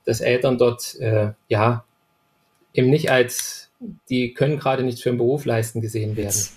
dass 0.05 0.21
Eltern 0.21 0.59
dort 0.59 0.95
äh, 1.01 1.33
ja 1.49 1.85
eben 2.73 2.89
nicht 2.89 3.11
als 3.11 3.66
die 4.09 4.35
können 4.35 4.59
gerade 4.59 4.83
nicht 4.83 5.03
für 5.03 5.11
einen 5.11 5.19
Beruf 5.19 5.45
leisten 5.45 5.81
gesehen 5.81 6.17
werden. 6.17 6.27
Jetzt 6.27 6.55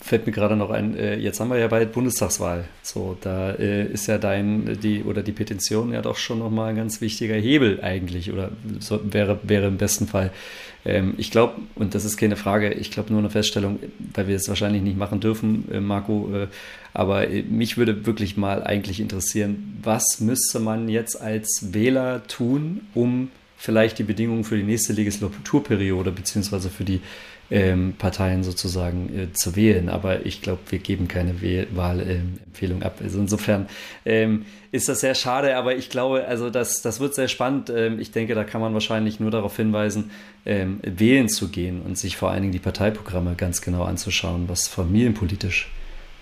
fällt 0.00 0.26
mir 0.26 0.32
gerade 0.32 0.56
noch 0.56 0.70
ein, 0.70 0.96
äh, 0.96 1.16
jetzt 1.16 1.40
haben 1.40 1.50
wir 1.50 1.58
ja 1.58 1.68
bald 1.68 1.92
Bundestagswahl. 1.92 2.64
So, 2.82 3.16
da 3.20 3.52
äh, 3.52 3.86
ist 3.86 4.08
ja 4.08 4.18
dein, 4.18 4.78
die 4.82 5.04
oder 5.04 5.22
die 5.22 5.32
Petition 5.32 5.92
ja 5.92 6.02
doch 6.02 6.16
schon 6.16 6.40
nochmal 6.40 6.70
ein 6.70 6.76
ganz 6.76 7.00
wichtiger 7.00 7.34
Hebel 7.34 7.80
eigentlich 7.82 8.32
oder 8.32 8.50
so, 8.80 9.00
wäre, 9.04 9.38
wäre 9.42 9.68
im 9.68 9.76
besten 9.76 10.06
Fall. 10.06 10.30
Ähm, 10.84 11.14
ich 11.18 11.30
glaube, 11.30 11.54
und 11.76 11.94
das 11.94 12.04
ist 12.04 12.16
keine 12.16 12.36
Frage, 12.36 12.72
ich 12.72 12.90
glaube 12.90 13.12
nur 13.12 13.20
eine 13.20 13.30
Feststellung, 13.30 13.78
weil 14.14 14.26
wir 14.26 14.36
es 14.36 14.48
wahrscheinlich 14.48 14.82
nicht 14.82 14.98
machen 14.98 15.20
dürfen, 15.20 15.68
äh, 15.72 15.80
Marco, 15.80 16.30
aber 16.94 17.26
mich 17.48 17.78
würde 17.78 18.04
wirklich 18.04 18.36
mal 18.36 18.62
eigentlich 18.62 19.00
interessieren, 19.00 19.78
was 19.82 20.20
müsste 20.20 20.60
man 20.60 20.88
jetzt 20.88 21.20
als 21.20 21.72
Wähler 21.72 22.26
tun, 22.26 22.82
um 22.94 23.30
vielleicht 23.62 24.00
die 24.00 24.02
Bedingungen 24.02 24.42
für 24.42 24.56
die 24.56 24.64
nächste 24.64 24.92
Legislaturperiode 24.92 26.10
beziehungsweise 26.10 26.68
für 26.68 26.82
die 26.82 27.00
ähm, 27.48 27.94
Parteien 27.96 28.42
sozusagen 28.42 29.16
äh, 29.16 29.32
zu 29.34 29.54
wählen. 29.54 29.88
Aber 29.88 30.26
ich 30.26 30.42
glaube, 30.42 30.62
wir 30.70 30.80
geben 30.80 31.06
keine 31.06 31.40
Wahlempfehlung 31.40 32.82
ab. 32.82 32.96
Also 33.00 33.20
insofern 33.20 33.68
ähm, 34.04 34.46
ist 34.72 34.88
das 34.88 34.98
sehr 34.98 35.14
schade, 35.14 35.56
aber 35.56 35.76
ich 35.76 35.90
glaube, 35.90 36.26
also 36.26 36.50
das, 36.50 36.82
das 36.82 36.98
wird 36.98 37.14
sehr 37.14 37.28
spannend. 37.28 37.70
Ähm, 37.70 38.00
ich 38.00 38.10
denke, 38.10 38.34
da 38.34 38.42
kann 38.42 38.60
man 38.60 38.74
wahrscheinlich 38.74 39.20
nur 39.20 39.30
darauf 39.30 39.56
hinweisen, 39.56 40.10
ähm, 40.44 40.80
wählen 40.82 41.28
zu 41.28 41.48
gehen 41.48 41.82
und 41.82 41.96
sich 41.96 42.16
vor 42.16 42.32
allen 42.32 42.42
Dingen 42.42 42.52
die 42.52 42.58
Parteiprogramme 42.58 43.36
ganz 43.36 43.60
genau 43.62 43.84
anzuschauen, 43.84 44.48
was 44.48 44.66
familienpolitisch 44.66 45.70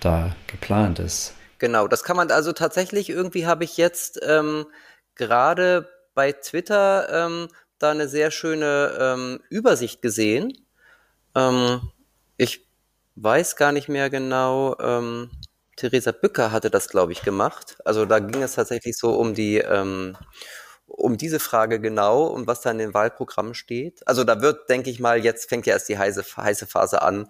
da 0.01 0.36
geplant 0.47 0.99
ist. 0.99 1.34
Genau, 1.59 1.88
das 1.88 2.05
kann 2.05 2.18
man 2.18 2.30
also 2.30 2.53
tatsächlich, 2.53 3.09
irgendwie 3.09 3.47
habe 3.47 3.64
ich 3.64 3.78
jetzt 3.78 4.20
ähm, 4.26 4.66
gerade 5.14 5.88
bei 6.20 6.32
Twitter 6.32 7.08
ähm, 7.10 7.48
da 7.78 7.92
eine 7.92 8.06
sehr 8.06 8.30
schöne 8.30 8.94
ähm, 9.00 9.40
Übersicht 9.48 10.02
gesehen. 10.02 10.52
Ähm, 11.34 11.80
ich 12.36 12.68
weiß 13.14 13.56
gar 13.56 13.72
nicht 13.72 13.88
mehr 13.88 14.10
genau. 14.10 14.76
Ähm, 14.80 15.30
Theresa 15.76 16.12
Bücker 16.12 16.52
hatte 16.52 16.68
das, 16.68 16.90
glaube 16.90 17.12
ich, 17.12 17.22
gemacht. 17.22 17.78
Also 17.86 18.04
da 18.04 18.18
ging 18.18 18.42
es 18.42 18.56
tatsächlich 18.56 18.98
so 18.98 19.14
um 19.14 19.32
die 19.32 19.60
ähm, 19.60 20.14
um 20.90 21.16
diese 21.16 21.38
Frage 21.40 21.80
genau 21.80 22.24
und 22.24 22.46
was 22.46 22.60
da 22.60 22.70
in 22.70 22.78
den 22.78 22.92
Wahlprogrammen 22.92 23.54
steht. 23.54 24.06
Also 24.06 24.24
da 24.24 24.42
wird, 24.42 24.68
denke 24.68 24.90
ich 24.90 25.00
mal, 25.00 25.24
jetzt 25.24 25.48
fängt 25.48 25.66
ja 25.66 25.74
erst 25.74 25.88
die 25.88 25.96
heiße, 25.96 26.24
heiße 26.36 26.66
Phase 26.66 27.00
an, 27.00 27.28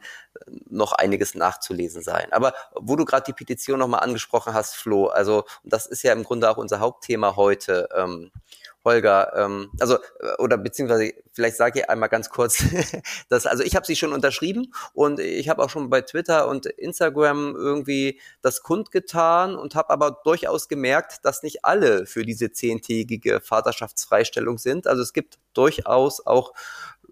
noch 0.68 0.93
einiges 0.93 1.34
nachzulesen 1.34 2.03
sein. 2.03 2.32
Aber 2.32 2.55
wo 2.74 2.97
du 2.97 3.05
gerade 3.05 3.24
die 3.26 3.34
Petition 3.34 3.78
nochmal 3.78 4.01
angesprochen 4.01 4.55
hast, 4.55 4.74
Flo, 4.74 5.07
also 5.07 5.45
das 5.62 5.86
ist 5.86 6.03
ja 6.03 6.12
im 6.12 6.24
Grunde 6.24 6.51
auch 6.51 6.57
unser 6.57 6.80
Hauptthema 6.80 7.36
heute. 7.36 7.88
Ähm, 7.95 8.32
Holger, 8.91 9.32
ähm, 9.36 9.70
also 9.78 9.97
äh, 9.97 10.34
oder 10.38 10.59
beziehungsweise 10.59 11.12
vielleicht 11.32 11.57
sage 11.57 11.80
ich 11.80 11.91
einmal 11.91 12.09
ganz 12.09 12.28
kurz, 12.28 12.64
dass 13.28 13.47
also 13.47 13.62
ich 13.62 13.76
habe 13.76 13.86
sie 13.86 13.97
schon 13.97 14.12
unterschrieben 14.12 14.72
und 14.95 15.20
ich 15.20 15.49
habe 15.49 15.62
auch 15.62 15.70
schon 15.70 15.91
bei 15.91 16.01
Twitter 16.01 16.49
und 16.49 16.66
Instagram 16.66 17.55
irgendwie 17.57 18.20
das 18.43 18.62
kundgetan 18.62 19.55
und 19.55 19.74
habe 19.74 19.91
aber 19.91 20.20
durchaus 20.24 20.68
gemerkt, 20.68 21.24
dass 21.24 21.43
nicht 21.43 21.64
alle 21.64 22.07
für 22.07 22.24
diese 22.24 22.51
zehntägige 22.51 23.41
Vaterschaftsfreistellung 23.41 24.59
sind. 24.59 24.86
Also 24.86 25.03
es 25.03 25.12
gibt 25.12 25.38
durchaus 25.55 26.26
auch 26.26 26.53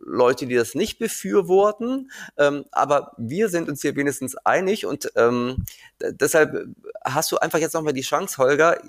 Leute, 0.00 0.46
die 0.46 0.54
das 0.54 0.74
nicht 0.74 0.98
befürworten, 0.98 2.10
ähm, 2.36 2.64
aber 2.70 3.12
wir 3.18 3.48
sind 3.48 3.68
uns 3.68 3.82
hier 3.82 3.96
wenigstens 3.96 4.36
einig 4.36 4.86
und 4.86 5.10
ähm, 5.16 5.64
deshalb 6.00 6.68
hast 7.04 7.32
du 7.32 7.38
einfach 7.38 7.58
jetzt 7.58 7.74
nochmal 7.74 7.92
die 7.92 8.02
Chance, 8.02 8.38
Holger, 8.38 8.80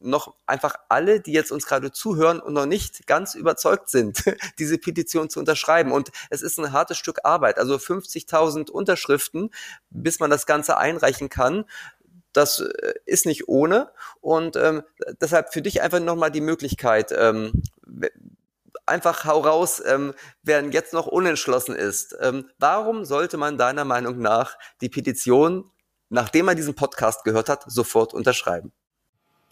noch 0.00 0.34
einfach 0.46 0.76
alle, 0.88 1.20
die 1.20 1.32
jetzt 1.32 1.50
uns 1.50 1.66
gerade 1.66 1.90
zuhören 1.92 2.40
und 2.40 2.54
noch 2.54 2.66
nicht 2.66 3.06
ganz 3.06 3.34
überzeugt 3.34 3.88
sind, 3.90 4.22
diese 4.58 4.78
Petition 4.78 5.28
zu 5.28 5.40
unterschreiben. 5.40 5.92
Und 5.92 6.10
es 6.30 6.42
ist 6.42 6.58
ein 6.58 6.72
hartes 6.72 6.98
Stück 6.98 7.20
Arbeit. 7.24 7.58
Also 7.58 7.76
50.000 7.76 8.70
Unterschriften, 8.70 9.50
bis 9.90 10.20
man 10.20 10.30
das 10.30 10.46
Ganze 10.46 10.76
einreichen 10.76 11.28
kann. 11.28 11.64
Das 12.32 12.60
äh, 12.60 12.94
ist 13.06 13.26
nicht 13.26 13.48
ohne. 13.48 13.90
Und 14.20 14.56
ähm, 14.56 14.82
deshalb 15.20 15.52
für 15.52 15.62
dich 15.62 15.82
einfach 15.82 16.00
nochmal 16.00 16.30
die 16.30 16.40
Möglichkeit, 16.40 17.12
ähm, 17.16 17.62
einfach 18.86 19.24
hau 19.24 19.40
raus, 19.40 19.82
ähm, 19.84 20.14
wer 20.42 20.64
jetzt 20.70 20.92
noch 20.92 21.06
unentschlossen 21.06 21.74
ist. 21.74 22.16
Ähm, 22.20 22.48
warum 22.58 23.04
sollte 23.04 23.36
man 23.36 23.58
deiner 23.58 23.84
Meinung 23.84 24.18
nach 24.18 24.56
die 24.80 24.88
Petition, 24.88 25.70
nachdem 26.08 26.46
man 26.46 26.56
diesen 26.56 26.74
Podcast 26.74 27.24
gehört 27.24 27.48
hat, 27.48 27.64
sofort 27.66 28.14
unterschreiben? 28.14 28.72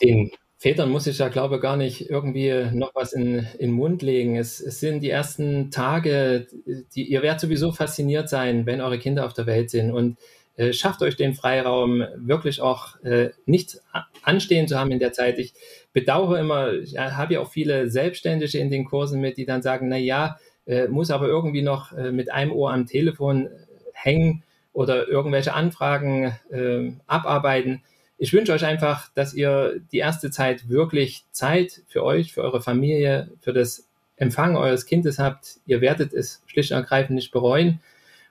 Den 0.03 0.31
Vätern 0.59 0.91
muss 0.91 1.07
ich 1.07 1.19
ja, 1.19 1.29
glaube 1.29 1.57
ich, 1.57 1.61
gar 1.61 1.77
nicht 1.77 2.09
irgendwie 2.09 2.71
noch 2.73 2.95
was 2.95 3.13
in, 3.13 3.47
in 3.59 3.69
den 3.69 3.71
Mund 3.73 4.03
legen. 4.03 4.37
Es, 4.37 4.61
es 4.61 4.81
sind 4.81 5.01
die 5.01 5.11
ersten 5.11 5.71
Tage, 5.71 6.47
die, 6.95 7.05
ihr 7.05 7.23
werdet 7.23 7.41
sowieso 7.41 7.73
fasziniert 7.73 8.29
sein, 8.29 8.65
wenn 8.67 8.81
eure 8.81 8.99
Kinder 8.99 9.27
auf 9.27 9.35
der 9.35 9.47
Welt 9.47 9.71
sind. 9.71 9.93
Und 9.93 10.17
äh, 10.57 10.73
schafft 10.73 11.03
euch 11.03 11.17
den 11.17 11.35
Freiraum, 11.35 12.03
wirklich 12.17 12.63
auch 12.63 12.99
äh, 13.05 13.31
nicht 13.45 13.79
anstehen 14.23 14.67
zu 14.67 14.79
haben 14.79 14.91
in 14.91 14.99
der 14.99 15.13
Zeit. 15.13 15.39
Ich 15.39 15.53
bedauere 15.93 16.41
immer, 16.41 16.73
ich 16.73 16.97
habe 16.97 17.35
ja 17.35 17.41
auch 17.41 17.51
viele 17.51 17.91
Selbstständige 17.91 18.59
in 18.59 18.71
den 18.71 18.87
Kursen 18.87 19.21
mit, 19.21 19.37
die 19.37 19.45
dann 19.45 19.63
sagen, 19.63 19.89
na 19.89 19.99
ja, 19.99 20.39
äh, 20.67 20.89
muss 20.89 21.11
aber 21.11 21.29
irgendwie 21.29 21.63
noch 21.63 21.93
äh, 21.93 22.11
mit 22.13 22.33
einem 22.33 22.53
Ohr 22.53 22.73
am 22.73 22.87
Telefon 22.87 23.49
hängen 23.93 24.43
oder 24.73 25.07
irgendwelche 25.09 25.53
Anfragen 25.53 26.35
äh, 26.51 26.93
abarbeiten 27.07 27.83
ich 28.19 28.33
wünsche 28.33 28.53
euch 28.53 28.65
einfach, 28.65 29.11
dass 29.15 29.35
ihr 29.35 29.81
die 29.93 29.99
erste 29.99 30.31
Zeit 30.31 30.69
wirklich 30.69 31.25
Zeit 31.33 31.83
für 31.87 32.03
euch, 32.03 32.33
für 32.33 32.43
eure 32.43 32.63
Familie, 32.63 33.31
für 33.41 33.53
das 33.53 33.87
Empfangen 34.17 34.57
eures 34.57 34.87
Kindes 34.87 35.19
habt. 35.19 35.59
Ihr 35.67 35.81
werdet 35.81 36.15
es 36.15 36.43
schlicht 36.47 36.73
und 36.73 36.79
ergreifend 36.79 37.17
nicht 37.17 37.31
bereuen. 37.31 37.81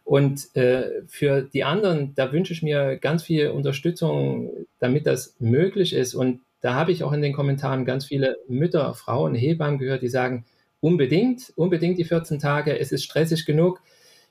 Und 0.04 0.56
äh, 0.56 1.04
für 1.08 1.42
die 1.42 1.64
anderen, 1.64 2.14
da 2.16 2.32
wünsche 2.32 2.54
ich 2.54 2.64
mir 2.64 2.98
ganz 2.98 3.24
viel 3.24 3.50
Unterstützung, 3.50 4.52
damit 4.80 5.06
das 5.08 5.36
möglich 5.40 5.94
ist. 5.94 6.16
Und 6.16 6.42
da 6.62 6.74
habe 6.74 6.92
ich 6.92 7.04
auch 7.04 7.12
in 7.12 7.22
den 7.22 7.34
Kommentaren 7.34 7.86
ganz 7.86 8.06
viele 8.06 8.38
Mütter, 8.48 8.94
Frauen, 8.96 9.36
Hebammen 9.36 9.80
gehört, 9.80 10.02
die 10.02 10.10
sagen, 10.10 10.46
unbedingt, 10.80 11.54
unbedingt 11.56 11.98
die 11.98 12.06
14 12.06 12.40
Tage, 12.40 12.78
es 12.80 12.92
ist 12.92 13.04
stressig 13.04 13.46
genug 13.46 13.82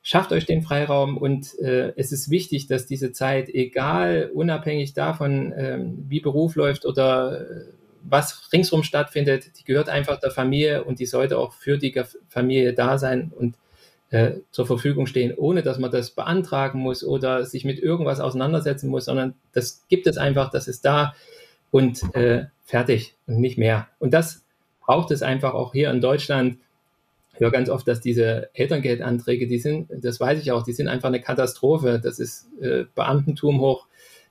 schafft 0.05 0.33
euch 0.33 0.45
den 0.45 0.63
Freiraum 0.63 1.17
und 1.17 1.59
äh, 1.59 1.95
es 1.97 2.13
ist 2.13 2.31
wichtig, 2.31 2.67
dass 2.67 2.87
diese 2.87 3.11
Zeit, 3.11 3.49
egal, 3.49 4.31
unabhängig 4.33 4.93
davon, 4.93 5.51
äh, 5.53 5.81
wie 5.81 6.21
Beruf 6.21 6.55
läuft 6.57 6.85
oder 6.85 7.41
äh, 7.41 7.65
was 8.03 8.53
ringsrum 8.53 8.83
stattfindet, 8.83 9.59
die 9.59 9.65
gehört 9.65 9.89
einfach 9.89 10.21
der 10.21 10.31
Familie 10.31 10.85
und 10.85 11.01
die 11.01 11.07
sollte 11.07 11.39
auch 11.39 11.55
für 11.55 11.79
die 11.79 11.99
Familie 12.29 12.75
da 12.75 12.99
sein 12.99 13.33
und 13.35 13.57
äh, 14.11 14.41
zur 14.51 14.67
Verfügung 14.67 15.07
stehen, 15.07 15.33
ohne 15.35 15.63
dass 15.63 15.79
man 15.79 15.91
das 15.91 16.11
beantragen 16.11 16.81
muss 16.81 17.03
oder 17.03 17.47
sich 17.47 17.65
mit 17.65 17.79
irgendwas 17.79 18.21
auseinandersetzen 18.21 18.91
muss, 18.91 19.07
sondern 19.07 19.33
das 19.53 19.87
gibt 19.89 20.07
es 20.07 20.19
einfach, 20.19 20.51
das 20.51 20.69
ist 20.69 20.85
da 20.85 21.15
und 21.71 22.15
äh, 22.15 22.45
fertig 22.67 23.17
und 23.27 23.41
nicht 23.41 23.57
mehr. 23.57 23.89
Und 24.01 24.13
das 24.13 24.45
braucht 24.83 25.11
es 25.13 25.23
einfach 25.23 25.55
auch 25.55 25.73
hier 25.73 25.91
in 25.91 26.03
Deutschland 26.03 26.59
höre 27.41 27.51
ganz 27.51 27.69
oft, 27.69 27.87
dass 27.89 28.01
diese 28.01 28.51
Elterngeldanträge, 28.55 29.47
die 29.47 29.59
sind, 29.59 29.89
das 29.91 30.21
weiß 30.21 30.41
ich 30.41 30.53
auch, 30.53 30.63
die 30.63 30.73
sind 30.73 30.89
einfach 30.89 31.09
eine 31.09 31.21
Katastrophe. 31.21 32.01
Das 32.03 32.19
ist 32.19 32.49
äh, 32.61 32.85
Beamtentum 32.95 33.61
hoch 33.61 33.87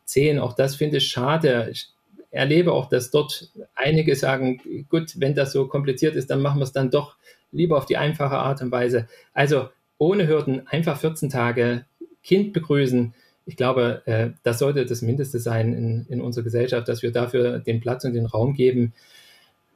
10. 0.06 0.40
Auch 0.40 0.54
das 0.54 0.76
finde 0.76 0.98
ich 0.98 1.08
schade. 1.08 1.70
Ich 1.72 1.90
erlebe 2.32 2.74
auch, 2.74 2.90
dass 2.90 3.12
dort 3.12 3.52
einige 3.76 4.16
sagen, 4.16 4.62
gut, 4.90 5.20
wenn 5.20 5.36
das 5.36 5.54
so 5.54 5.68
kompliziert 5.68 6.16
ist, 6.16 6.30
dann 6.30 6.42
machen 6.42 6.60
wir 6.60 6.64
es 6.64 6.72
dann 6.72 6.90
doch 6.90 7.16
lieber 7.52 7.78
auf 7.78 7.86
die 7.86 7.98
einfache 7.98 8.38
Art 8.38 8.62
und 8.62 8.72
Weise. 8.72 9.08
Also 9.34 9.70
ohne 9.98 10.28
Hürden, 10.28 10.68
einfach 10.68 10.98
14 10.98 11.30
Tage 11.30 11.86
Kind 12.24 12.54
begrüßen. 12.54 13.14
Ich 13.46 13.58
glaube, 13.58 14.02
äh, 14.06 14.30
das 14.44 14.60
sollte 14.60 14.86
das 14.86 15.02
Mindeste 15.02 15.40
sein 15.40 15.74
in, 15.74 16.06
in 16.10 16.22
unserer 16.22 16.44
Gesellschaft, 16.44 16.88
dass 16.88 17.04
wir 17.04 17.12
dafür 17.12 17.60
den 17.60 17.80
Platz 17.80 18.04
und 18.06 18.14
den 18.14 18.26
Raum 18.26 18.54
geben. 18.54 18.94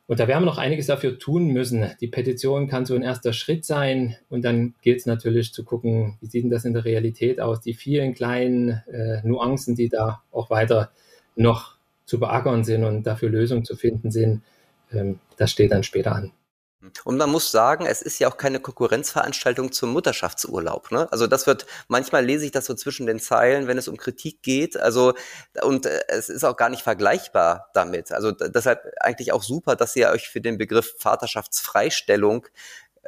Und 0.07 0.21
da 0.21 0.27
werden 0.27 0.43
wir 0.43 0.45
noch 0.45 0.57
einiges 0.57 0.87
dafür 0.87 1.19
tun 1.19 1.47
müssen. 1.47 1.91
Die 1.99 2.07
Petition 2.07 2.67
kann 2.69 2.85
so 2.85 2.95
ein 2.95 3.03
erster 3.03 3.33
Schritt 3.33 3.65
sein. 3.65 4.15
Und 4.29 4.43
dann 4.43 4.73
gilt 4.81 4.99
es 4.99 5.05
natürlich 5.05 5.53
zu 5.53 5.65
gucken, 5.65 6.17
wie 6.21 6.27
sieht 6.27 6.43
denn 6.43 6.49
das 6.49 6.63
in 6.63 6.73
der 6.73 6.85
Realität 6.85 7.41
aus? 7.41 7.59
Die 7.59 7.73
vielen 7.73 8.13
kleinen 8.13 8.81
äh, 8.91 9.21
Nuancen, 9.23 9.75
die 9.75 9.89
da 9.89 10.23
auch 10.31 10.49
weiter 10.49 10.91
noch 11.35 11.75
zu 12.05 12.19
beackern 12.19 12.63
sind 12.63 12.85
und 12.85 13.03
dafür 13.03 13.29
Lösungen 13.29 13.65
zu 13.65 13.75
finden 13.75 14.09
sind, 14.11 14.43
ähm, 14.93 15.19
das 15.35 15.51
steht 15.51 15.71
dann 15.71 15.83
später 15.83 16.15
an. 16.15 16.31
Und 17.05 17.17
man 17.17 17.31
muss 17.31 17.49
sagen, 17.49 17.87
es 17.87 18.03
ist 18.03 18.19
ja 18.19 18.27
auch 18.27 18.37
keine 18.37 18.59
Konkurrenzveranstaltung 18.59 19.71
zum 19.71 19.91
Mutterschaftsurlaub. 19.93 20.91
Ne? 20.91 21.11
Also 21.11 21.25
das 21.25 21.47
wird, 21.47 21.65
manchmal 21.87 22.23
lese 22.23 22.45
ich 22.45 22.51
das 22.51 22.65
so 22.65 22.75
zwischen 22.75 23.07
den 23.07 23.19
Zeilen, 23.19 23.67
wenn 23.67 23.79
es 23.79 23.87
um 23.87 23.97
Kritik 23.97 24.43
geht. 24.43 24.77
Also, 24.77 25.15
und 25.63 25.87
äh, 25.87 26.01
es 26.07 26.29
ist 26.29 26.43
auch 26.43 26.55
gar 26.55 26.69
nicht 26.69 26.83
vergleichbar 26.83 27.71
damit. 27.73 28.11
Also 28.11 28.31
deshalb 28.31 28.83
eigentlich 28.99 29.31
auch 29.31 29.41
super, 29.41 29.75
dass 29.75 29.95
ihr 29.95 30.09
euch 30.09 30.29
für 30.29 30.39
den 30.39 30.59
Begriff 30.59 30.93
Vaterschaftsfreistellung 30.99 32.45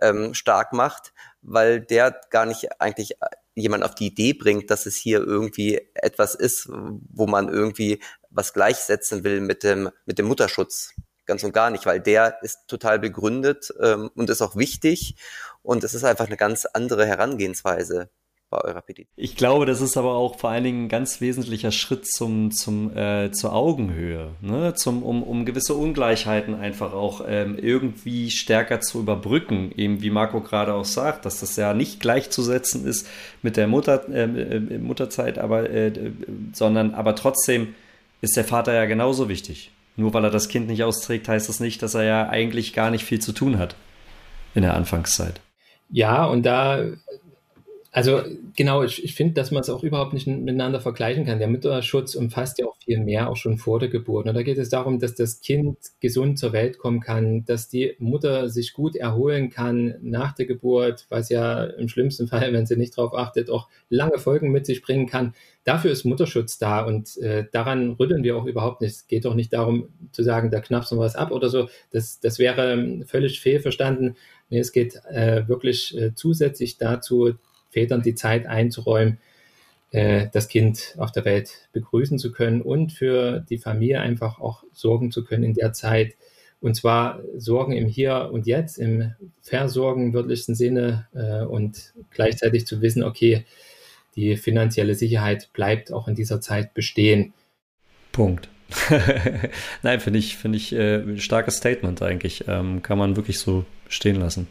ähm, 0.01 0.33
stark 0.33 0.73
macht, 0.73 1.13
weil 1.41 1.79
der 1.79 2.19
gar 2.31 2.47
nicht 2.47 2.81
eigentlich 2.81 3.17
jemand 3.53 3.83
auf 3.83 3.93
die 3.93 4.07
Idee 4.07 4.33
bringt, 4.33 4.71
dass 4.71 4.87
es 4.87 4.95
hier 4.95 5.19
irgendwie 5.19 5.79
etwas 5.93 6.33
ist, 6.33 6.67
wo 6.69 7.27
man 7.27 7.49
irgendwie 7.49 8.01
was 8.31 8.53
gleichsetzen 8.53 9.23
will 9.23 9.41
mit 9.41 9.63
dem, 9.63 9.91
mit 10.05 10.17
dem 10.17 10.27
Mutterschutz 10.27 10.95
ganz 11.29 11.43
und 11.43 11.53
gar 11.53 11.69
nicht, 11.69 11.85
weil 11.85 12.01
der 12.01 12.41
ist 12.41 12.67
total 12.67 12.99
begründet 12.99 13.73
ähm, 13.81 14.11
und 14.15 14.29
ist 14.29 14.41
auch 14.41 14.57
wichtig 14.57 15.15
und 15.61 15.83
es 15.83 15.93
ist 15.93 16.03
einfach 16.03 16.27
eine 16.27 16.37
ganz 16.37 16.65
andere 16.65 17.05
Herangehensweise 17.05 18.09
bei 18.49 18.61
eurer 18.61 18.81
Petition. 18.81 19.13
Ich 19.15 19.35
glaube, 19.35 19.65
das 19.65 19.79
ist 19.79 19.95
aber 19.95 20.15
auch 20.15 20.39
vor 20.39 20.49
allen 20.49 20.63
Dingen 20.63 20.85
ein 20.85 20.89
ganz 20.89 21.21
wesentlicher 21.21 21.71
Schritt 21.71 22.07
zum, 22.07 22.51
zum, 22.51 22.95
äh, 22.97 23.31
zur 23.31 23.53
Augenhöhe, 23.53 24.31
ne? 24.41 24.73
zum, 24.73 25.03
um, 25.03 25.21
um 25.21 25.45
gewisse 25.45 25.75
Ungleichheiten 25.75 26.55
einfach 26.55 26.93
auch 26.93 27.21
ähm, 27.27 27.57
irgendwie 27.61 28.31
stärker 28.31 28.81
zu 28.81 28.99
überbrücken. 28.99 29.71
Eben 29.75 30.01
wie 30.01 30.09
Marco 30.09 30.41
gerade 30.41 30.73
auch 30.73 30.85
sagt, 30.85 31.25
dass 31.25 31.41
das 31.41 31.55
ja 31.55 31.73
nicht 31.73 31.99
gleichzusetzen 31.99 32.87
ist 32.87 33.07
mit 33.43 33.55
der 33.55 33.67
Mutter, 33.67 34.05
ähm, 34.11 34.35
äh, 34.35 34.77
Mutterzeit, 34.79 35.37
aber, 35.37 35.69
äh, 35.69 36.11
sondern 36.53 36.95
aber 36.95 37.15
trotzdem 37.15 37.75
ist 38.21 38.35
der 38.35 38.45
Vater 38.45 38.73
ja 38.73 38.85
genauso 38.85 39.29
wichtig. 39.29 39.71
Nur 39.99 40.13
weil 40.13 40.23
er 40.23 40.29
das 40.29 40.47
Kind 40.47 40.67
nicht 40.67 40.83
austrägt, 40.83 41.27
heißt 41.27 41.49
das 41.49 41.59
nicht, 41.59 41.83
dass 41.83 41.93
er 41.93 42.03
ja 42.03 42.29
eigentlich 42.29 42.73
gar 42.73 42.89
nicht 42.89 43.03
viel 43.03 43.19
zu 43.19 43.33
tun 43.33 43.59
hat 43.59 43.75
in 44.55 44.61
der 44.61 44.73
Anfangszeit. 44.73 45.41
Ja, 45.89 46.25
und 46.25 46.45
da 46.45 46.83
also 47.91 48.21
genau, 48.55 48.83
ich, 48.83 49.03
ich 49.03 49.15
finde, 49.15 49.33
dass 49.33 49.49
man 49.49 49.61
es 49.61 49.69
auch 49.69 49.83
überhaupt 49.83 50.13
nicht 50.13 50.27
miteinander 50.27 50.79
vergleichen 50.79 51.25
kann. 51.25 51.39
Der 51.39 51.47
Mutterschutz 51.47 52.13
umfasst 52.13 52.59
ja 52.59 52.67
auch 52.67 52.77
viel 52.77 52.99
mehr, 52.99 53.29
auch 53.29 53.35
schon 53.35 53.57
vor 53.57 53.79
der 53.79 53.89
Geburt. 53.89 54.27
Und 54.27 54.35
da 54.35 54.43
geht 54.43 54.59
es 54.59 54.69
darum, 54.69 54.99
dass 54.99 55.15
das 55.15 55.41
Kind 55.41 55.77
gesund 55.99 56.37
zur 56.37 56.53
Welt 56.53 56.77
kommen 56.77 56.99
kann, 56.99 57.45
dass 57.45 57.67
die 57.67 57.95
Mutter 57.97 58.49
sich 58.49 58.73
gut 58.73 58.95
erholen 58.95 59.49
kann 59.49 59.95
nach 60.01 60.33
der 60.33 60.45
Geburt, 60.45 61.07
was 61.09 61.29
ja 61.29 61.63
im 61.63 61.87
schlimmsten 61.87 62.27
Fall, 62.27 62.53
wenn 62.53 62.67
sie 62.67 62.77
nicht 62.77 62.95
darauf 62.95 63.15
achtet, 63.15 63.49
auch 63.49 63.67
lange 63.89 64.19
Folgen 64.19 64.51
mit 64.51 64.67
sich 64.67 64.83
bringen 64.83 65.07
kann. 65.07 65.33
Dafür 65.63 65.91
ist 65.91 66.05
Mutterschutz 66.05 66.59
da 66.59 66.85
und 66.85 67.17
äh, 67.17 67.45
daran 67.51 67.93
rütteln 67.93 68.23
wir 68.23 68.37
auch 68.37 68.45
überhaupt 68.45 68.81
nicht. 68.81 68.91
Es 68.91 69.07
geht 69.07 69.25
doch 69.25 69.35
nicht 69.35 69.51
darum 69.51 69.89
zu 70.11 70.21
sagen, 70.21 70.51
da 70.51 70.61
knappst 70.61 70.91
du 70.91 70.97
was 70.97 71.15
ab 71.15 71.31
oder 71.31 71.49
so. 71.49 71.69
Das, 71.91 72.19
das 72.19 72.37
wäre 72.37 73.03
völlig 73.07 73.39
fehlverstanden. 73.39 74.15
Nee, 74.49 74.59
es 74.59 74.71
geht 74.71 74.95
äh, 75.11 75.47
wirklich 75.47 75.97
äh, 75.97 76.13
zusätzlich 76.15 76.77
dazu, 76.77 77.33
Vätern 77.69 78.01
die 78.01 78.15
Zeit 78.15 78.45
einzuräumen, 78.47 79.19
äh, 79.91 80.27
das 80.31 80.47
Kind 80.47 80.95
auf 80.97 81.11
der 81.11 81.25
Welt 81.25 81.69
begrüßen 81.73 82.19
zu 82.19 82.31
können 82.31 82.61
und 82.61 82.91
für 82.91 83.45
die 83.49 83.57
Familie 83.57 84.01
einfach 84.01 84.39
auch 84.39 84.63
sorgen 84.73 85.11
zu 85.11 85.23
können 85.23 85.43
in 85.43 85.53
der 85.53 85.73
Zeit. 85.73 86.15
Und 86.61 86.75
zwar 86.75 87.21
Sorgen 87.37 87.71
im 87.73 87.87
Hier 87.87 88.29
und 88.31 88.45
Jetzt, 88.45 88.77
im 88.77 89.13
Versorgen 89.41 90.13
wörtlichsten 90.13 90.55
Sinne 90.55 91.07
äh, 91.13 91.45
und 91.45 91.93
gleichzeitig 92.11 92.67
zu 92.67 92.81
wissen, 92.81 93.03
okay, 93.03 93.45
die 94.15 94.35
finanzielle 94.35 94.95
Sicherheit 94.95 95.49
bleibt 95.53 95.93
auch 95.93 96.07
in 96.07 96.15
dieser 96.15 96.41
Zeit 96.41 96.73
bestehen. 96.73 97.33
Punkt. 98.11 98.49
Nein, 99.83 99.99
finde 99.99 100.19
ich, 100.19 100.37
finde 100.37 100.57
ich 100.57 100.73
äh, 100.73 101.17
starkes 101.17 101.57
Statement 101.57 102.01
eigentlich. 102.01 102.45
Ähm, 102.47 102.81
kann 102.83 102.97
man 102.97 103.15
wirklich 103.15 103.39
so 103.39 103.65
stehen 103.87 104.17
lassen. 104.17 104.47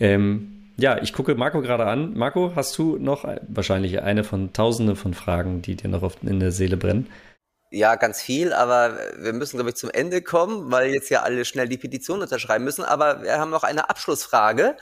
Ähm, 0.00 0.53
ja, 0.76 1.00
ich 1.00 1.12
gucke 1.12 1.34
Marco 1.34 1.60
gerade 1.62 1.86
an. 1.86 2.14
Marco, 2.14 2.52
hast 2.54 2.76
du 2.78 2.96
noch 2.98 3.24
wahrscheinlich 3.48 4.02
eine 4.02 4.24
von 4.24 4.52
tausende 4.52 4.96
von 4.96 5.14
Fragen, 5.14 5.62
die 5.62 5.76
dir 5.76 5.88
noch 5.88 6.02
oft 6.02 6.22
in 6.24 6.40
der 6.40 6.52
Seele 6.52 6.76
brennen? 6.76 7.08
Ja, 7.70 7.96
ganz 7.96 8.22
viel, 8.22 8.52
aber 8.52 8.96
wir 9.18 9.32
müssen, 9.32 9.56
glaube 9.56 9.70
ich, 9.70 9.76
zum 9.76 9.90
Ende 9.90 10.22
kommen, 10.22 10.70
weil 10.70 10.92
jetzt 10.94 11.10
ja 11.10 11.22
alle 11.22 11.44
schnell 11.44 11.68
die 11.68 11.76
Petition 11.76 12.22
unterschreiben 12.22 12.64
müssen. 12.64 12.84
Aber 12.84 13.22
wir 13.22 13.38
haben 13.38 13.50
noch 13.50 13.64
eine 13.64 13.90
Abschlussfrage. 13.90 14.76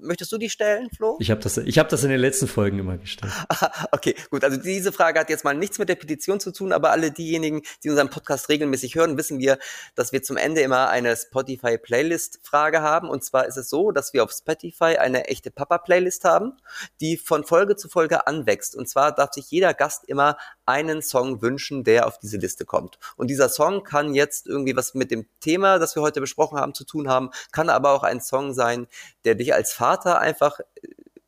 Möchtest 0.00 0.32
du 0.32 0.38
die 0.38 0.50
stellen, 0.50 0.88
Flo? 0.90 1.16
Ich 1.20 1.30
habe 1.30 1.40
das, 1.40 1.56
ich 1.56 1.78
hab 1.78 1.88
das 1.88 2.02
in 2.02 2.10
den 2.10 2.20
letzten 2.20 2.48
Folgen 2.48 2.78
immer 2.78 2.98
gestellt. 2.98 3.32
okay, 3.92 4.14
gut. 4.30 4.44
Also 4.44 4.56
diese 4.56 4.92
Frage 4.92 5.20
hat 5.20 5.30
jetzt 5.30 5.44
mal 5.44 5.54
nichts 5.54 5.78
mit 5.78 5.88
der 5.88 5.94
Petition 5.94 6.40
zu 6.40 6.52
tun, 6.52 6.72
aber 6.72 6.90
alle 6.90 7.12
diejenigen, 7.12 7.62
die 7.82 7.90
unseren 7.90 8.10
Podcast 8.10 8.48
regelmäßig 8.48 8.96
hören, 8.96 9.16
wissen 9.16 9.38
wir, 9.38 9.58
dass 9.94 10.12
wir 10.12 10.22
zum 10.22 10.36
Ende 10.36 10.62
immer 10.62 10.88
eine 10.88 11.16
Spotify-Playlist-Frage 11.16 12.82
haben. 12.82 13.08
Und 13.08 13.24
zwar 13.24 13.46
ist 13.46 13.56
es 13.56 13.70
so, 13.70 13.92
dass 13.92 14.12
wir 14.12 14.24
auf 14.24 14.32
Spotify 14.32 14.96
eine 14.96 15.28
echte 15.28 15.50
Papa-Playlist 15.50 16.24
haben, 16.24 16.54
die 17.00 17.16
von 17.16 17.44
Folge 17.44 17.76
zu 17.76 17.88
Folge 17.88 18.26
anwächst. 18.26 18.74
Und 18.74 18.88
zwar 18.88 19.14
darf 19.14 19.32
sich 19.32 19.50
jeder 19.50 19.74
Gast 19.74 20.04
immer 20.06 20.36
einen 20.66 21.02
Song 21.02 21.40
wünschen, 21.40 21.84
der 21.84 22.06
auf 22.06 22.18
diese 22.18 22.38
Liste 22.38 22.64
kommt. 22.64 22.98
Und 23.16 23.28
dieser 23.28 23.48
Song 23.48 23.84
kann 23.84 24.14
jetzt 24.14 24.46
irgendwie 24.46 24.76
was 24.76 24.94
mit 24.94 25.10
dem 25.10 25.26
Thema, 25.40 25.78
das 25.78 25.94
wir 25.94 26.02
heute 26.02 26.20
besprochen 26.20 26.58
haben, 26.58 26.74
zu 26.74 26.84
tun 26.84 27.08
haben, 27.08 27.30
kann 27.52 27.68
aber 27.68 27.92
auch 27.92 28.02
ein 28.02 28.20
Song 28.20 28.54
sein, 28.54 28.86
der 29.24 29.34
dich 29.34 29.54
als 29.54 29.72
Vater 29.72 29.83
einfach 29.84 30.60
äh, 30.60 30.64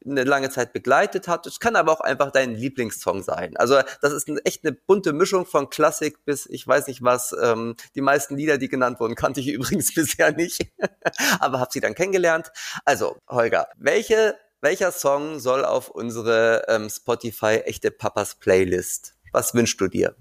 eine 0.04 0.24
lange 0.24 0.50
Zeit 0.50 0.72
begleitet 0.72 1.26
hat. 1.26 1.46
Es 1.46 1.58
kann 1.58 1.74
aber 1.74 1.92
auch 1.92 2.00
einfach 2.00 2.30
dein 2.30 2.54
Lieblingssong 2.54 3.22
sein. 3.22 3.56
Also 3.56 3.80
das 4.02 4.12
ist 4.12 4.28
eine, 4.28 4.44
echt 4.44 4.64
eine 4.64 4.72
bunte 4.72 5.12
Mischung 5.12 5.46
von 5.46 5.68
Klassik 5.68 6.24
bis 6.24 6.46
ich 6.46 6.66
weiß 6.66 6.86
nicht 6.86 7.02
was. 7.02 7.34
Ähm, 7.42 7.74
die 7.94 8.00
meisten 8.00 8.36
Lieder, 8.36 8.58
die 8.58 8.68
genannt 8.68 9.00
wurden, 9.00 9.14
kannte 9.16 9.40
ich 9.40 9.48
übrigens 9.52 9.92
bisher 9.94 10.32
nicht, 10.32 10.66
aber 11.40 11.60
habe 11.60 11.70
sie 11.72 11.80
dann 11.80 11.94
kennengelernt. 11.94 12.52
Also 12.84 13.16
Holger, 13.28 13.68
welche 13.76 14.36
welcher 14.62 14.90
Song 14.90 15.38
soll 15.38 15.64
auf 15.64 15.90
unsere 15.90 16.64
ähm, 16.68 16.88
Spotify 16.88 17.60
echte 17.64 17.90
Papas 17.90 18.36
Playlist? 18.36 19.14
Was 19.32 19.54
wünschst 19.54 19.80
du 19.80 19.88
dir? 19.88 20.16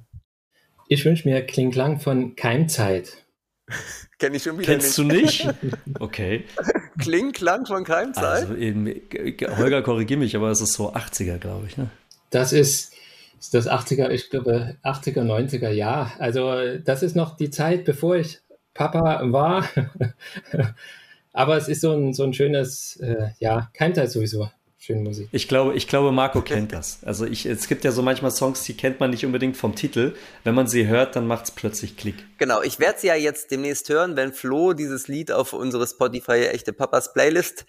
Ich 0.88 1.06
wünsche 1.06 1.28
mir 1.28 1.46
Kling 1.46 1.72
Klang 1.72 2.00
von 2.00 2.36
Keimzeit. 2.36 3.26
Kenn 4.20 4.34
ich 4.34 4.44
schon 4.44 4.60
wieder 4.60 4.74
Kennst 4.74 5.00
nicht. 5.00 5.46
du 5.46 5.48
nicht? 5.48 5.56
Okay. 6.00 6.46
Kling 7.00 7.32
Klang 7.32 7.66
von 7.66 7.84
Keimzeit? 7.84 8.50
Also 8.50 8.56
eben, 8.56 8.88
Holger, 9.58 9.82
korrigier 9.82 10.18
mich, 10.18 10.36
aber 10.36 10.50
es 10.50 10.62
ist 10.62 10.74
so 10.74 10.94
80er, 10.94 11.38
glaube 11.38 11.68
ich, 11.68 11.78
ne? 11.78 11.90
Das 12.30 12.54
ist, 12.54 12.94
ist 13.40 13.54
das 13.54 13.70
80er, 13.70 14.10
ich 14.10 14.30
glaube 14.30 14.76
80er, 14.84 15.22
90er 15.22 15.70
Jahr. 15.70 16.14
Also 16.20 16.78
das 16.78 17.04
ist 17.04 17.16
noch 17.16 17.38
die 17.38 17.50
Zeit, 17.50 17.86
bevor 17.86 18.16
ich 18.16 18.40
Papa 18.74 19.22
war. 19.32 19.68
aber 21.34 21.58
es 21.58 21.68
ist 21.68 21.82
so 21.82 21.94
ein, 21.94 22.14
so 22.14 22.24
ein 22.24 22.34
schönes, 22.34 22.98
äh, 22.98 23.30
ja, 23.40 23.70
Keimzeit 23.74 24.12
sowieso 24.12 24.50
schöne 24.86 25.02
Musik. 25.02 25.30
Ich 25.32 25.48
glaube, 25.48 25.74
ich 25.74 25.88
glaube, 25.88 26.12
Marco 26.12 26.42
kennt 26.44 26.72
das. 26.72 27.00
Also 27.04 27.26
ich, 27.26 27.46
es 27.46 27.68
gibt 27.68 27.84
ja 27.84 27.92
so 27.92 28.02
manchmal 28.02 28.32
Songs, 28.32 28.64
die 28.64 28.78
kennt 28.78 29.00
man 29.00 29.10
nicht 29.10 29.26
unbedingt 29.26 29.58
vom 29.58 29.76
Titel. 29.76 30.16
Wenn 30.44 30.56
man 30.56 30.68
sie 30.68 30.88
hört, 30.88 31.16
dann 31.16 31.28
macht 31.28 31.46
es 31.46 31.52
plötzlich 31.52 31.98
Klick. 31.98 32.26
Genau, 32.38 32.62
ich 32.62 32.80
werde 32.80 33.00
sie 33.00 33.08
ja 33.08 33.16
jetzt 33.16 33.52
demnächst 33.52 33.90
hören, 33.90 34.16
wenn 34.16 34.34
Flo 34.34 34.74
dieses 34.74 35.08
Lied 35.08 35.32
auf 35.32 35.54
unsere 35.54 35.88
Spotify 35.88 36.46
Echte 36.46 36.74
Papas 36.74 37.14
Playlist 37.14 37.66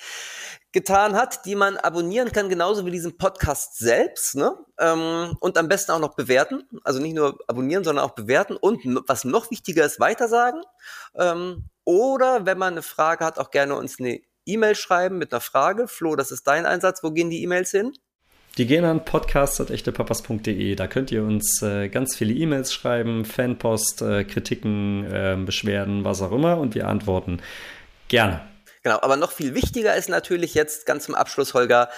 getan 0.72 1.16
hat, 1.16 1.46
die 1.46 1.54
man 1.54 1.78
abonnieren 1.78 2.32
kann, 2.32 2.50
genauso 2.50 2.84
wie 2.84 2.90
diesen 2.90 3.16
Podcast 3.16 3.78
selbst. 3.78 4.34
Ne? 4.34 4.54
Ähm, 4.78 5.34
und 5.40 5.56
am 5.56 5.68
besten 5.68 5.92
auch 5.92 6.00
noch 6.00 6.16
bewerten. 6.16 6.64
Also 6.84 7.00
nicht 7.00 7.14
nur 7.14 7.38
abonnieren, 7.46 7.82
sondern 7.82 8.04
auch 8.04 8.14
bewerten. 8.14 8.56
Und 8.56 8.82
was 9.08 9.24
noch 9.24 9.50
wichtiger 9.50 9.86
ist, 9.86 10.00
weitersagen. 10.00 10.60
Ähm, 11.14 11.70
oder 11.84 12.44
wenn 12.44 12.58
man 12.58 12.74
eine 12.74 12.82
Frage 12.82 13.24
hat, 13.24 13.38
auch 13.38 13.50
gerne 13.50 13.74
uns 13.74 13.98
eine 13.98 14.20
E-Mail 14.46 14.74
schreiben 14.74 15.18
mit 15.18 15.32
einer 15.32 15.40
Frage. 15.40 15.88
Flo, 15.88 16.16
das 16.16 16.30
ist 16.30 16.46
dein 16.46 16.64
Einsatz. 16.64 17.02
Wo 17.02 17.10
gehen 17.10 17.30
die 17.30 17.42
E-Mails 17.42 17.70
hin? 17.70 17.92
Die 18.58 18.66
gehen 18.66 18.84
an 18.84 19.04
podcast.echtepapas.de. 19.04 20.74
Da 20.76 20.86
könnt 20.86 21.10
ihr 21.10 21.22
uns 21.22 21.60
äh, 21.60 21.88
ganz 21.88 22.16
viele 22.16 22.32
E-Mails 22.32 22.72
schreiben, 22.72 23.26
Fanpost, 23.26 24.00
äh, 24.00 24.24
Kritiken, 24.24 25.04
äh, 25.04 25.36
Beschwerden, 25.44 26.04
was 26.04 26.22
auch 26.22 26.32
immer. 26.32 26.56
Und 26.58 26.74
wir 26.74 26.88
antworten 26.88 27.42
gerne. 28.08 28.48
Genau, 28.82 29.00
aber 29.02 29.16
noch 29.16 29.32
viel 29.32 29.54
wichtiger 29.54 29.94
ist 29.96 30.08
natürlich 30.08 30.54
jetzt 30.54 30.86
ganz 30.86 31.04
zum 31.04 31.14
Abschluss, 31.14 31.52
Holger, 31.52 31.90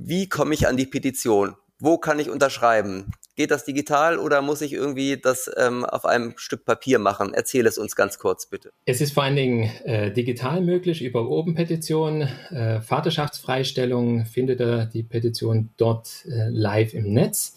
wie 0.00 0.28
komme 0.28 0.54
ich 0.54 0.66
an 0.66 0.76
die 0.76 0.86
Petition? 0.86 1.56
Wo 1.84 1.98
kann 1.98 2.20
ich 2.20 2.30
unterschreiben? 2.30 3.06
Geht 3.34 3.50
das 3.50 3.64
digital 3.64 4.20
oder 4.20 4.40
muss 4.40 4.60
ich 4.60 4.72
irgendwie 4.72 5.16
das 5.20 5.50
ähm, 5.56 5.84
auf 5.84 6.04
einem 6.04 6.34
Stück 6.36 6.64
Papier 6.64 7.00
machen? 7.00 7.34
Erzähl 7.34 7.66
es 7.66 7.76
uns 7.76 7.96
ganz 7.96 8.20
kurz, 8.20 8.46
bitte. 8.46 8.70
Es 8.84 9.00
ist 9.00 9.12
vor 9.12 9.24
allen 9.24 9.34
Dingen 9.34 9.68
äh, 9.82 10.12
digital 10.12 10.60
möglich 10.60 11.02
über 11.02 11.28
Open-Petition. 11.28 12.28
Äh, 12.50 12.80
Vaterschaftsfreistellung 12.82 14.26
findet 14.26 14.60
ihr 14.60 14.86
die 14.86 15.02
Petition 15.02 15.70
dort 15.76 16.24
äh, 16.26 16.50
live 16.50 16.94
im 16.94 17.12
Netz. 17.12 17.56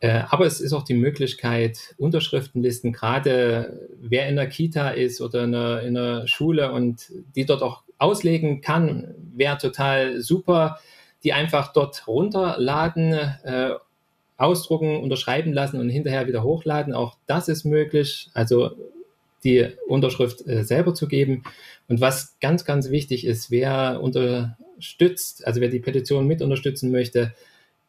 Äh, 0.00 0.22
aber 0.28 0.46
es 0.46 0.60
ist 0.60 0.72
auch 0.72 0.82
die 0.82 0.94
Möglichkeit, 0.94 1.94
Unterschriftenlisten, 1.96 2.92
gerade 2.92 3.88
wer 4.00 4.28
in 4.28 4.34
der 4.34 4.48
Kita 4.48 4.90
ist 4.90 5.20
oder 5.20 5.44
in 5.44 5.54
einer, 5.54 5.82
in 5.82 5.96
einer 5.96 6.26
Schule 6.26 6.72
und 6.72 7.12
die 7.36 7.46
dort 7.46 7.62
auch 7.62 7.84
auslegen 7.98 8.62
kann, 8.62 9.14
wäre 9.32 9.58
total 9.58 10.20
super, 10.22 10.80
die 11.24 11.32
einfach 11.32 11.72
dort 11.72 12.06
runterladen 12.06 13.12
äh, 13.12 13.74
ausdrucken, 14.36 15.02
unterschreiben 15.02 15.52
lassen 15.52 15.78
und 15.78 15.90
hinterher 15.90 16.26
wieder 16.26 16.42
hochladen. 16.42 16.94
Auch 16.94 17.16
das 17.26 17.48
ist 17.48 17.64
möglich. 17.64 18.30
Also 18.32 18.70
die 19.44 19.68
Unterschrift 19.86 20.46
äh, 20.46 20.64
selber 20.64 20.94
zu 20.94 21.08
geben. 21.08 21.42
Und 21.88 22.00
was 22.00 22.38
ganz, 22.40 22.64
ganz 22.64 22.90
wichtig 22.90 23.26
ist, 23.26 23.50
wer 23.50 24.00
unterstützt, 24.02 25.46
also 25.46 25.60
wer 25.60 25.68
die 25.68 25.80
Petition 25.80 26.26
mit 26.26 26.42
unterstützen 26.42 26.90
möchte, 26.90 27.34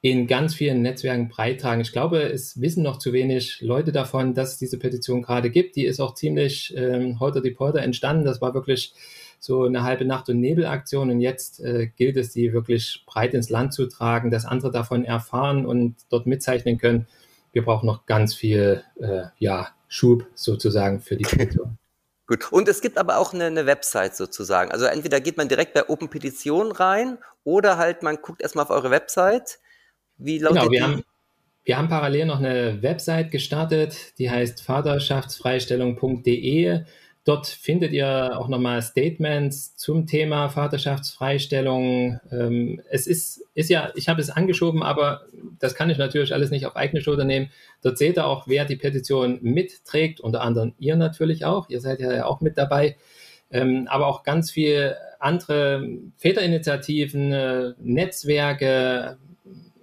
in 0.01 0.25
ganz 0.25 0.55
vielen 0.55 0.81
Netzwerken 0.81 1.29
beitragen. 1.35 1.81
Ich 1.81 1.91
glaube, 1.91 2.23
es 2.23 2.59
wissen 2.59 2.81
noch 2.81 2.97
zu 2.97 3.13
wenig 3.13 3.61
Leute 3.61 3.91
davon, 3.91 4.33
dass 4.33 4.53
es 4.53 4.57
diese 4.57 4.79
Petition 4.79 5.21
gerade 5.21 5.51
gibt. 5.51 5.75
Die 5.75 5.85
ist 5.85 5.99
auch 5.99 6.15
ziemlich 6.15 6.73
ähm, 6.75 7.19
heute 7.19 7.41
die 7.41 7.51
Polter 7.51 7.81
entstanden. 7.81 8.25
Das 8.25 8.41
war 8.41 8.55
wirklich 8.55 8.93
so 9.41 9.63
eine 9.63 9.81
halbe 9.81 10.05
Nacht- 10.05 10.29
und 10.29 10.39
Nebelaktion 10.39 11.09
und 11.09 11.19
jetzt 11.19 11.61
äh, 11.61 11.87
gilt 11.87 12.15
es, 12.15 12.31
die 12.31 12.53
wirklich 12.53 13.03
breit 13.07 13.33
ins 13.33 13.49
Land 13.49 13.73
zu 13.73 13.87
tragen, 13.87 14.29
dass 14.29 14.45
andere 14.45 14.69
davon 14.69 15.03
erfahren 15.03 15.65
und 15.65 15.95
dort 16.09 16.27
mitzeichnen 16.27 16.77
können. 16.77 17.07
Wir 17.51 17.65
brauchen 17.65 17.87
noch 17.87 18.05
ganz 18.05 18.35
viel 18.35 18.83
äh, 18.99 19.23
ja, 19.39 19.69
Schub 19.87 20.27
sozusagen 20.35 21.01
für 21.01 21.17
die 21.17 21.23
Petition. 21.23 21.79
Gut. 22.27 22.51
Und 22.51 22.67
es 22.67 22.81
gibt 22.81 22.99
aber 22.99 23.17
auch 23.17 23.33
eine, 23.33 23.45
eine 23.45 23.65
Website 23.65 24.15
sozusagen. 24.15 24.71
Also 24.71 24.85
entweder 24.85 25.19
geht 25.19 25.37
man 25.37 25.49
direkt 25.49 25.73
bei 25.73 25.89
Open 25.89 26.09
Petition 26.09 26.71
rein 26.71 27.17
oder 27.43 27.79
halt 27.79 28.03
man 28.03 28.17
guckt 28.21 28.43
erstmal 28.43 28.65
auf 28.65 28.69
eure 28.69 28.91
Website. 28.91 29.57
Wie 30.17 30.37
lautet 30.37 30.61
genau, 30.61 30.71
wir 30.71 30.79
die? 30.79 30.83
Haben, 30.83 31.03
wir 31.63 31.79
haben 31.79 31.89
parallel 31.89 32.27
noch 32.27 32.37
eine 32.37 32.83
Website 32.83 33.31
gestartet, 33.31 34.19
die 34.19 34.29
heißt 34.29 34.61
vaterschaftsfreistellung.de. 34.61 36.83
Dort 37.31 37.47
findet 37.47 37.93
ihr 37.93 38.37
auch 38.37 38.49
nochmal 38.49 38.81
Statements 38.81 39.77
zum 39.77 40.05
Thema 40.05 40.49
Vaterschaftsfreistellung. 40.49 42.19
Ähm, 42.29 42.81
es 42.89 43.07
ist, 43.07 43.45
ist 43.53 43.69
ja, 43.69 43.89
ich 43.95 44.09
habe 44.09 44.19
es 44.19 44.29
angeschoben, 44.29 44.83
aber 44.83 45.21
das 45.57 45.73
kann 45.73 45.89
ich 45.89 45.97
natürlich 45.97 46.33
alles 46.33 46.51
nicht 46.51 46.65
auf 46.65 46.75
eigene 46.75 47.01
Schulter 47.01 47.23
nehmen. 47.23 47.49
Dort 47.83 47.97
seht 47.97 48.17
ihr 48.17 48.25
auch, 48.25 48.49
wer 48.49 48.65
die 48.65 48.75
Petition 48.75 49.39
mitträgt, 49.41 50.19
unter 50.19 50.41
anderem 50.41 50.73
ihr 50.77 50.97
natürlich 50.97 51.45
auch. 51.45 51.69
Ihr 51.69 51.79
seid 51.79 52.01
ja 52.01 52.25
auch 52.25 52.41
mit 52.41 52.57
dabei. 52.57 52.97
Ähm, 53.49 53.87
aber 53.89 54.07
auch 54.07 54.23
ganz 54.23 54.51
viele 54.51 54.97
andere 55.19 55.87
Väterinitiativen, 56.17 57.31
äh, 57.31 57.73
Netzwerke, 57.79 59.17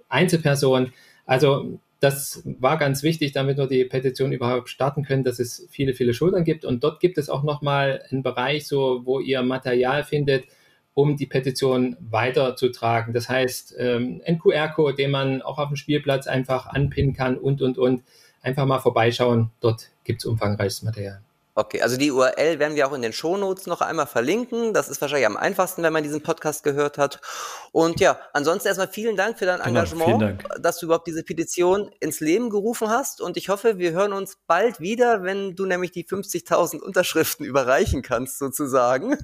Einzelpersonen. 0.07 0.93
Also 1.25 1.79
das 1.99 2.43
war 2.45 2.77
ganz 2.77 3.03
wichtig, 3.03 3.33
damit 3.33 3.57
wir 3.57 3.67
die 3.67 3.83
Petition 3.83 4.31
überhaupt 4.31 4.69
starten 4.69 5.03
können, 5.03 5.23
dass 5.23 5.39
es 5.39 5.67
viele, 5.69 5.93
viele 5.93 6.13
Schultern 6.13 6.43
gibt. 6.45 6.63
Und 6.63 6.83
dort 6.83 6.99
gibt 6.99 7.17
es 7.17 7.29
auch 7.29 7.43
nochmal 7.43 8.03
einen 8.09 8.23
Bereich, 8.23 8.67
so, 8.67 9.01
wo 9.05 9.19
ihr 9.19 9.41
Material 9.41 10.03
findet, 10.03 10.45
um 10.93 11.17
die 11.17 11.25
Petition 11.25 11.97
weiterzutragen. 11.99 13.13
Das 13.13 13.29
heißt, 13.29 13.75
ähm, 13.77 14.21
ein 14.25 14.39
QR-Code, 14.39 14.95
den 14.95 15.11
man 15.11 15.41
auch 15.41 15.57
auf 15.57 15.67
dem 15.67 15.75
Spielplatz 15.75 16.27
einfach 16.27 16.67
anpinnen 16.67 17.13
kann 17.13 17.37
und, 17.37 17.61
und, 17.61 17.77
und. 17.77 18.03
Einfach 18.41 18.65
mal 18.65 18.79
vorbeischauen. 18.79 19.51
Dort 19.59 19.89
gibt 20.05 20.21
es 20.21 20.25
umfangreiches 20.25 20.81
Material. 20.83 21.21
Okay, 21.55 21.81
also 21.81 21.97
die 21.97 22.11
URL 22.11 22.59
werden 22.59 22.75
wir 22.75 22.87
auch 22.87 22.93
in 22.93 23.01
den 23.01 23.11
Shownotes 23.11 23.67
noch 23.67 23.81
einmal 23.81 24.07
verlinken. 24.07 24.73
Das 24.73 24.87
ist 24.87 25.01
wahrscheinlich 25.01 25.25
am 25.25 25.35
einfachsten, 25.35 25.83
wenn 25.83 25.91
man 25.91 26.03
diesen 26.03 26.21
Podcast 26.21 26.63
gehört 26.63 26.97
hat. 26.97 27.19
Und 27.71 27.99
ja, 27.99 28.17
ansonsten 28.33 28.67
erstmal 28.67 28.87
vielen 28.87 29.17
Dank 29.17 29.37
für 29.37 29.45
dein 29.45 29.57
genau, 29.57 29.67
Engagement, 29.67 30.21
Dank. 30.21 30.47
dass 30.61 30.79
du 30.79 30.85
überhaupt 30.85 31.07
diese 31.07 31.23
Petition 31.23 31.91
ins 31.99 32.19
Leben 32.21 32.49
gerufen 32.49 32.89
hast. 32.89 33.19
Und 33.19 33.35
ich 33.35 33.49
hoffe, 33.49 33.77
wir 33.77 33.91
hören 33.91 34.13
uns 34.13 34.37
bald 34.47 34.79
wieder, 34.79 35.23
wenn 35.23 35.55
du 35.55 35.65
nämlich 35.65 35.91
die 35.91 36.05
50.000 36.05 36.79
Unterschriften 36.79 37.45
überreichen 37.45 38.03
kannst, 38.03 38.39
sozusagen. 38.39 39.17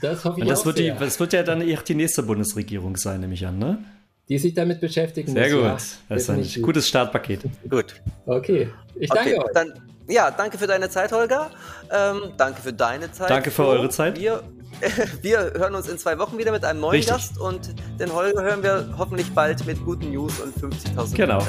Das 0.00 0.24
hoffe 0.24 0.38
ich 0.38 0.42
Und 0.42 0.48
das 0.50 0.62
auch 0.62 0.66
wird 0.66 0.78
sehr. 0.78 0.94
Die, 0.94 0.98
das 0.98 1.20
wird 1.20 1.32
ja 1.32 1.42
dann 1.42 1.60
eher 1.60 1.80
die 1.80 1.94
nächste 1.94 2.22
Bundesregierung 2.22 2.96
sein, 2.96 3.20
nehme 3.20 3.34
ich 3.34 3.46
an, 3.46 3.58
ne? 3.58 3.84
Die 4.28 4.38
sich 4.38 4.54
damit 4.54 4.80
beschäftigen. 4.80 5.32
Sehr 5.32 5.50
gut. 5.50 5.62
Jahr. 5.62 5.78
Das 6.08 6.22
ist 6.22 6.30
ein 6.30 6.62
gutes 6.62 6.88
Startpaket. 6.88 7.42
Gut. 7.70 8.00
Okay. 8.24 8.70
Ich 8.96 9.10
danke 9.10 9.36
okay, 9.36 9.44
euch. 9.44 9.52
Dann 9.54 9.95
ja, 10.08 10.30
danke 10.30 10.58
für 10.58 10.66
deine 10.66 10.88
Zeit, 10.90 11.12
Holger. 11.12 11.50
Ähm, 11.90 12.32
danke 12.36 12.62
für 12.62 12.72
deine 12.72 13.10
Zeit. 13.12 13.30
Danke 13.30 13.50
für 13.50 13.66
eure 13.66 13.88
Zeit. 13.88 14.18
Wir, 14.18 14.42
wir 15.22 15.52
hören 15.56 15.74
uns 15.74 15.88
in 15.88 15.98
zwei 15.98 16.18
Wochen 16.18 16.38
wieder 16.38 16.52
mit 16.52 16.64
einem 16.64 16.80
neuen 16.80 16.92
Richtig. 16.92 17.14
Gast 17.14 17.38
und 17.38 17.74
den 17.98 18.12
Holger 18.12 18.42
hören 18.42 18.62
wir 18.62 18.94
hoffentlich 18.98 19.32
bald 19.32 19.64
mit 19.66 19.84
guten 19.84 20.10
News 20.10 20.40
und 20.40 20.54
50.000 20.56 21.14
Genau. 21.14 21.42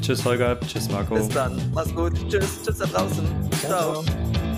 Tschüss, 0.00 0.24
Holger. 0.24 0.58
Tschüss, 0.60 0.90
Marco. 0.90 1.14
Bis 1.14 1.28
dann. 1.28 1.60
Mach's 1.72 1.94
gut. 1.94 2.12
Tschüss. 2.28 2.62
Tschüss 2.62 2.78
da 2.78 2.86
draußen. 2.86 3.50
Ciao. 3.66 4.02
Ciao. 4.02 4.53